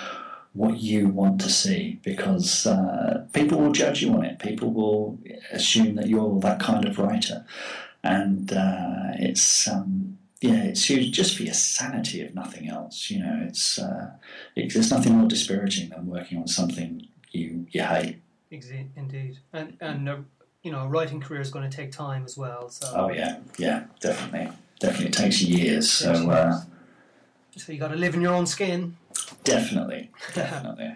what 0.53 0.79
you 0.79 1.09
want 1.09 1.41
to 1.41 1.49
see 1.49 2.01
because 2.03 2.67
uh, 2.67 3.25
people 3.33 3.61
will 3.61 3.73
judge 3.73 4.03
you 4.03 4.13
on 4.15 4.25
it. 4.25 4.39
People 4.41 4.73
will 4.73 5.19
assume 5.53 5.95
that 5.95 6.09
you're 6.09 6.41
that 6.41 6.61
kind 6.61 6.85
of 6.87 6.99
writer, 6.99 7.45
and 8.03 8.53
uh, 8.53 9.13
it's 9.19 9.69
um, 9.69 10.19
yeah, 10.41 10.65
it's 10.65 10.89
huge 10.89 11.13
just 11.13 11.37
for 11.37 11.43
your 11.43 11.55
sanity, 11.55 12.23
if 12.23 12.35
nothing 12.35 12.69
else. 12.69 13.11
You 13.11 13.21
know, 13.21 13.45
it's, 13.47 13.79
uh, 13.79 14.13
it's 14.57 14.75
there's 14.75 14.91
nothing 14.91 15.15
more 15.15 15.29
dispiriting 15.29 15.91
than 15.91 16.07
working 16.07 16.39
on 16.39 16.49
something 16.49 17.07
you 17.31 17.67
you 17.71 17.83
hate. 17.83 18.21
Indeed, 18.51 19.39
and 19.53 19.77
and 19.81 20.09
uh, 20.09 20.17
you 20.63 20.73
know, 20.73 20.81
a 20.81 20.89
writing 20.89 21.21
career 21.21 21.41
is 21.41 21.51
going 21.51 21.69
to 21.69 21.75
take 21.75 21.93
time 21.93 22.25
as 22.25 22.37
well. 22.37 22.69
So. 22.71 22.93
Oh 22.95 23.11
yeah, 23.11 23.39
yeah, 23.59 23.85
definitely, 24.01 24.51
definitely 24.79 25.07
it 25.07 25.13
takes 25.13 25.43
years. 25.43 25.91
So. 25.91 26.31
Uh, 26.31 26.63
so 27.57 27.73
you 27.73 27.79
got 27.79 27.89
to 27.89 27.97
live 27.97 28.15
in 28.15 28.21
your 28.21 28.33
own 28.33 28.47
skin. 28.47 28.97
Definitely, 29.45 30.11
definitely. 30.35 30.95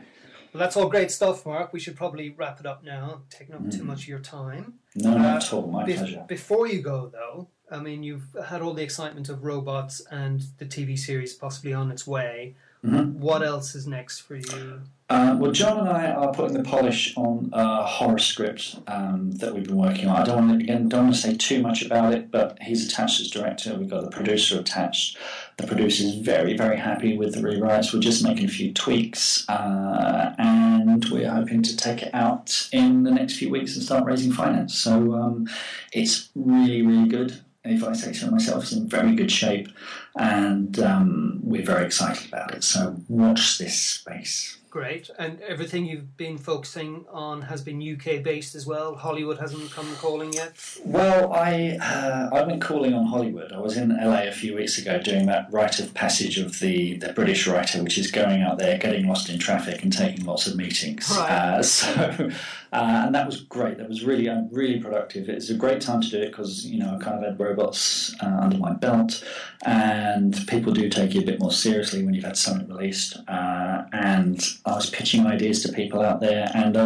well, 0.53 0.61
that's 0.61 0.77
all 0.77 0.89
great 0.89 1.11
stuff, 1.11 1.45
Mark. 1.45 1.73
We 1.73 1.81
should 1.81 1.97
probably 1.97 2.31
wrap 2.31 2.61
it 2.61 2.67
up 2.67 2.83
now. 2.83 3.23
Taking 3.29 3.55
up 3.55 3.63
mm. 3.63 3.77
too 3.77 3.85
much 3.85 4.03
of 4.03 4.09
your 4.09 4.21
time. 4.21 4.75
No, 4.95 5.13
uh, 5.13 5.19
not 5.19 5.45
at 5.45 5.53
all. 5.53 5.67
My 5.67 5.85
be- 5.85 5.95
pleasure. 5.95 6.25
Before 6.29 6.67
you 6.67 6.81
go, 6.81 7.11
though, 7.13 7.49
I 7.71 7.81
mean, 7.81 8.03
you've 8.03 8.37
had 8.47 8.63
all 8.63 8.75
the 8.75 8.83
excitement 8.83 9.29
of 9.29 9.45
robots 9.45 10.03
and 10.11 10.45
the 10.59 10.67
TV 10.67 10.99
series 10.99 11.35
possibly 11.35 11.73
on 11.73 11.91
its 11.91 12.07
way. 12.07 12.55
Mm-hmm. 12.85 13.19
What 13.19 13.43
else 13.43 13.75
is 13.75 13.87
next 13.87 14.21
for 14.21 14.37
you? 14.37 14.83
Uh, 15.09 15.37
well, 15.39 15.53
Jon 15.53 15.79
and 15.79 15.89
I 15.89 16.11
are 16.11 16.33
putting 16.33 16.57
the 16.57 16.63
polish 16.63 17.15
on 17.17 17.51
a 17.53 17.83
horror 17.83 18.19
script 18.19 18.77
um, 18.87 19.33
that 19.33 19.55
we've 19.55 19.65
been 19.65 19.77
working 19.77 20.09
on. 20.09 20.17
I 20.17 20.25
don't 20.25 20.49
want 20.49 20.59
to, 20.59 20.65
again 20.65 20.89
don't 20.89 21.05
want 21.05 21.15
to 21.15 21.21
say 21.21 21.37
too 21.37 21.63
much 21.63 21.83
about 21.83 22.15
it, 22.15 22.31
but 22.31 22.59
he's 22.61 22.87
attached 22.87 23.21
as 23.21 23.31
director. 23.31 23.75
We've 23.75 23.89
got 23.89 24.03
the 24.03 24.11
producer 24.11 24.59
attached. 24.59 25.19
The 25.57 25.67
producer 25.67 26.05
is 26.05 26.15
very 26.17 26.57
very 26.57 26.79
happy 26.79 27.17
with 27.17 27.35
the 27.35 27.41
rewrites. 27.41 27.93
We're 27.93 28.01
just 28.01 28.25
making 28.25 28.47
a 28.47 28.49
few 28.49 28.73
tweaks, 28.73 29.49
uh, 29.49 30.35
and 30.39 31.05
we're 31.11 31.31
hoping 31.31 31.63
to 31.63 31.77
take 31.77 32.03
it 32.03 32.15
out 32.15 32.69
in 32.73 33.05
the 33.05 33.11
next 33.11 33.37
few 33.37 33.51
weeks 33.51 33.77
and 33.77 33.85
start 33.85 34.05
raising 34.05 34.33
finance. 34.33 34.75
So 34.75 35.15
um, 35.15 35.49
it's 35.93 36.31
really 36.35 36.83
really 36.83 37.09
good 37.09 37.41
if 37.65 37.83
I 37.83 37.93
say 37.93 38.13
so 38.13 38.31
myself, 38.31 38.65
is 38.65 38.73
in 38.73 38.89
very 38.89 39.15
good 39.15 39.33
shape, 39.33 39.69
and 40.17 40.79
um, 40.79 41.41
we're 41.43 41.65
very 41.65 41.87
excited 41.87 42.29
about 42.29 42.55
it. 42.55 42.63
So 42.63 42.97
watch 43.09 43.59
this 43.59 43.79
space. 43.79 44.59
Great, 44.75 45.09
and 45.21 45.41
everything 45.43 45.87
you've 45.87 46.17
been 46.17 46.37
focusing 46.37 47.05
on 47.09 47.43
has 47.43 47.63
been 47.63 47.81
UK 47.81 48.25
based 48.25 48.57
as 48.57 48.67
well. 48.67 48.97
Hollywood 48.97 49.39
hasn't 49.39 49.71
come 49.71 49.87
calling 49.95 50.33
yet. 50.33 50.57
Well, 50.85 51.33
I 51.33 51.79
uh, 51.81 52.31
I 52.33 52.43
went 52.43 52.61
calling 52.61 52.93
on 52.93 53.07
Hollywood. 53.07 53.53
I 53.53 53.61
was 53.61 53.77
in 53.77 53.91
LA 53.91 54.25
a 54.25 54.33
few 54.33 54.57
weeks 54.57 54.77
ago 54.77 55.01
doing 55.01 55.27
that 55.27 55.47
rite 55.53 55.79
of 55.79 55.95
passage 55.95 56.39
of 56.39 56.59
the 56.59 56.97
the 56.97 57.13
British 57.13 57.47
writer, 57.47 57.85
which 57.85 57.97
is 57.97 58.11
going 58.11 58.43
out 58.43 58.59
there, 58.59 58.77
getting 58.77 59.07
lost 59.07 59.29
in 59.29 59.39
traffic, 59.39 59.85
and 59.85 59.93
taking 59.93 60.25
lots 60.25 60.49
of 60.49 60.57
meetings. 60.57 61.09
Right. 61.09 61.31
Uh, 61.31 61.63
so 61.63 62.31
uh, 62.75 63.05
and 63.07 63.15
that 63.15 63.25
was 63.25 63.43
great. 63.43 63.79
That 63.79 63.89
was 63.89 64.03
really, 64.03 64.29
uh, 64.29 64.43
really 64.51 64.81
productive. 64.81 65.29
It 65.29 65.37
was 65.37 65.49
a 65.49 65.55
great 65.55 65.81
time 65.81 66.01
to 66.01 66.11
do 66.11 66.21
it 66.21 66.33
because 66.33 66.67
you 66.67 66.81
know 66.81 66.97
I 66.97 66.99
kind 66.99 67.17
of 67.17 67.23
had 67.23 67.39
robots 67.39 68.13
uh, 68.21 68.27
under 68.27 68.59
my 68.59 68.73
belt, 68.73 69.23
and 69.65 70.37
people 70.49 70.73
do 70.73 70.89
take 70.89 71.15
you 71.15 71.21
a 71.21 71.25
bit 71.25 71.39
more 71.39 71.53
seriously 71.53 72.03
when 72.03 72.15
you've 72.15 72.25
had 72.25 72.37
something 72.37 72.67
released. 72.67 73.17
Uh, 73.29 73.85
and 73.93 74.45
I 74.67 74.75
was 74.75 74.89
pitching 74.89 75.27
ideas 75.27 75.63
to 75.63 75.73
people 75.73 76.01
out 76.01 76.21
there, 76.21 76.51
and 76.55 76.77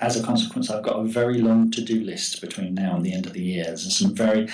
as 0.00 0.16
a 0.16 0.22
consequence, 0.22 0.70
I've 0.70 0.84
got 0.84 1.00
a 1.00 1.04
very 1.04 1.38
long 1.38 1.72
to-do 1.72 2.00
list 2.04 2.40
between 2.40 2.74
now 2.74 2.94
and 2.94 3.04
the 3.04 3.12
end 3.12 3.26
of 3.26 3.32
the 3.32 3.42
year. 3.42 3.64
There's 3.64 3.96
some 3.96 4.14
very 4.14 4.48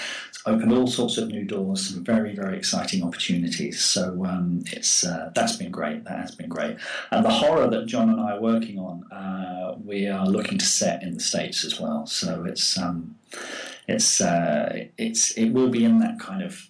opened 0.47 0.73
all 0.73 0.87
sorts 0.87 1.19
of 1.19 1.29
new 1.29 1.45
doors, 1.45 1.89
some 1.89 2.03
very, 2.03 2.35
very 2.35 2.57
exciting 2.57 3.03
opportunities. 3.03 3.85
So 3.85 4.25
um, 4.25 4.63
it's 4.73 5.05
uh, 5.05 5.31
that's 5.35 5.57
been 5.57 5.71
great. 5.71 6.05
That 6.05 6.19
has 6.19 6.35
been 6.35 6.49
great. 6.49 6.79
And 7.11 7.25
the 7.25 7.31
horror 7.31 7.69
that 7.69 7.87
Jon 7.87 8.09
and 8.09 8.21
I 8.21 8.33
are 8.33 8.41
working 8.41 8.79
on, 8.79 9.05
uh, 9.13 9.77
we 9.85 10.09
are 10.09 10.27
looking 10.27 10.59
to 10.59 10.65
set 10.65 11.03
in 11.03 11.15
the 11.15 11.21
states 11.21 11.65
as 11.65 11.81
well. 11.81 12.07
So 12.07 12.45
it's 12.45 12.79
um, 12.79 13.17
it's 13.87 14.21
uh, 14.21 14.87
it's 14.99 15.33
it 15.33 15.51
will 15.51 15.69
be 15.69 15.85
in 15.85 15.99
that 15.99 16.19
kind 16.19 16.43
of 16.43 16.69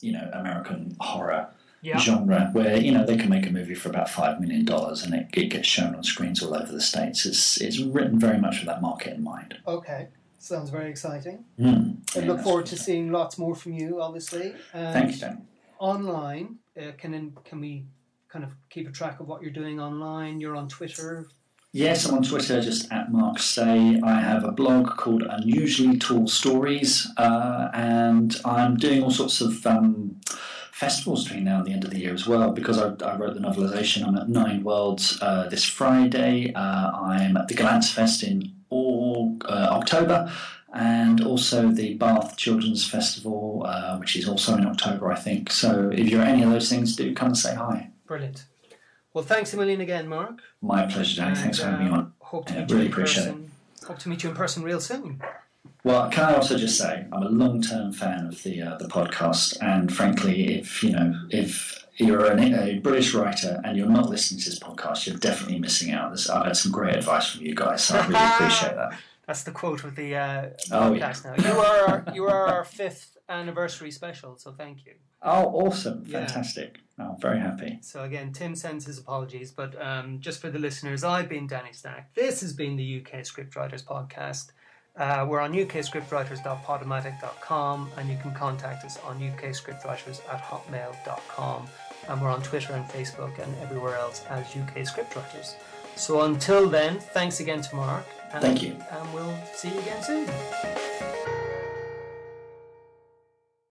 you 0.00 0.12
know 0.12 0.28
American 0.32 0.96
horror. 1.00 1.48
Yeah. 1.84 1.98
genre 1.98 2.48
where 2.54 2.78
you 2.78 2.92
know 2.92 3.04
they 3.04 3.18
can 3.18 3.28
make 3.28 3.46
a 3.46 3.50
movie 3.50 3.74
for 3.74 3.90
about 3.90 4.08
five 4.08 4.40
million 4.40 4.64
dollars 4.64 5.02
and 5.02 5.12
it, 5.12 5.26
it, 5.34 5.50
gets 5.50 5.68
shown 5.68 5.94
on 5.94 6.02
screens 6.02 6.42
all 6.42 6.56
over 6.56 6.72
the 6.72 6.80
states. 6.80 7.26
It's 7.26 7.60
it's 7.60 7.78
written 7.78 8.18
very 8.18 8.38
much 8.38 8.56
with 8.56 8.66
that 8.66 8.80
market 8.80 9.12
in 9.12 9.22
mind. 9.22 9.58
Okay, 9.68 10.08
sounds 10.38 10.70
very 10.70 10.88
exciting. 10.88 11.44
Mm. 11.60 11.98
I 12.16 12.20
yeah, 12.20 12.26
look 12.26 12.40
forward 12.40 12.66
to 12.66 12.76
seeing 12.78 13.12
lots 13.12 13.36
more 13.36 13.54
from 13.54 13.74
you, 13.74 14.00
obviously. 14.00 14.54
And 14.72 14.94
Thank 14.94 15.12
you, 15.12 15.18
Dan. 15.18 15.46
Online, 15.78 16.56
uh, 16.80 16.92
can 16.96 17.36
can 17.44 17.60
we 17.60 17.84
kind 18.30 18.46
of 18.46 18.52
keep 18.70 18.88
a 18.88 18.92
track 18.92 19.20
of 19.20 19.28
what 19.28 19.42
you're 19.42 19.52
doing 19.52 19.78
online? 19.78 20.40
You're 20.40 20.56
on 20.56 20.68
Twitter. 20.68 21.28
Yes, 21.72 22.06
I'm 22.06 22.14
on 22.14 22.22
Twitter, 22.22 22.62
just 22.62 22.90
at 22.92 23.10
Mark 23.10 23.40
Stay. 23.40 24.00
I 24.00 24.20
have 24.20 24.44
a 24.44 24.52
blog 24.52 24.96
called 24.96 25.24
Unusually 25.28 25.98
Tall 25.98 26.28
Stories, 26.28 27.08
uh, 27.16 27.68
and 27.74 28.40
I'm 28.44 28.76
doing 28.76 29.02
all 29.02 29.10
sorts 29.10 29.40
of 29.40 29.66
um, 29.66 30.20
festivals 30.74 31.22
between 31.22 31.44
now 31.44 31.58
and 31.58 31.66
the 31.66 31.72
end 31.72 31.84
of 31.84 31.90
the 31.90 31.98
year 31.98 32.12
as 32.12 32.26
well. 32.26 32.50
Because 32.50 32.78
I, 32.78 32.88
I 33.04 33.16
wrote 33.16 33.34
the 33.34 33.40
novelisation, 33.40 34.04
I'm 34.04 34.16
at 34.16 34.28
Nine 34.28 34.64
Worlds 34.64 35.18
uh, 35.22 35.48
this 35.48 35.64
Friday. 35.64 36.52
Uh, 36.52 36.90
I'm 36.90 37.36
at 37.36 37.46
the 37.46 37.54
Gollancz 37.54 37.92
Fest 37.92 38.24
in 38.24 38.52
all, 38.70 39.38
uh, 39.44 39.68
October, 39.70 40.32
and 40.72 41.24
also 41.24 41.70
the 41.70 41.94
Bath 41.94 42.36
Children's 42.36 42.84
Festival, 42.84 43.64
uh, 43.64 43.96
which 43.98 44.16
is 44.16 44.28
also 44.28 44.56
in 44.56 44.66
October, 44.66 45.12
I 45.12 45.16
think. 45.16 45.52
So 45.52 45.90
if 45.94 46.08
you're 46.08 46.22
at 46.22 46.28
any 46.28 46.42
of 46.42 46.50
those 46.50 46.68
things, 46.68 46.96
do 46.96 47.14
come 47.14 47.28
and 47.28 47.38
say 47.38 47.54
hi. 47.54 47.90
Brilliant. 48.08 48.44
Well, 49.12 49.22
thanks 49.22 49.54
a 49.54 49.56
million 49.56 49.80
again, 49.80 50.08
Mark. 50.08 50.40
My 50.60 50.86
pleasure, 50.86 51.22
Danny. 51.22 51.36
Thanks 51.36 51.60
for 51.60 51.66
having 51.66 51.86
me 51.86 51.92
on. 51.92 52.12
Hope 52.18 52.46
to 52.46 52.54
meet 52.54 52.70
really 52.72 52.82
you 52.82 52.88
in 52.88 52.92
person. 52.92 53.50
It. 53.80 53.86
Hope 53.86 54.00
to 54.00 54.08
meet 54.08 54.24
you 54.24 54.30
in 54.30 54.34
person 54.34 54.64
real 54.64 54.80
soon. 54.80 55.22
Well, 55.84 56.08
can 56.08 56.24
I 56.24 56.34
also 56.34 56.56
just 56.56 56.78
say 56.78 57.06
I'm 57.12 57.22
a 57.22 57.28
long-term 57.28 57.92
fan 57.92 58.26
of 58.26 58.42
the 58.42 58.62
uh, 58.62 58.78
the 58.78 58.88
podcast, 58.88 59.58
and 59.60 59.94
frankly, 59.94 60.58
if 60.58 60.82
you 60.82 60.92
know 60.92 61.14
if 61.28 61.84
you're 61.96 62.26
a 62.26 62.78
British 62.78 63.12
writer 63.12 63.60
and 63.64 63.76
you're 63.76 63.88
not 63.88 64.08
listening 64.08 64.40
to 64.40 64.50
this 64.50 64.58
podcast, 64.58 65.06
you're 65.06 65.18
definitely 65.18 65.58
missing 65.58 65.92
out. 65.92 66.18
I've 66.30 66.46
had 66.46 66.56
some 66.56 66.72
great 66.72 66.96
advice 66.96 67.30
from 67.30 67.44
you 67.44 67.54
guys, 67.54 67.84
so 67.84 67.98
I 67.98 68.06
really 68.06 68.24
appreciate 68.34 68.74
that. 68.76 68.98
That's 69.26 69.42
the 69.42 69.52
quote 69.52 69.84
of 69.84 69.94
the 69.94 70.16
uh, 70.16 70.48
oh, 70.72 70.92
podcast 70.92 71.24
yeah. 71.24 71.34
now. 71.36 71.52
You 71.52 71.60
are 71.60 71.88
our, 71.88 72.14
you 72.14 72.24
are 72.24 72.46
our 72.46 72.64
fifth 72.80 73.18
anniversary 73.28 73.90
special, 73.90 74.36
so 74.38 74.52
thank 74.52 74.86
you. 74.86 74.92
Oh, 75.22 75.66
awesome! 75.66 76.06
Fantastic. 76.06 76.78
Yeah. 76.98 77.08
Oh, 77.08 77.16
very 77.20 77.40
happy. 77.40 77.78
So 77.82 78.04
again, 78.04 78.32
Tim 78.32 78.54
sends 78.54 78.86
his 78.86 78.98
apologies, 78.98 79.52
but 79.52 79.80
um, 79.82 80.18
just 80.20 80.40
for 80.40 80.48
the 80.48 80.58
listeners, 80.58 81.04
I've 81.04 81.28
been 81.28 81.46
Danny 81.46 81.72
Stack. 81.72 82.14
This 82.14 82.40
has 82.40 82.54
been 82.54 82.76
the 82.76 83.02
UK 83.02 83.20
Scriptwriters 83.20 83.84
podcast. 83.84 84.52
Uh, 84.96 85.26
we're 85.28 85.40
on 85.40 85.52
ukscriptwriters.podomatic.com 85.52 87.90
and 87.96 88.08
you 88.08 88.16
can 88.16 88.32
contact 88.32 88.84
us 88.84 88.96
on 89.04 89.18
ukscriptwriters 89.18 90.20
at 90.32 90.40
hotmail.com. 90.42 91.66
And 92.08 92.22
we're 92.22 92.30
on 92.30 92.42
Twitter 92.42 92.74
and 92.74 92.84
Facebook 92.86 93.42
and 93.42 93.52
everywhere 93.60 93.96
else 93.96 94.24
as 94.28 94.46
UK 94.54 94.84
Scriptwriters. 94.84 95.54
So 95.96 96.20
until 96.22 96.68
then, 96.68 97.00
thanks 97.00 97.40
again 97.40 97.62
to 97.62 97.76
Mark. 97.76 98.04
And, 98.32 98.42
Thank 98.42 98.62
you. 98.62 98.76
And 98.90 99.14
we'll 99.14 99.34
see 99.54 99.70
you 99.70 99.78
again 99.80 100.02
soon. 100.02 100.28